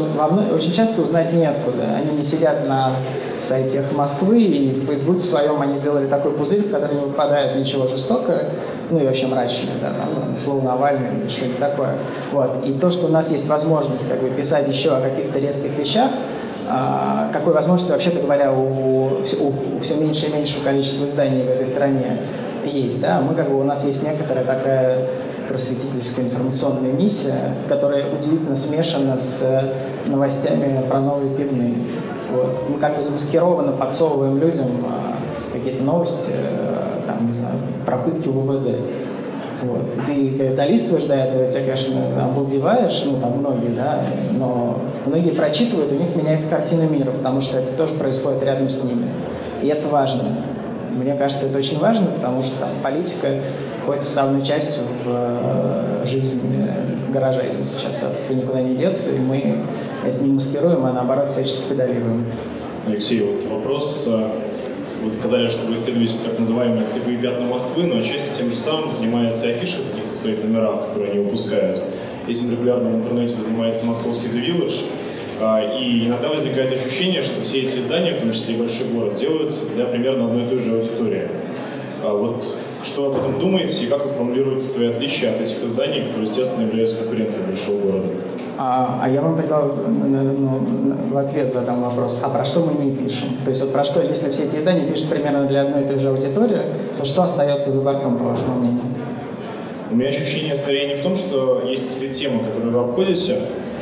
очень 0.55 0.73
часто 0.73 1.03
узнать 1.03 1.33
неоткуда. 1.33 1.85
Они 1.97 2.17
не 2.17 2.23
сидят 2.23 2.69
на 2.69 2.97
сайте 3.41 3.83
Москвы, 3.93 4.41
и 4.41 4.73
в 4.73 4.87
Фейсбуке 4.87 5.21
своем 5.21 5.61
они 5.61 5.77
сделали 5.77 6.07
такой 6.07 6.33
пузырь, 6.33 6.63
в 6.63 6.71
который 6.71 6.97
не 6.97 7.03
выпадает 7.03 7.59
ничего 7.59 7.87
жестокого, 7.87 8.45
ну 8.91 9.01
и 9.01 9.05
вообще 9.05 9.27
мрачное, 9.27 9.75
да, 9.81 9.89
там, 9.89 10.37
слово 10.37 10.63
Навальный 10.63 11.21
или 11.21 11.29
что-нибудь 11.29 11.59
такое. 11.59 11.99
Вот. 12.31 12.65
И 12.65 12.73
то, 12.73 12.91
что 12.91 13.07
у 13.07 13.11
нас 13.11 13.31
есть 13.31 13.49
возможность 13.49 14.09
как 14.09 14.21
бы 14.21 14.31
писать 14.31 14.69
еще 14.69 14.91
о 14.91 15.01
каких-то 15.01 15.39
резких 15.39 15.77
вещах, 15.77 16.11
какой 17.33 17.53
возможности, 17.53 17.93
вообще-то 17.93 18.21
говоря, 18.21 18.53
у, 18.53 19.19
у, 19.19 19.77
у 19.77 19.81
все 19.81 19.97
меньше 19.97 20.27
и 20.27 20.33
меньшего 20.33 20.65
количества 20.65 21.07
изданий 21.07 21.43
в 21.43 21.49
этой 21.49 21.67
стране 21.67 22.19
есть. 22.65 23.01
Да? 23.01 23.21
Мы 23.21 23.35
как 23.35 23.51
бы, 23.51 23.61
у 23.61 23.65
нас 23.65 23.85
есть 23.85 24.03
некоторая 24.03 24.45
такая 24.45 25.09
просветительская 25.49 26.25
информационная 26.25 26.93
миссия, 26.93 27.55
которая 27.69 28.13
удивительно 28.13 28.55
смешана 28.55 29.17
с 29.17 29.45
новостями 30.07 30.83
про 30.89 31.01
новые 31.01 31.37
пивные. 31.37 31.75
Вот. 32.33 32.69
Мы 32.69 32.79
как 32.79 32.97
бы 32.97 33.03
замаскированно 33.03 33.73
подсовываем 33.73 34.39
людям 34.39 34.67
а, 34.89 35.17
какие-то 35.53 35.83
новости, 35.83 36.33
а, 36.35 37.03
там, 37.07 37.27
не 37.27 37.33
знаю, 37.33 37.57
про 37.85 37.99
пытки 37.99 38.29
в 38.29 38.39
УВД. 38.39 38.79
Вот. 39.63 39.83
Ты 40.07 40.37
когда 40.37 40.57
долистываешь 40.57 41.05
до 41.05 41.15
этого, 41.15 41.47
тебя, 41.47 41.63
конечно, 41.63 42.25
обалдеваешь, 42.25 43.03
ну, 43.07 43.21
там 43.21 43.39
многие, 43.39 43.69
да, 43.69 44.05
но 44.33 44.81
многие 45.07 45.31
прочитывают, 45.31 45.93
у 45.93 45.95
них 45.95 46.17
меняется 46.17 46.49
картина 46.49 46.83
мира, 46.83 47.13
потому 47.13 47.41
что 47.41 47.59
это 47.59 47.77
тоже 47.77 47.95
происходит 47.95 48.43
рядом 48.43 48.69
с 48.69 48.83
ними. 48.83 49.09
И 49.63 49.69
это 49.69 49.89
важно. 49.89 50.25
Мне 50.91 51.15
кажется, 51.15 51.47
это 51.47 51.59
очень 51.59 51.79
важно, 51.79 52.07
потому 52.07 52.43
что 52.43 52.59
там, 52.59 52.71
политика 52.83 53.29
входит 53.83 54.03
составной 54.03 54.43
частью 54.43 54.83
в 55.05 55.07
э, 55.07 56.05
жизнь 56.07 56.41
горожан 57.13 57.65
сейчас. 57.65 58.03
От 58.03 58.19
этого 58.19 58.37
никуда 58.37 58.63
не 58.63 58.75
деться, 58.75 59.11
и 59.11 59.19
мы 59.19 59.65
это 60.05 60.23
не 60.23 60.33
маскируем, 60.33 60.85
а 60.87 60.93
наоборот 60.93 61.31
всячески 61.31 61.69
педалируем. 61.69 62.27
Алексей, 62.87 63.23
вот 63.23 63.45
вопрос 63.51 64.09
э, 64.09 64.29
вы 65.03 65.11
сказали, 65.11 65.49
что 65.49 65.67
вы 65.67 65.75
исследуете 65.75 66.19
так 66.25 66.39
называемые 66.39 66.85
слепые 66.85 67.19
пятна 67.19 67.47
Москвы, 67.47 67.85
но 67.85 67.99
отчасти 67.99 68.39
тем 68.39 68.51
же 68.51 68.57
самым 68.57 68.91
занимается 68.91 69.47
афиша 69.49 69.79
в 69.79 69.91
каких-то 69.91 70.17
своих 70.17 70.43
номерах, 70.43 70.89
которые 70.89 71.13
они 71.13 71.25
выпускают. 71.25 71.83
Этим 72.29 72.51
регулярно 72.53 72.91
в 72.91 72.95
интернете 72.95 73.35
занимается 73.35 73.85
московский 73.85 74.27
The 74.27 74.47
Village. 74.47 74.85
А, 75.41 75.77
и 75.77 76.07
иногда 76.07 76.29
возникает 76.29 76.73
ощущение, 76.73 77.23
что 77.23 77.43
все 77.43 77.63
эти 77.63 77.79
издания, 77.79 78.15
в 78.15 78.21
том 78.21 78.33
числе 78.33 78.55
и 78.55 78.59
«Большой 78.59 78.87
город», 78.89 79.15
делаются 79.17 79.67
для 79.67 79.87
примерно 79.87 80.27
одной 80.27 80.45
и 80.45 80.49
той 80.49 80.59
же 80.59 80.73
аудитории. 80.73 81.29
А 82.05 82.15
вот 82.15 82.57
что 82.85 83.07
об 83.07 83.17
этом 83.17 83.39
думаете 83.41 83.85
и 83.85 83.89
как 83.89 84.07
вы 84.07 84.13
формулируете 84.13 84.65
свои 84.65 84.89
отличия 84.89 85.33
от 85.35 85.41
этих 85.41 85.63
изданий, 85.63 86.03
которые, 86.03 86.25
естественно, 86.25 86.63
являются 86.63 86.97
конкурентами 86.97 87.47
«Большого 87.49 87.81
города»? 87.81 88.09
А, 88.65 89.01
а 89.03 89.11
я 89.11 89.21
вам 89.23 89.37
тогда 89.37 89.67
ну, 89.89 90.61
в 91.11 91.19
ответ 91.19 91.53
задам 91.53 91.83
вопрос, 91.83 92.21
а 92.23 92.29
про 92.29 92.45
что 92.45 92.61
мы 92.61 92.75
не 92.81 92.95
пишем? 92.95 93.31
То 93.45 93.49
есть 93.49 93.61
вот 93.61 93.73
про 93.73 93.83
что, 93.83 94.01
если 94.01 94.31
все 94.31 94.45
эти 94.45 94.55
издания 94.55 94.87
пишут 94.87 95.09
примерно 95.09 95.47
для 95.49 95.63
одной 95.63 95.83
и 95.83 95.89
той 95.89 95.99
же 95.99 96.11
аудитории, 96.11 96.61
то 96.97 97.05
что 97.05 97.25
остается 97.25 97.73
за 97.73 97.81
бортом, 97.81 98.19
по 98.19 98.25
вашему 98.25 98.61
мнению? 98.61 98.85
У 99.91 99.97
меня 99.97 100.11
ощущение 100.11 100.55
скорее 100.55 100.87
не 100.87 100.95
в 100.95 101.03
том, 101.03 101.17
что 101.17 101.65
есть 101.67 101.83
какие-то 101.89 102.15
темы, 102.15 102.45
которые 102.45 102.71
вы 102.71 102.79
обходите, 102.79 103.41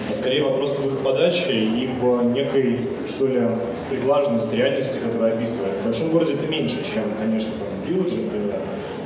а 0.09 0.13
скорее 0.15 0.45
вопрос 0.45 0.79
в 0.79 0.87
их 0.87 1.01
подаче 1.01 1.53
и 1.53 1.91
в 2.01 2.25
некой, 2.33 2.89
что 3.07 3.27
ли, 3.27 3.49
приглаженности 3.91 4.57
реальности, 4.57 4.99
которая 4.99 5.35
описывается. 5.35 5.83
В 5.83 5.85
большом 5.85 6.11
городе 6.11 6.33
это 6.33 6.47
меньше, 6.47 6.77
чем, 6.77 7.03
конечно, 7.19 7.51
в 7.85 7.87
Village, 7.87 8.25
например, 8.25 8.57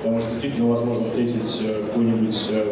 потому 0.05 0.21
что 0.21 0.31
действительно 0.31 0.69
возможно 0.69 1.03
встретить 1.03 1.63
э, 1.67 1.83
какую-нибудь 1.83 2.49
э, 2.53 2.64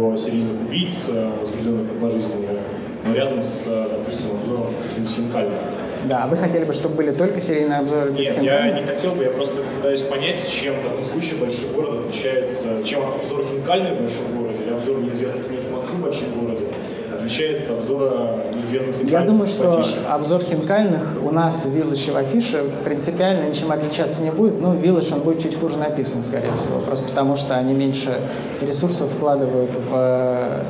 про 0.00 0.16
серийных 0.16 0.62
убийц, 0.66 1.08
э, 1.10 1.30
осужденных 1.42 1.92
на 1.92 2.00
пожизненное, 2.00 2.62
но 3.06 3.14
рядом 3.14 3.42
с, 3.42 3.66
допустим, 3.66 4.30
обзором 4.30 4.72
каким-нибудь 4.82 5.14
хинкальным. 5.14 5.58
Да, 6.04 6.26
вы 6.26 6.36
хотели 6.36 6.64
бы, 6.64 6.72
чтобы 6.72 6.94
были 6.94 7.10
только 7.10 7.40
серийные 7.40 7.80
обзоры 7.80 8.10
без 8.10 8.34
Нет, 8.36 8.42
я 8.42 8.70
не 8.70 8.82
хотел 8.82 9.12
бы, 9.12 9.24
я 9.24 9.30
просто 9.30 9.62
пытаюсь 9.76 10.00
понять, 10.00 10.48
чем 10.48 10.74
в 10.76 10.82
таком 10.82 11.04
случае 11.04 11.38
большой 11.38 11.68
город 11.74 12.06
отличается, 12.06 12.82
чем 12.84 13.02
обзор 13.02 13.44
хинкальный 13.44 13.94
в 13.94 14.00
большом 14.00 14.24
городе 14.34 14.64
или 14.64 14.72
обзор 14.72 15.00
неизвестных 15.00 15.50
мест 15.50 15.70
Москвы 15.70 15.98
в 15.98 16.02
большом 16.02 16.40
городе 16.40 16.66
отличается 17.30 17.72
от 17.72 17.78
обзора 17.78 18.36
неизвестных 18.52 18.96
хинкальных 18.96 19.10
Я 19.10 19.20
думаю, 19.22 19.46
что 19.46 19.84
обзор 20.08 20.42
хинкальных 20.42 21.16
у 21.22 21.30
нас 21.30 21.64
в 21.64 21.76
Village 21.76 22.12
в 22.12 22.16
афише 22.16 22.64
принципиально 22.84 23.48
ничем 23.48 23.70
отличаться 23.70 24.22
не 24.22 24.30
будет. 24.30 24.60
Ну, 24.60 24.74
Village, 24.74 25.14
он 25.14 25.20
будет 25.20 25.40
чуть 25.40 25.58
хуже 25.58 25.78
написан, 25.78 26.22
скорее 26.22 26.54
всего, 26.56 26.80
просто 26.80 27.06
потому 27.08 27.36
что 27.36 27.56
они 27.56 27.72
меньше 27.72 28.20
ресурсов 28.60 29.10
вкладывают 29.12 29.70
в 29.70 29.92
э, 29.92 30.62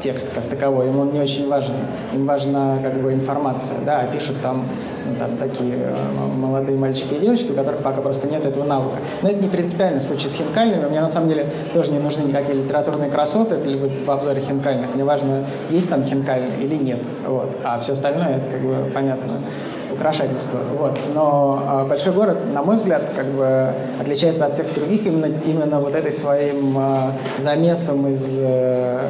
текст 0.00 0.34
как 0.34 0.44
таковой, 0.44 0.88
им 0.88 0.98
он 0.98 1.12
не 1.12 1.20
очень 1.20 1.48
важен. 1.48 1.74
Им 2.12 2.26
важна 2.26 2.78
как 2.82 3.00
бы 3.00 3.12
информация, 3.12 3.78
да, 3.84 4.00
а 4.00 4.06
пишут 4.06 4.36
там, 4.42 4.66
ну, 5.06 5.16
там 5.16 5.36
такие 5.36 5.74
э, 5.74 5.94
молодые 6.36 6.78
мальчики 6.78 7.14
и 7.14 7.18
девочки, 7.18 7.52
у 7.52 7.54
которых 7.54 7.82
пока 7.82 8.00
просто 8.00 8.28
нет 8.28 8.44
этого 8.44 8.64
навыка. 8.64 8.96
Но 9.22 9.28
это 9.28 9.38
не 9.38 9.48
принципиально 9.48 10.00
в 10.00 10.04
случае 10.04 10.30
с 10.30 10.34
хинкальными. 10.36 10.86
Мне 10.86 11.00
на 11.00 11.08
самом 11.08 11.28
деле 11.28 11.50
тоже 11.72 11.92
не 11.92 11.98
нужны 11.98 12.22
никакие 12.22 12.58
литературные 12.58 13.10
красоты 13.10 13.56
для, 13.56 13.78
в 13.78 14.10
обзоре 14.10 14.40
хинкальных. 14.40 14.94
Мне 14.94 15.04
важно, 15.04 15.44
есть 15.70 15.88
там 15.88 16.04
хинкальный 16.04 16.62
или 16.62 16.76
нет. 16.76 17.00
Вот. 17.26 17.56
А 17.64 17.78
все 17.78 17.92
остальное, 17.92 18.38
это 18.38 18.50
как 18.50 18.60
бы 18.62 18.90
понятно 18.92 19.40
украшательство. 19.96 20.60
Вот. 20.78 20.98
Но 21.14 21.62
а, 21.66 21.84
большой 21.84 22.12
город, 22.12 22.38
на 22.52 22.62
мой 22.62 22.76
взгляд, 22.76 23.02
как 23.14 23.26
бы 23.26 23.72
отличается 24.00 24.46
от 24.46 24.54
всех 24.54 24.72
других 24.74 25.06
именно, 25.06 25.26
именно 25.26 25.80
вот 25.80 25.94
этой 25.94 26.12
своим 26.12 26.76
а, 26.78 27.12
замесом 27.38 28.06
из 28.08 28.38
э, 28.40 29.00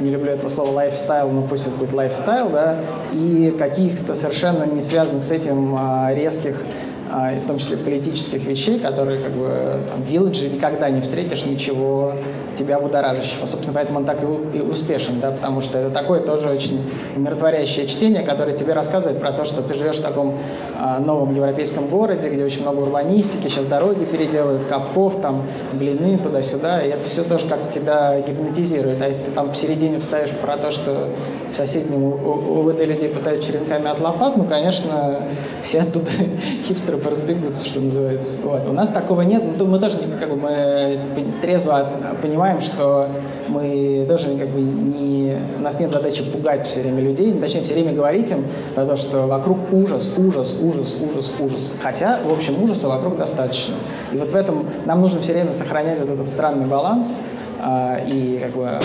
не 0.00 0.10
люблю 0.10 0.32
этого 0.32 0.48
слова 0.48 0.70
лайфстайл, 0.70 1.28
но 1.30 1.42
пусть 1.42 1.66
это 1.66 1.76
будет 1.76 1.92
лайфстайл, 1.92 2.50
да, 2.50 2.78
и 3.12 3.54
каких-то 3.58 4.14
совершенно 4.14 4.64
не 4.64 4.82
связанных 4.82 5.24
с 5.24 5.30
этим 5.30 5.74
а, 5.78 6.12
резких 6.14 6.62
а, 6.62 6.87
и 7.34 7.40
в 7.40 7.46
том 7.46 7.58
числе 7.58 7.76
политических 7.76 8.44
вещей, 8.44 8.78
которые 8.78 9.20
как 9.20 9.32
бы 9.32 9.80
там, 9.88 10.02
в 10.02 10.10
Village 10.10 10.54
никогда 10.54 10.90
не 10.90 11.00
встретишь 11.00 11.46
ничего 11.46 12.14
тебя 12.54 12.80
будоражащего. 12.80 13.46
Собственно, 13.46 13.74
поэтому 13.74 14.00
он 14.00 14.04
так 14.04 14.18
и 14.22 14.60
успешен, 14.60 15.20
да, 15.20 15.30
потому 15.30 15.60
что 15.60 15.78
это 15.78 15.90
такое 15.90 16.20
тоже 16.20 16.50
очень 16.50 16.80
умиротворящее 17.16 17.86
чтение, 17.86 18.22
которое 18.22 18.52
тебе 18.52 18.72
рассказывает 18.72 19.20
про 19.20 19.32
то, 19.32 19.44
что 19.44 19.62
ты 19.62 19.74
живешь 19.74 19.96
в 19.96 20.02
таком 20.02 20.36
а, 20.78 20.98
новом 20.98 21.34
европейском 21.34 21.86
городе, 21.88 22.28
где 22.28 22.44
очень 22.44 22.62
много 22.62 22.80
урбанистики, 22.80 23.48
сейчас 23.48 23.66
дороги 23.66 24.04
переделывают, 24.04 24.64
капков, 24.64 25.20
там, 25.20 25.46
блины, 25.72 26.18
туда-сюда, 26.18 26.82
и 26.82 26.88
это 26.88 27.06
все 27.06 27.22
тоже 27.22 27.46
как 27.46 27.70
тебя 27.70 28.20
гипнотизирует. 28.20 29.00
А 29.00 29.06
если 29.06 29.24
ты 29.24 29.30
там 29.30 29.50
посередине 29.50 29.98
вставишь 29.98 30.30
про 30.30 30.56
то, 30.56 30.70
что 30.70 31.10
в 31.52 31.56
соседнем 31.56 32.04
УВД 32.04 32.84
людей 32.84 33.08
пытают 33.08 33.42
черенками 33.42 33.88
от 33.88 34.00
лопат, 34.00 34.36
ну, 34.36 34.44
конечно, 34.44 35.22
все 35.62 35.80
оттуда 35.80 36.10
хипстеры 36.64 36.97
поразбегутся, 36.98 37.66
что 37.68 37.80
называется. 37.80 38.36
Вот. 38.42 38.66
У 38.66 38.72
нас 38.72 38.90
такого 38.90 39.22
нет, 39.22 39.42
ну, 39.58 39.66
мы 39.66 39.78
тоже 39.78 39.98
как 40.18 40.28
бы 40.28 40.36
мы 40.36 41.00
трезво 41.40 41.90
понимаем, 42.20 42.60
что 42.60 43.08
мы 43.48 44.04
тоже 44.08 44.36
как 44.36 44.48
бы 44.48 44.60
не... 44.60 45.36
У 45.58 45.62
нас 45.62 45.78
нет 45.80 45.90
задачи 45.90 46.22
пугать 46.22 46.66
все 46.66 46.80
время 46.82 47.02
людей, 47.02 47.32
точнее, 47.32 47.62
все 47.62 47.74
время 47.74 47.92
говорить 47.92 48.30
им 48.30 48.44
про 48.74 48.84
то, 48.84 48.96
что 48.96 49.26
вокруг 49.26 49.72
ужас, 49.72 50.10
ужас, 50.16 50.56
ужас, 50.60 50.96
ужас, 51.00 51.32
ужас. 51.40 51.72
Хотя, 51.82 52.20
в 52.24 52.32
общем, 52.32 52.62
ужаса 52.62 52.88
вокруг 52.88 53.16
достаточно. 53.16 53.74
И 54.12 54.16
вот 54.16 54.30
в 54.30 54.36
этом 54.36 54.68
нам 54.84 55.00
нужно 55.00 55.20
все 55.20 55.32
время 55.32 55.52
сохранять 55.52 55.98
вот 56.00 56.08
этот 56.08 56.26
странный 56.26 56.66
баланс, 56.66 57.18
а, 57.60 57.98
и 58.06 58.38
как 58.38 58.52
бы 58.52 58.80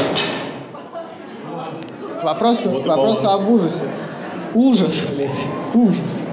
к 2.20 2.24
вопросу, 2.24 2.70
вот 2.70 2.84
к 2.84 2.88
вопросу 2.88 3.30
об 3.30 3.49
ужасе. 3.49 3.86
Ужас, 4.53 5.05
блядь, 5.16 5.45
ужас. 5.74 6.28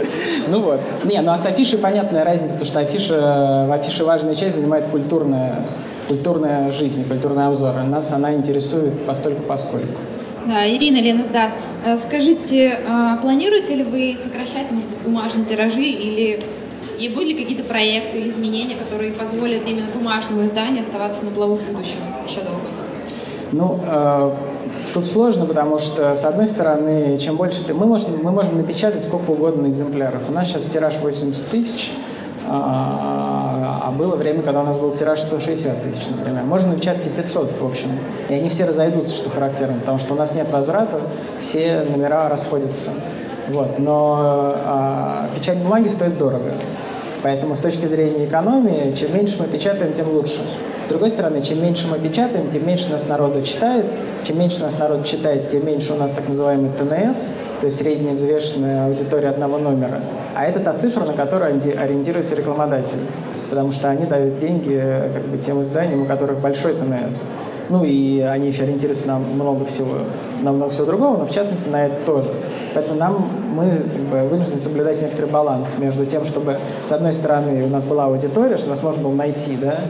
Ну 0.48 0.60
вот. 0.60 0.80
Не, 1.04 1.20
ну 1.20 1.32
а 1.32 1.36
с 1.36 1.46
афишей 1.46 1.78
понятная 1.78 2.24
разница, 2.24 2.52
потому 2.52 2.66
что 2.66 2.80
афиша, 2.80 3.66
в 3.68 3.72
афише 3.72 4.04
важная 4.04 4.34
часть 4.34 4.54
занимает 4.54 4.86
культурная, 4.86 5.66
культурная 6.08 6.70
жизнь, 6.70 7.06
культурный 7.08 7.46
обзор. 7.46 7.74
Нас 7.82 8.12
она 8.12 8.34
интересует 8.34 9.04
постольку 9.06 9.42
поскольку. 9.42 9.98
Да, 10.46 10.68
Ирина 10.68 10.98
Ленасдар, 10.98 11.50
э, 11.84 11.96
скажите, 11.96 12.78
а 12.88 13.16
планируете 13.16 13.74
ли 13.74 13.82
вы 13.82 14.16
сокращать, 14.22 14.70
может 14.70 14.88
быть, 14.88 15.00
бумажные 15.00 15.44
тиражи 15.44 15.82
или 15.82 16.44
и 16.98 17.08
были 17.10 17.28
ли 17.32 17.34
какие-то 17.34 17.64
проекты 17.64 18.18
или 18.18 18.30
изменения, 18.30 18.76
которые 18.76 19.12
позволят 19.12 19.62
именно 19.66 19.88
бумажному 19.92 20.44
изданию 20.44 20.80
оставаться 20.80 21.24
на 21.24 21.30
плаву 21.30 21.56
в 21.56 21.66
будущем 21.66 21.98
еще 22.26 22.40
долго? 22.40 22.66
Ну, 23.52 23.80
тут 24.96 25.04
сложно, 25.04 25.44
потому 25.44 25.76
что, 25.76 26.16
с 26.16 26.24
одной 26.24 26.46
стороны, 26.46 27.18
чем 27.18 27.36
больше... 27.36 27.60
Мы 27.68 27.84
можем, 27.84 28.12
мы 28.22 28.30
можем 28.30 28.56
напечатать 28.56 29.02
сколько 29.02 29.32
угодно 29.32 29.66
экземпляров. 29.66 30.22
У 30.26 30.32
нас 30.32 30.48
сейчас 30.48 30.64
тираж 30.64 30.94
80 30.96 31.48
тысяч, 31.48 31.92
а, 32.48 33.82
а 33.84 33.90
было 33.90 34.16
время, 34.16 34.40
когда 34.40 34.62
у 34.62 34.64
нас 34.64 34.78
был 34.78 34.92
тираж 34.92 35.20
160 35.20 35.82
тысяч, 35.82 36.06
например. 36.08 36.44
Можно 36.44 36.68
напечатать 36.68 37.08
и 37.08 37.10
500, 37.10 37.60
в 37.60 37.66
общем. 37.66 37.90
И 38.30 38.32
они 38.32 38.48
все 38.48 38.64
разойдутся, 38.64 39.14
что 39.14 39.28
характерно, 39.28 39.80
потому 39.80 39.98
что 39.98 40.14
у 40.14 40.16
нас 40.16 40.34
нет 40.34 40.50
возврата, 40.50 41.02
все 41.42 41.82
номера 41.82 42.30
расходятся. 42.30 42.92
Вот. 43.48 43.78
Но 43.78 44.54
а, 44.64 45.28
печать 45.34 45.58
бумаги 45.58 45.88
стоит 45.88 46.16
дорого. 46.16 46.54
Поэтому 47.22 47.54
с 47.54 47.60
точки 47.60 47.86
зрения 47.86 48.26
экономии, 48.26 48.92
чем 48.94 49.14
меньше 49.14 49.36
мы 49.38 49.46
печатаем, 49.46 49.92
тем 49.92 50.08
лучше. 50.10 50.38
С 50.82 50.88
другой 50.88 51.10
стороны, 51.10 51.40
чем 51.40 51.62
меньше 51.62 51.88
мы 51.88 51.98
печатаем, 51.98 52.50
тем 52.50 52.66
меньше 52.66 52.90
нас 52.90 53.08
народу 53.08 53.42
читает. 53.42 53.86
Чем 54.24 54.38
меньше 54.38 54.60
нас 54.60 54.78
народ 54.78 55.04
читает, 55.04 55.48
тем 55.48 55.66
меньше 55.66 55.92
у 55.92 55.96
нас 55.96 56.12
так 56.12 56.28
называемый 56.28 56.70
ТНС, 56.70 57.26
то 57.60 57.64
есть 57.64 57.78
средняя 57.78 58.14
взвешенная 58.14 58.86
аудитория 58.86 59.30
одного 59.30 59.58
номера. 59.58 60.00
А 60.34 60.44
это 60.44 60.60
та 60.60 60.74
цифра, 60.74 61.04
на 61.04 61.14
которую 61.14 61.54
ориентируется 61.54 62.34
рекламодатель. 62.34 62.98
Потому 63.50 63.72
что 63.72 63.88
они 63.88 64.06
дают 64.06 64.38
деньги 64.38 64.80
как 65.12 65.26
бы, 65.26 65.38
тем 65.38 65.60
изданиям, 65.62 66.02
у 66.02 66.06
которых 66.06 66.40
большой 66.40 66.74
ТНС. 66.74 67.20
Ну 67.68 67.84
и 67.84 68.20
они 68.20 68.48
еще 68.48 68.62
ориентируются 68.62 69.08
на 69.08 69.18
много 69.18 69.64
всего, 69.64 69.98
на 70.42 70.52
много 70.52 70.72
всего 70.72 70.86
другого, 70.86 71.16
но 71.16 71.26
в 71.26 71.30
частности 71.30 71.68
на 71.68 71.86
это 71.86 71.96
тоже. 72.04 72.32
Поэтому 72.74 72.98
нам, 72.98 73.30
мы 73.54 73.78
как 73.92 74.02
бы, 74.02 74.28
вынуждены 74.28 74.58
соблюдать 74.58 75.02
некоторый 75.02 75.30
баланс 75.30 75.76
между 75.78 76.04
тем, 76.04 76.24
чтобы 76.24 76.58
с 76.84 76.92
одной 76.92 77.12
стороны 77.12 77.64
у 77.64 77.68
нас 77.68 77.84
была 77.84 78.04
аудитория, 78.04 78.56
чтобы 78.56 78.70
нас 78.70 78.82
можно 78.82 79.02
было 79.02 79.14
найти, 79.14 79.56
да, 79.56 79.80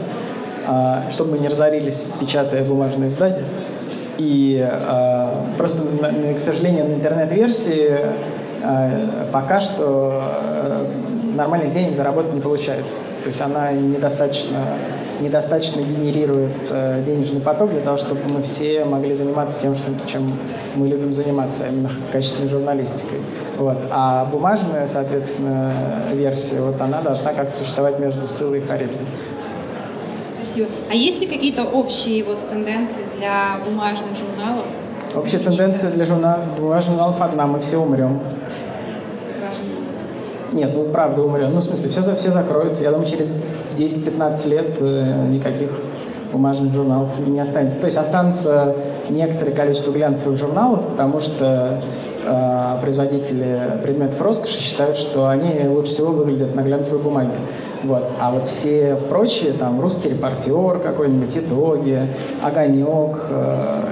а, 0.67 1.05
чтобы 1.11 1.31
мы 1.31 1.39
не 1.39 1.47
разорились, 1.47 2.05
печатая 2.19 2.63
бумажные 2.65 3.07
издания. 3.07 3.43
И 4.17 4.59
а, 4.59 5.45
просто, 5.57 5.83
к 6.35 6.39
сожалению, 6.39 6.89
на 6.89 6.93
интернет-версии 6.95 7.97
а, 8.63 9.27
пока 9.31 9.59
что 9.59 10.23
нормальных 11.35 11.71
денег 11.71 11.95
заработать 11.95 12.33
не 12.33 12.41
получается. 12.41 12.99
То 13.23 13.29
есть 13.29 13.39
она 13.41 13.71
недостаточно, 13.71 14.57
недостаточно 15.19 15.81
генерирует 15.81 16.53
э, 16.69 17.03
денежный 17.05 17.41
поток 17.41 17.71
для 17.71 17.81
того, 17.81 17.97
чтобы 17.97 18.21
мы 18.29 18.41
все 18.43 18.85
могли 18.85 19.13
заниматься 19.13 19.59
тем, 19.59 19.75
что, 19.75 19.91
чем 20.05 20.37
мы 20.75 20.87
любим 20.87 21.13
заниматься, 21.13 21.67
именно 21.67 21.89
качественной 22.11 22.49
журналистикой. 22.49 23.19
Вот. 23.57 23.77
А 23.89 24.25
бумажная, 24.25 24.87
соответственно, 24.87 25.71
версия, 26.13 26.61
вот 26.61 26.79
она 26.81 27.01
должна 27.01 27.33
как-то 27.33 27.55
существовать 27.57 27.99
между 27.99 28.21
Сциллой 28.21 28.59
и 28.59 28.61
Харибдой. 28.61 29.07
Спасибо. 30.43 30.67
А 30.89 30.95
есть 30.95 31.19
ли 31.19 31.27
какие-то 31.27 31.63
общие 31.63 32.23
вот 32.23 32.49
тенденции 32.49 33.01
для 33.17 33.59
бумажных 33.65 34.15
журналов? 34.15 34.65
Общая 35.15 35.39
тенденция 35.39 35.91
для 35.91 36.05
журнал, 36.05 36.39
бумажных 36.57 36.95
журналов 36.95 37.21
одна, 37.21 37.47
мы 37.47 37.59
все 37.59 37.77
умрем. 37.77 38.19
Нет, 40.51 40.71
ну 40.73 40.85
правда 40.85 41.23
умрем. 41.23 41.53
Ну, 41.53 41.59
в 41.59 41.63
смысле, 41.63 41.89
все, 41.89 42.15
все 42.15 42.31
закроется. 42.31 42.83
Я 42.83 42.91
думаю, 42.91 43.07
через 43.07 43.31
10-15 43.77 44.49
лет 44.49 44.77
э, 44.79 45.27
никаких 45.29 45.71
бумажных 46.31 46.73
журналов 46.73 47.09
не 47.25 47.39
останется. 47.39 47.79
То 47.79 47.85
есть 47.85 47.97
останутся 47.97 48.75
некоторое 49.09 49.51
количество 49.51 49.91
глянцевых 49.91 50.37
журналов, 50.37 50.85
потому 50.89 51.19
что 51.19 51.81
э, 52.25 52.81
производители 52.81 53.79
предметов 53.83 54.21
роскоши 54.21 54.59
считают, 54.59 54.97
что 54.97 55.29
они 55.29 55.67
лучше 55.67 55.91
всего 55.91 56.11
выглядят 56.11 56.55
на 56.55 56.61
глянцевой 56.61 57.01
бумаге. 57.01 57.33
Вот. 57.83 58.03
А 58.19 58.31
вот 58.31 58.47
все 58.47 58.97
прочие, 59.09 59.53
там, 59.53 59.79
русский 59.79 60.09
репортер 60.09 60.79
какой-нибудь, 60.79 61.37
итоги, 61.37 62.09
огонек, 62.41 63.17
э, 63.29 63.83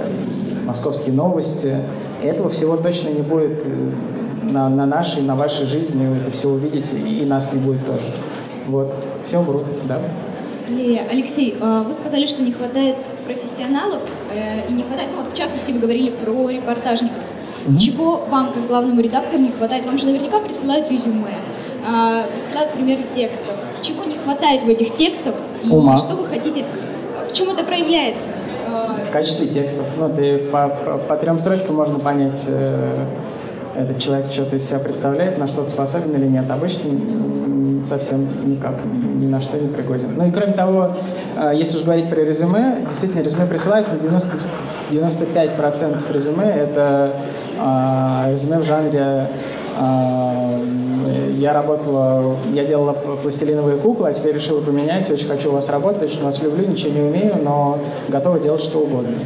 московские 0.66 1.14
новости, 1.14 1.76
этого 2.22 2.48
всего 2.48 2.76
точно 2.76 3.10
не 3.10 3.22
будет 3.22 3.62
э, 3.64 3.90
на, 4.42 4.68
на 4.68 4.86
нашей, 4.86 5.22
на 5.22 5.36
вашей 5.36 5.66
жизни, 5.66 6.06
вы 6.06 6.16
это 6.18 6.30
все 6.30 6.48
увидите, 6.48 6.96
и, 6.96 7.22
и 7.22 7.24
нас 7.24 7.52
не 7.52 7.60
будет 7.60 7.84
тоже. 7.86 8.06
Вот. 8.66 8.94
Все 9.24 9.38
умрут, 9.38 9.66
да. 9.86 10.00
Алексей, 10.68 11.56
э, 11.60 11.84
вы 11.86 11.92
сказали, 11.92 12.26
что 12.26 12.42
не 12.42 12.52
хватает 12.52 12.96
профессионалов, 13.24 14.02
э, 14.34 14.68
и 14.68 14.72
не 14.72 14.82
хватает, 14.82 15.10
ну 15.12 15.22
вот 15.22 15.32
в 15.32 15.36
частности 15.36 15.70
вы 15.70 15.78
говорили 15.78 16.10
про 16.10 16.50
репортажников. 16.50 17.22
Угу. 17.66 17.78
Чего 17.78 18.24
вам, 18.28 18.52
как 18.52 18.66
главному 18.66 19.00
редактору, 19.00 19.42
не 19.42 19.50
хватает? 19.50 19.86
Вам 19.86 19.98
же 19.98 20.06
наверняка 20.06 20.40
присылают 20.40 20.90
резюме, 20.90 21.34
а, 21.88 22.24
присылают 22.32 22.72
примеры 22.72 23.02
текстов. 23.14 23.54
Чего 23.82 24.04
не 24.04 24.14
хватает 24.14 24.64
в 24.64 24.68
этих 24.68 24.96
текстах? 24.96 25.34
И 25.64 25.70
Ума. 25.70 25.96
что 25.96 26.14
вы 26.14 26.26
хотите, 26.26 26.64
в 27.28 27.32
чем 27.32 27.50
это 27.50 27.64
проявляется? 27.64 28.28
В 29.06 29.10
качестве 29.10 29.46
текстов. 29.46 29.86
Ну, 29.96 30.08
ты 30.14 30.38
по, 30.38 30.68
по, 30.68 30.98
по 30.98 31.16
трем 31.16 31.38
строчкам 31.38 31.76
можно 31.76 31.98
понять, 31.98 32.44
э, 32.48 33.06
этот 33.74 33.98
человек 33.98 34.30
что-то 34.32 34.56
из 34.56 34.66
себя 34.66 34.78
представляет, 34.78 35.38
на 35.38 35.46
что-то 35.46 35.68
способен 35.68 36.14
или 36.14 36.26
нет. 36.26 36.50
Обычно 36.50 36.90
совсем 37.84 38.26
никак, 38.46 38.74
ни 38.84 39.26
на 39.26 39.40
что 39.40 39.58
не 39.58 39.68
пригоден. 39.68 40.14
Ну 40.16 40.26
и 40.26 40.30
кроме 40.30 40.52
того, 40.52 40.94
э, 41.36 41.52
если 41.54 41.76
уж 41.76 41.84
говорить 41.84 42.10
про 42.10 42.20
резюме, 42.20 42.82
действительно 42.86 43.22
резюме 43.22 43.46
присылается, 43.46 43.94
на 43.94 44.00
90, 44.00 44.36
95% 44.90 46.12
резюме 46.12 46.44
это 46.44 47.12
э, 47.58 48.32
резюме 48.32 48.58
в 48.58 48.64
жанре 48.64 49.30
э, 49.78 50.66
я 51.36 51.52
работала, 51.52 52.36
я 52.52 52.64
делала 52.64 52.92
пластилиновые 52.92 53.78
куклы, 53.78 54.08
а 54.08 54.12
теперь 54.12 54.34
решила 54.34 54.60
поменять, 54.60 55.08
очень 55.10 55.28
хочу 55.28 55.50
у 55.50 55.52
вас 55.52 55.68
работать, 55.68 56.02
очень 56.02 56.24
вас 56.24 56.42
люблю, 56.42 56.66
ничего 56.66 56.92
не 56.92 57.00
умею, 57.00 57.36
но 57.42 57.78
готова 58.08 58.40
делать 58.40 58.62
что 58.62 58.80
угодно. 58.80 59.16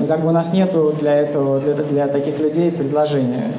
И 0.00 0.06
как 0.06 0.22
бы 0.22 0.28
у 0.28 0.32
нас 0.32 0.52
нету 0.52 0.94
для 0.98 1.14
этого, 1.14 1.60
для, 1.60 1.74
для 1.74 2.08
таких 2.08 2.38
людей 2.38 2.70
предложения 2.70 3.52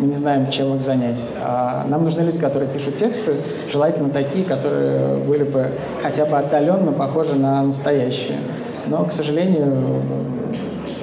мы 0.00 0.06
не 0.06 0.16
знаем, 0.16 0.50
чем 0.50 0.74
их 0.74 0.82
занять. 0.82 1.22
А 1.42 1.84
нам 1.86 2.04
нужны 2.04 2.22
люди, 2.22 2.38
которые 2.38 2.70
пишут 2.70 2.96
тексты, 2.96 3.34
желательно 3.70 4.08
такие, 4.08 4.44
которые 4.44 5.18
были 5.18 5.44
бы 5.44 5.66
хотя 6.02 6.24
бы 6.24 6.38
отдаленно 6.38 6.92
похожи 6.92 7.34
на 7.34 7.62
настоящие. 7.62 8.38
Но, 8.86 9.04
к 9.04 9.12
сожалению, 9.12 10.02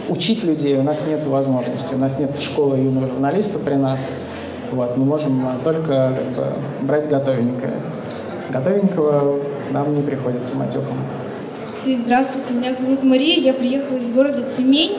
учить 0.09 0.43
людей 0.43 0.77
у 0.77 0.83
нас 0.83 1.05
нет 1.05 1.25
возможности. 1.27 1.93
У 1.93 1.97
нас 1.99 2.17
нет 2.17 2.35
школы 2.37 2.77
юного 2.77 3.07
журналиста 3.07 3.59
при 3.59 3.75
нас. 3.75 4.11
Вот, 4.71 4.97
мы 4.97 5.05
можем 5.05 5.47
только 5.63 6.13
как 6.17 6.27
бы, 6.35 6.87
брать 6.87 7.07
готовенькое. 7.07 7.73
Готовенького 8.49 9.39
нам 9.71 9.93
не 9.93 10.01
приходится 10.01 10.55
матюком. 10.55 10.97
Здравствуйте, 11.77 12.55
меня 12.55 12.73
зовут 12.73 13.03
Мария, 13.03 13.39
я 13.39 13.53
приехала 13.53 13.97
из 13.97 14.09
города 14.09 14.41
Тюмень. 14.49 14.97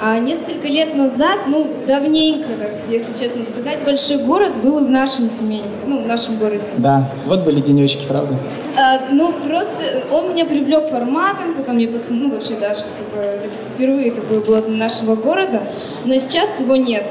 А 0.00 0.18
несколько 0.18 0.68
лет 0.68 0.94
назад, 0.94 1.40
ну, 1.48 1.66
давненько, 1.86 2.48
если 2.88 3.12
честно 3.14 3.42
сказать, 3.42 3.84
большой 3.84 4.18
город 4.18 4.56
был 4.62 4.78
и 4.78 4.84
в 4.84 4.90
нашем 4.90 5.28
Тюмени, 5.28 5.64
ну, 5.86 6.02
в 6.02 6.06
нашем 6.06 6.36
городе. 6.36 6.70
Да, 6.76 7.10
вот 7.24 7.40
были 7.44 7.60
денечки, 7.60 8.06
правда? 8.06 8.38
А, 8.76 9.08
ну, 9.10 9.32
просто 9.32 10.04
он 10.12 10.34
меня 10.34 10.44
привлек 10.44 10.88
форматом, 10.88 11.54
потом 11.54 11.78
я 11.78 11.88
посмотрела, 11.88 12.28
ну, 12.28 12.34
вообще, 12.34 12.54
да, 12.60 12.74
что 12.74 12.86
такое, 12.98 13.40
впервые 13.74 14.12
такое 14.12 14.40
было 14.40 14.60
нашего 14.68 15.16
города, 15.16 15.62
но 16.04 16.12
сейчас 16.16 16.60
его 16.60 16.76
нет. 16.76 17.10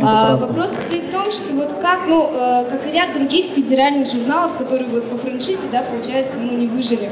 А, 0.00 0.36
вопрос 0.36 0.70
стоит 0.70 1.04
в 1.04 1.10
том, 1.10 1.30
что 1.30 1.52
вот 1.54 1.72
как, 1.80 2.06
ну, 2.06 2.30
э, 2.32 2.64
как 2.70 2.86
и 2.86 2.90
ряд 2.92 3.14
других 3.14 3.46
федеральных 3.46 4.10
журналов, 4.10 4.56
которые 4.56 4.88
вот 4.88 5.10
по 5.10 5.16
франшизе, 5.16 5.58
да, 5.72 5.82
получается, 5.82 6.38
ну, 6.38 6.56
не 6.56 6.66
выжили. 6.66 7.10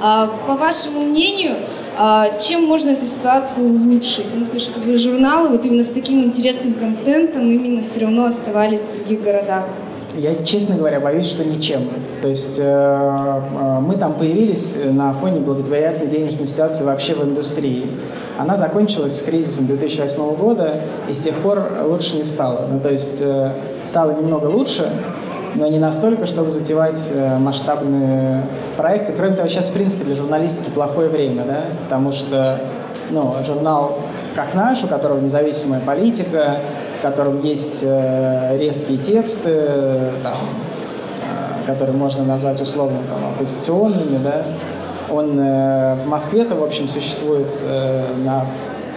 А, 0.00 0.26
по 0.46 0.54
вашему 0.54 1.00
мнению, 1.04 1.56
чем 2.38 2.64
можно 2.64 2.90
эту 2.90 3.06
ситуацию 3.06 3.66
улучшить? 3.68 4.26
Ну, 4.34 4.46
то 4.46 4.54
есть, 4.54 4.66
чтобы 4.66 4.98
журналы 4.98 5.50
вот 5.50 5.64
именно 5.64 5.84
с 5.84 5.88
таким 5.88 6.24
интересным 6.24 6.74
контентом 6.74 7.50
именно 7.50 7.82
все 7.82 8.00
равно 8.00 8.26
оставались 8.26 8.80
в 8.80 8.96
других 8.96 9.22
городах. 9.22 9.64
Я, 10.16 10.44
честно 10.44 10.76
говоря, 10.76 11.00
боюсь, 11.00 11.26
что 11.26 11.44
ничем. 11.44 11.88
То 12.22 12.28
есть 12.28 12.58
э, 12.60 12.62
э, 12.62 13.80
мы 13.80 13.96
там 13.96 14.14
появились 14.14 14.76
на 14.84 15.12
фоне 15.12 15.40
благоприятной 15.40 16.06
денежной 16.06 16.46
ситуации 16.46 16.84
вообще 16.84 17.14
в 17.14 17.24
индустрии. 17.24 17.86
Она 18.38 18.56
закончилась 18.56 19.18
с 19.18 19.22
кризисом 19.22 19.66
2008 19.66 20.34
года, 20.36 20.80
и 21.08 21.12
с 21.12 21.20
тех 21.20 21.34
пор 21.36 21.68
лучше 21.84 22.16
не 22.16 22.24
стало. 22.24 22.68
Ну, 22.70 22.78
то 22.78 22.90
есть 22.90 23.20
э, 23.22 23.54
стало 23.84 24.12
немного 24.12 24.46
лучше, 24.46 24.88
но 25.54 25.66
не 25.66 25.78
настолько, 25.78 26.26
чтобы 26.26 26.50
затевать 26.50 27.10
э, 27.12 27.38
масштабные 27.38 28.46
проекты. 28.76 29.12
Кроме 29.12 29.34
того, 29.34 29.48
сейчас, 29.48 29.68
в 29.68 29.72
принципе, 29.72 30.04
для 30.04 30.14
журналистики 30.14 30.70
плохое 30.70 31.08
время, 31.08 31.44
да, 31.44 31.64
потому 31.84 32.12
что 32.12 32.60
ну, 33.10 33.36
журнал 33.44 34.00
как 34.34 34.54
наш, 34.54 34.82
у 34.82 34.88
которого 34.88 35.20
независимая 35.20 35.80
политика, 35.80 36.60
котором 37.04 37.42
есть 37.42 37.82
э, 37.86 38.56
резкие 38.58 38.96
тексты, 38.96 40.10
там, 40.22 40.36
э, 41.22 41.66
которые 41.66 41.94
можно 41.94 42.24
назвать 42.24 42.62
условно 42.62 43.00
там, 43.10 43.32
оппозиционными, 43.32 44.16
да, 44.24 44.46
он 45.10 45.38
э, 45.38 45.96
в 45.96 46.06
Москве-то, 46.06 46.54
в 46.54 46.62
общем, 46.64 46.88
существует 46.88 47.48
на, 48.24 48.46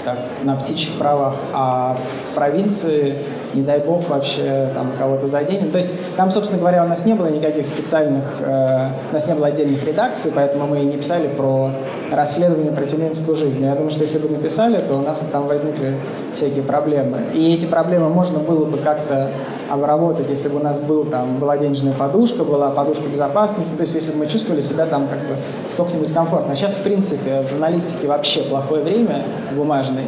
так, 0.06 0.20
на 0.44 0.56
птичьих 0.56 0.98
правах, 0.98 1.36
а 1.54 1.98
в 2.32 2.36
провинции 2.36 3.18
не 3.54 3.62
дай 3.62 3.80
бог 3.80 4.10
вообще 4.10 4.70
там 4.74 4.92
кого-то 4.98 5.28
заденем. 5.28 5.72
То 5.72 5.78
есть 5.78 5.90
там, 6.16 6.32
собственно 6.32 6.60
говоря, 6.60 6.84
у 6.84 6.88
нас 6.88 7.06
не 7.06 7.14
было 7.14 7.28
никаких 7.28 7.66
специальных, 7.66 8.24
э, 8.42 8.90
у 9.10 9.14
нас 9.14 9.28
не 9.28 9.34
было 9.34 9.48
отдельных 9.48 9.86
редакций, 9.86 10.32
поэтому 10.34 10.68
мы 10.68 10.82
и 10.82 10.86
не 10.86 10.98
писали 10.98 11.28
про 11.28 11.72
расследование 12.12 12.72
про 12.72 12.86
тюменскую 12.86 13.36
жизнь. 13.36 13.64
Я 13.64 13.74
думаю, 13.74 13.92
что 13.92 14.04
если 14.04 14.18
бы 14.18 14.30
написали, 14.30 14.78
то 14.82 14.96
у 14.96 15.02
нас 15.02 15.20
бы 15.20 15.32
там 15.32 15.48
возникли 15.48 15.96
всякие 16.36 16.64
проблемы. 16.64 17.26
И 17.34 17.54
эти 17.54 17.66
проблемы 17.66 18.10
можно 18.10 18.40
было 18.40 18.66
бы 18.66 18.78
как-то 18.78 19.32
обработать, 19.70 20.30
если 20.30 20.50
бы 20.50 20.58
у 20.58 20.64
нас 20.64 20.80
был, 20.80 21.06
там, 21.06 21.38
была 21.38 21.58
денежная 21.58 21.94
подушка, 21.94 22.44
была 22.44 22.70
подушка 22.70 23.10
безопасности, 23.10 23.74
то 23.76 23.82
есть 23.82 23.94
если 23.94 24.12
бы 24.12 24.20
мы 24.20 24.28
чувствовали 24.28 24.62
себя 24.62 24.86
там 24.86 25.08
как 25.08 25.20
бы 25.28 25.38
сколько-нибудь 25.70 26.14
комфортно. 26.14 26.54
А 26.54 26.56
сейчас, 26.56 26.76
в 26.76 26.84
принципе, 26.84 27.42
в 27.42 27.50
журналистике 27.50 28.08
вообще 28.08 28.42
плохое 28.42 28.84
время 28.84 29.24
бумажное. 29.56 30.06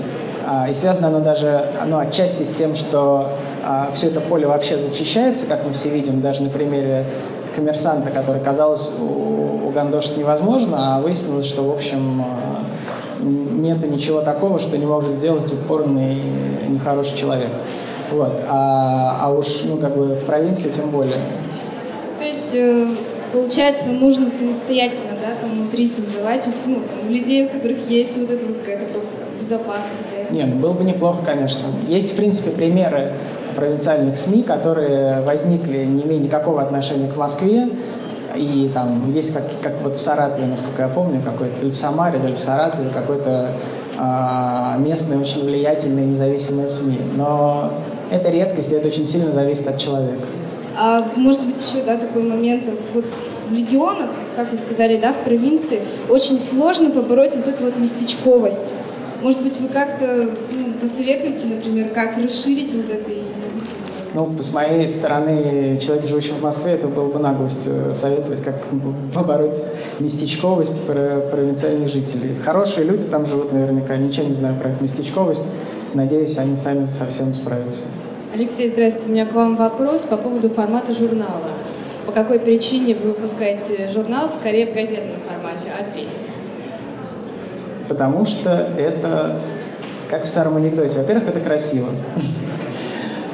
А, 0.52 0.68
и 0.68 0.74
связано 0.74 1.10
оно 1.10 1.20
даже 1.20 1.70
ну, 1.86 2.00
отчасти 2.00 2.42
с 2.42 2.50
тем, 2.50 2.74
что 2.74 3.38
а, 3.64 3.92
все 3.94 4.08
это 4.08 4.20
поле 4.20 4.48
вообще 4.48 4.80
зачищается, 4.80 5.46
как 5.46 5.64
мы 5.64 5.74
все 5.74 5.90
видим, 5.90 6.22
даже 6.22 6.42
на 6.42 6.50
примере 6.50 7.06
коммерсанта, 7.56 8.10
который, 8.10 8.42
казалось, 8.42 8.90
у, 9.00 9.68
у 9.68 9.70
гандошить 9.70 10.18
невозможно, 10.18 10.96
а 10.96 11.02
выяснилось, 11.02 11.46
что, 11.46 11.62
в 11.62 11.72
общем, 11.72 12.24
а, 12.24 12.64
нету 13.22 13.86
ничего 13.86 14.22
такого, 14.22 14.58
что 14.58 14.76
не 14.80 14.88
может 14.88 15.12
сделать 15.12 15.54
упорный 15.54 16.16
нехороший 16.68 17.16
человек. 17.16 17.52
Вот. 18.10 18.42
А, 18.50 19.20
а 19.22 19.32
уж, 19.32 19.66
ну, 19.66 19.78
как 19.78 19.96
бы 19.96 20.16
в 20.16 20.26
провинции 20.26 20.70
тем 20.70 20.90
более. 20.90 21.22
То 22.18 22.26
есть, 22.26 22.56
э, 22.56 22.88
получается, 23.32 23.90
нужно 23.90 24.32
самостоятельно, 24.32 25.12
да, 25.22 25.36
там 25.40 25.52
внутри 25.52 25.86
создавать, 25.86 26.50
ну, 26.66 26.80
у 27.08 27.12
людей, 27.12 27.46
у 27.46 27.50
которых 27.50 27.88
есть 27.88 28.18
вот 28.18 28.32
эта 28.32 28.48
вот 28.48 28.58
какая-то 28.58 29.00
безопасность, 29.40 30.09
нет, 30.32 30.50
ну, 30.54 30.60
было 30.60 30.74
бы 30.74 30.84
неплохо, 30.84 31.24
конечно. 31.26 31.64
Есть, 31.88 32.14
в 32.14 32.16
принципе, 32.16 32.52
примеры 32.52 33.14
провинциальных 33.56 34.18
СМИ, 34.18 34.44
которые 34.44 35.22
возникли, 35.22 35.86
не 35.86 36.04
имея 36.04 36.20
никакого 36.20 36.62
отношения 36.62 37.08
к 37.08 37.18
Москве, 37.18 37.70
и 38.36 38.70
там 38.74 39.12
есть, 39.12 39.34
как, 39.34 39.44
как 39.62 39.82
вот 39.82 39.96
в 39.96 40.00
Саратове, 40.00 40.46
насколько 40.48 40.84
я 40.84 40.88
помню, 40.88 41.22
какой-то, 41.22 41.66
или 41.66 41.72
в 41.72 41.78
Самаре, 41.78 42.20
или 42.24 42.36
в 42.36 42.40
Саратове, 42.40 42.90
какой-то 42.90 43.54
э, 43.98 44.80
местный, 44.80 45.18
очень 45.18 45.44
влиятельный, 45.44 46.06
независимый 46.06 46.68
СМИ. 46.68 47.00
Но 47.16 47.74
это 48.12 48.30
редкость, 48.30 48.72
и 48.72 48.76
это 48.76 48.88
очень 48.88 49.06
сильно 49.06 49.32
зависит 49.32 49.68
от 49.68 49.78
человека. 49.80 50.26
А 50.78 51.06
может 51.16 51.44
быть 51.44 51.60
еще, 51.60 51.84
да, 51.84 51.98
такой 51.98 52.24
момент, 52.24 52.64
вот 52.94 53.06
в 53.50 53.54
регионах, 53.54 54.10
как 54.36 54.52
вы 54.52 54.58
сказали, 54.58 54.98
да, 54.98 55.12
в 55.12 55.24
провинции, 55.26 55.82
очень 56.08 56.40
сложно 56.40 56.92
побороть 56.92 57.36
вот 57.36 57.48
эту 57.48 57.64
вот 57.64 57.78
местечковость. 57.78 58.74
Может 59.22 59.42
быть, 59.42 59.60
вы 59.60 59.68
как-то 59.68 60.32
ну, 60.52 60.74
посоветуете, 60.80 61.48
например, 61.48 61.90
как 61.90 62.18
расширить 62.18 62.74
вот 62.74 62.90
это 62.90 63.12
и 63.12 63.24
ну, 64.14 64.36
с 64.40 64.52
моей 64.54 64.88
стороны, 64.88 65.78
человек, 65.80 66.08
живущий 66.08 66.32
в 66.32 66.42
Москве, 66.42 66.74
это 66.74 66.88
было 66.88 67.12
бы 67.12 67.20
наглость 67.20 67.68
э, 67.68 67.94
советовать, 67.94 68.42
как 68.42 68.56
побороть 69.14 69.64
местечковость 70.00 70.84
про 70.88 71.20
провинциальных 71.32 71.90
жителей. 71.90 72.36
Хорошие 72.44 72.88
люди 72.88 73.06
там 73.06 73.28
живут 73.28 73.54
наверняка, 73.54 73.98
ничего 73.98 74.26
не 74.26 74.34
знаю 74.34 74.56
про 74.60 74.72
их 74.72 74.82
местечковость. 74.82 75.46
Надеюсь, 75.94 76.38
они 76.40 76.58
сами 76.58 76.88
совсем 76.88 77.36
справятся. 77.36 77.86
Алексей, 78.34 78.70
здравствуйте. 78.70 79.08
У 79.08 79.12
меня 79.12 79.26
к 79.26 79.34
вам 79.34 79.56
вопрос 79.56 80.04
по 80.04 80.18
поводу 80.18 80.50
формата 80.50 80.92
журнала. 80.92 81.52
По 82.08 82.12
какой 82.12 82.40
причине 82.40 82.96
вы 82.96 83.10
выпускаете 83.10 83.90
журнал 83.90 84.30
скорее 84.30 84.72
в 84.72 84.74
газетном 84.74 85.22
формате 85.28 85.68
А3? 85.80 86.08
Потому 87.90 88.26
что 88.26 88.70
это, 88.78 89.42
как 90.10 90.24
в 90.24 90.28
старом 90.30 90.56
анекдоте, 90.56 90.98
во-первых, 90.98 91.28
это 91.28 91.42
красиво. 91.42 91.90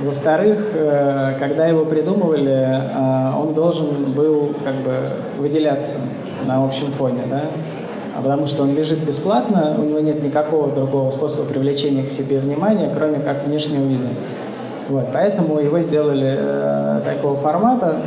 Во-вторых, 0.02 0.72
э, 0.74 1.38
когда 1.40 1.68
его 1.68 1.86
придумывали, 1.86 2.52
э, 2.52 3.38
он 3.38 3.54
должен 3.54 4.06
был 4.14 4.54
как 4.64 4.76
бы 4.78 5.10
выделяться 5.38 6.00
на 6.46 6.64
общем 6.64 6.92
фоне, 6.92 7.24
да? 7.30 7.44
А 8.18 8.22
потому 8.22 8.48
что 8.48 8.64
он 8.64 8.76
лежит 8.76 9.00
бесплатно, 9.00 9.76
у 9.78 9.84
него 9.84 10.00
нет 10.00 10.24
никакого 10.24 10.72
другого 10.72 11.10
способа 11.10 11.44
привлечения 11.44 12.04
к 12.04 12.10
себе 12.10 12.40
внимания, 12.40 12.90
кроме 12.96 13.20
как 13.20 13.46
внешнего 13.46 13.86
вида. 13.86 14.08
Вот, 14.88 15.08
поэтому 15.12 15.60
его 15.60 15.80
сделали 15.80 16.34
э, 16.38 17.02
такого 17.04 17.36
формата, 17.36 17.98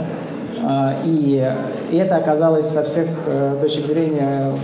э, 0.62 0.92
и, 1.05 1.46
и 1.90 1.96
это 1.96 2.16
оказалось 2.16 2.66
со 2.66 2.84
всех 2.84 3.09
э, 3.26 3.57
точек 3.61 3.86
зрения 3.86 4.55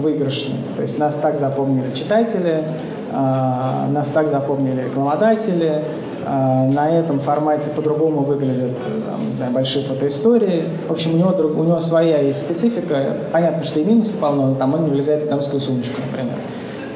выигрышным. 0.00 0.58
То 0.76 0.82
есть 0.82 0.98
нас 0.98 1.14
так 1.14 1.36
запомнили 1.36 1.90
читатели, 1.94 2.64
а, 3.12 3.88
нас 3.90 4.08
так 4.08 4.28
запомнили 4.28 4.82
рекламодатели, 4.82 5.82
а, 6.24 6.66
на 6.66 6.90
этом 6.90 7.18
формате 7.18 7.70
по-другому 7.74 8.22
выглядят 8.22 8.72
там, 9.06 9.26
не 9.26 9.32
знаю, 9.32 9.52
большие 9.52 9.84
фотоистории. 9.84 10.64
В 10.88 10.92
общем, 10.92 11.14
у 11.14 11.16
него, 11.16 11.30
у 11.30 11.64
него 11.64 11.80
своя 11.80 12.20
есть 12.20 12.40
специфика. 12.40 13.16
Понятно, 13.32 13.64
что 13.64 13.80
и 13.80 13.84
минусов 13.84 14.16
полно, 14.16 14.48
но 14.48 14.54
там 14.54 14.74
он 14.74 14.84
не 14.84 14.90
влезает 14.90 15.24
в 15.24 15.28
дамскую 15.28 15.60
сумочку, 15.60 16.00
например. 16.10 16.36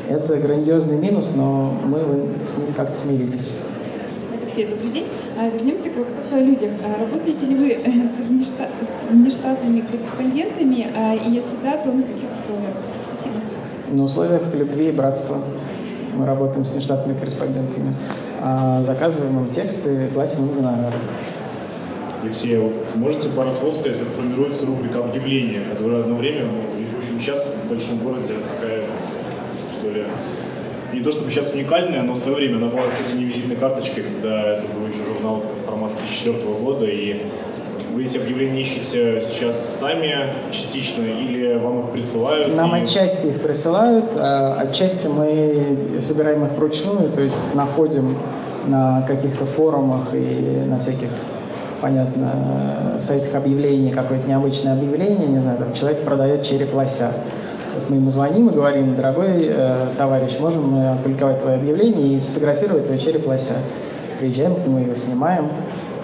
Это 0.09 0.37
грандиозный 0.37 0.97
минус, 0.97 1.33
но 1.35 1.73
мы 1.85 1.99
с 2.45 2.59
ним 2.59 2.73
как-то 2.77 2.95
смирились. 2.95 3.51
Алексей, 4.33 4.67
добрый 4.67 4.91
день. 4.91 5.07
А, 5.37 5.49
вернемся 5.49 5.91
к 5.91 5.97
вопросу 5.97 6.35
о 6.35 6.41
людях. 6.41 6.71
Работаете 7.01 7.47
ли 7.47 7.57
вы 7.57 7.79
с 7.85 9.11
внештатными 9.11 9.81
корреспондентами? 9.81 10.87
И 11.27 11.31
если 11.31 11.57
да, 11.65 11.79
то 11.79 11.91
на 11.91 12.03
каких 12.03 12.29
условиях? 12.41 12.75
На 13.95 14.05
условиях 14.05 14.43
любви 14.55 14.89
и 14.89 14.93
братства. 14.93 15.39
Мы 16.15 16.27
работаем 16.27 16.65
с 16.65 16.73
внештатными 16.73 17.19
корреспондентами, 17.19 17.95
а 18.41 18.83
заказываем 18.83 19.39
им 19.39 19.49
тексты, 19.49 20.09
платим 20.13 20.45
им 20.45 20.55
гонорары. 20.55 20.93
Алексей, 22.23 22.57
вы 22.57 22.73
можете 22.95 23.29
пару 23.31 23.53
слов 23.53 23.77
сказать, 23.77 23.99
как 23.99 24.09
формируется 24.09 24.65
рубрика 24.65 25.01
объявления, 25.01 25.63
которая 25.71 26.03
одно 26.03 26.15
время, 26.15 26.47
в 26.47 26.99
общем, 26.99 27.21
сейчас 27.21 27.45
в 27.45 27.69
большом 27.69 27.99
городе 27.99 28.35
такая, 28.61 28.85
что 29.71 29.91
ли, 29.91 30.05
не 30.93 31.01
то 31.01 31.11
чтобы 31.11 31.31
сейчас 31.31 31.53
уникальная, 31.53 32.03
но 32.03 32.15
в 32.15 32.19
свое 32.19 32.37
время 32.37 32.57
она 32.57 32.69
была 32.69 32.83
чуть 32.97 33.13
ли 33.13 33.19
не 33.19 33.25
визитной 33.25 33.57
карточкой, 33.57 34.05
когда 34.05 34.55
это 34.55 34.65
был 34.69 34.87
еще 34.87 35.05
журнал 35.05 35.43
формата 35.67 35.97
2004 35.99 36.53
года, 36.55 36.87
и 36.87 37.23
вы 37.95 38.05
эти 38.05 38.19
объявления 38.19 38.63
ищете 38.63 39.21
сейчас 39.21 39.79
сами 39.79 40.35
частично 40.51 41.03
или 41.03 41.57
вам 41.57 41.81
их 41.81 41.91
присылают? 41.93 42.55
Нам 42.57 42.75
и... 42.77 42.83
отчасти 42.83 43.29
их 43.29 43.41
присылают, 43.41 44.07
а 44.17 44.59
отчасти 44.61 45.07
мы 45.07 46.01
собираем 46.01 46.45
их 46.45 46.53
вручную, 46.53 47.11
то 47.11 47.21
есть 47.21 47.55
находим 47.55 48.19
на 48.67 49.03
каких-то 49.03 49.47
форумах 49.47 50.09
и 50.13 50.65
на 50.67 50.81
всяких 50.81 51.11
понятно, 51.81 52.97
сайтах 52.99 53.35
объявлений, 53.35 53.93
какое-то 53.93 54.27
необычное 54.27 54.73
объявление, 54.73 55.29
не 55.29 55.39
знаю, 55.39 55.59
там 55.59 55.73
человек 55.75 56.05
продает 56.05 56.43
череп 56.43 56.75
лося. 56.75 57.13
Вот 57.75 57.91
мы 57.91 57.97
ему 57.97 58.09
звоним 58.09 58.49
и 58.49 58.55
говорим, 58.55 58.97
дорогой 58.97 59.47
э, 59.49 59.89
товарищ, 59.99 60.39
можем 60.39 60.71
мы 60.71 60.93
опубликовать 60.93 61.41
твое 61.41 61.57
объявление 61.57 62.17
и 62.17 62.19
сфотографировать 62.19 62.87
твой 62.87 62.99
череп 62.99 63.27
лося. 63.27 63.55
Приезжаем 64.19 64.55
к 64.55 64.59
нему, 64.61 64.79
его 64.79 64.95
снимаем 64.95 65.51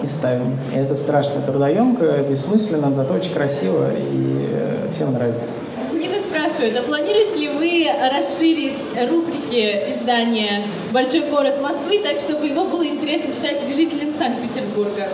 и 0.03 0.07
ставим. 0.07 0.57
И 0.73 0.77
это 0.77 0.95
страшно 0.95 1.41
трудоемко, 1.41 2.25
бессмысленно, 2.29 2.93
зато 2.93 3.13
очень 3.13 3.33
красиво 3.33 3.89
и 3.91 4.47
э, 4.49 4.89
всем 4.91 5.13
нравится. 5.13 5.51
Нина 5.93 6.19
спрашивает, 6.19 6.75
а 6.77 6.81
планируете 6.81 7.37
ли 7.37 7.49
вы 7.49 7.87
расширить 8.17 8.77
рубрики 9.09 9.95
издания 9.95 10.63
«Большой 10.91 11.21
город 11.29 11.61
Москвы» 11.61 11.99
так, 12.03 12.19
чтобы 12.19 12.47
его 12.47 12.65
было 12.65 12.85
интересно 12.85 13.31
читать 13.31 13.59
жителям 13.75 14.13
Санкт-Петербурга? 14.13 15.09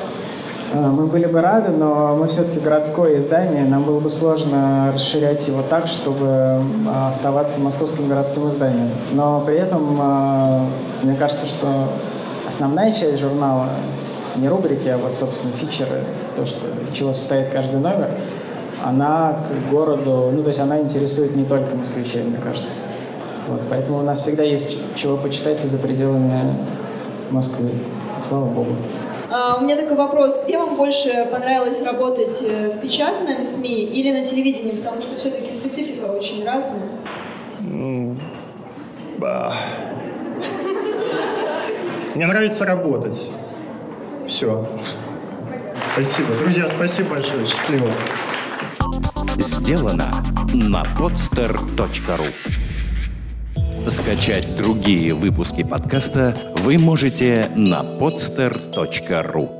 А, 0.73 0.91
мы 0.91 1.07
были 1.07 1.25
бы 1.25 1.41
рады, 1.41 1.71
но 1.71 2.15
мы 2.15 2.27
все-таки 2.27 2.59
городское 2.59 3.17
издание, 3.17 3.63
нам 3.63 3.83
было 3.83 3.99
бы 3.99 4.09
сложно 4.09 4.91
расширять 4.93 5.47
его 5.47 5.61
так, 5.61 5.87
чтобы 5.87 6.61
оставаться 7.07 7.59
московским 7.59 8.07
городским 8.07 8.47
изданием. 8.49 8.89
Но 9.13 9.41
при 9.45 9.55
этом 9.57 9.97
а, 10.01 10.65
мне 11.03 11.15
кажется, 11.15 11.45
что 11.45 11.89
основная 12.47 12.91
часть 12.93 13.19
журнала 13.19 13.67
не 14.37 14.47
рубрики, 14.47 14.87
а 14.87 14.97
вот, 14.97 15.15
собственно, 15.15 15.53
фичеры, 15.53 16.03
то, 16.35 16.45
что, 16.45 16.67
из 16.83 16.91
чего 16.91 17.13
состоит 17.13 17.49
каждый 17.49 17.79
номер, 17.79 18.11
она 18.83 19.43
к 19.47 19.71
городу, 19.71 20.31
ну, 20.31 20.41
то 20.43 20.49
есть 20.49 20.59
она 20.59 20.79
интересует 20.79 21.35
не 21.35 21.45
только 21.45 21.75
москвичей, 21.75 22.23
мне 22.23 22.37
кажется. 22.37 22.79
Вот, 23.47 23.61
поэтому 23.69 23.99
у 23.99 24.01
нас 24.03 24.21
всегда 24.21 24.43
есть 24.43 24.77
чего 24.95 25.17
почитать 25.17 25.63
и 25.63 25.67
за 25.67 25.77
пределами 25.77 26.53
Москвы. 27.31 27.69
Слава 28.21 28.45
Богу. 28.45 28.75
А, 29.29 29.57
у 29.57 29.63
меня 29.63 29.75
такой 29.75 29.97
вопрос. 29.97 30.39
Где 30.45 30.57
вам 30.57 30.75
больше 30.75 31.27
понравилось 31.31 31.81
работать, 31.81 32.41
э, 32.41 32.71
в 32.71 32.79
печатном 32.79 33.45
СМИ 33.45 33.83
или 33.83 34.17
на 34.17 34.23
телевидении? 34.23 34.71
Потому 34.71 35.01
что 35.01 35.15
все-таки 35.17 35.51
специфика 35.51 36.05
очень 36.05 36.45
разная. 36.45 36.89
Мне 42.15 42.25
нравится 42.25 42.65
работать. 42.65 43.27
Все. 44.27 44.67
Спасибо. 45.93 46.33
Друзья, 46.35 46.67
спасибо 46.67 47.11
большое. 47.11 47.45
Счастливо. 47.47 47.89
Сделано 49.37 50.23
на 50.53 50.83
podster.ru 50.83 52.27
Скачать 53.89 54.57
другие 54.57 55.13
выпуски 55.13 55.63
подкаста 55.63 56.35
вы 56.57 56.77
можете 56.77 57.49
на 57.55 57.81
podster.ru 57.81 59.56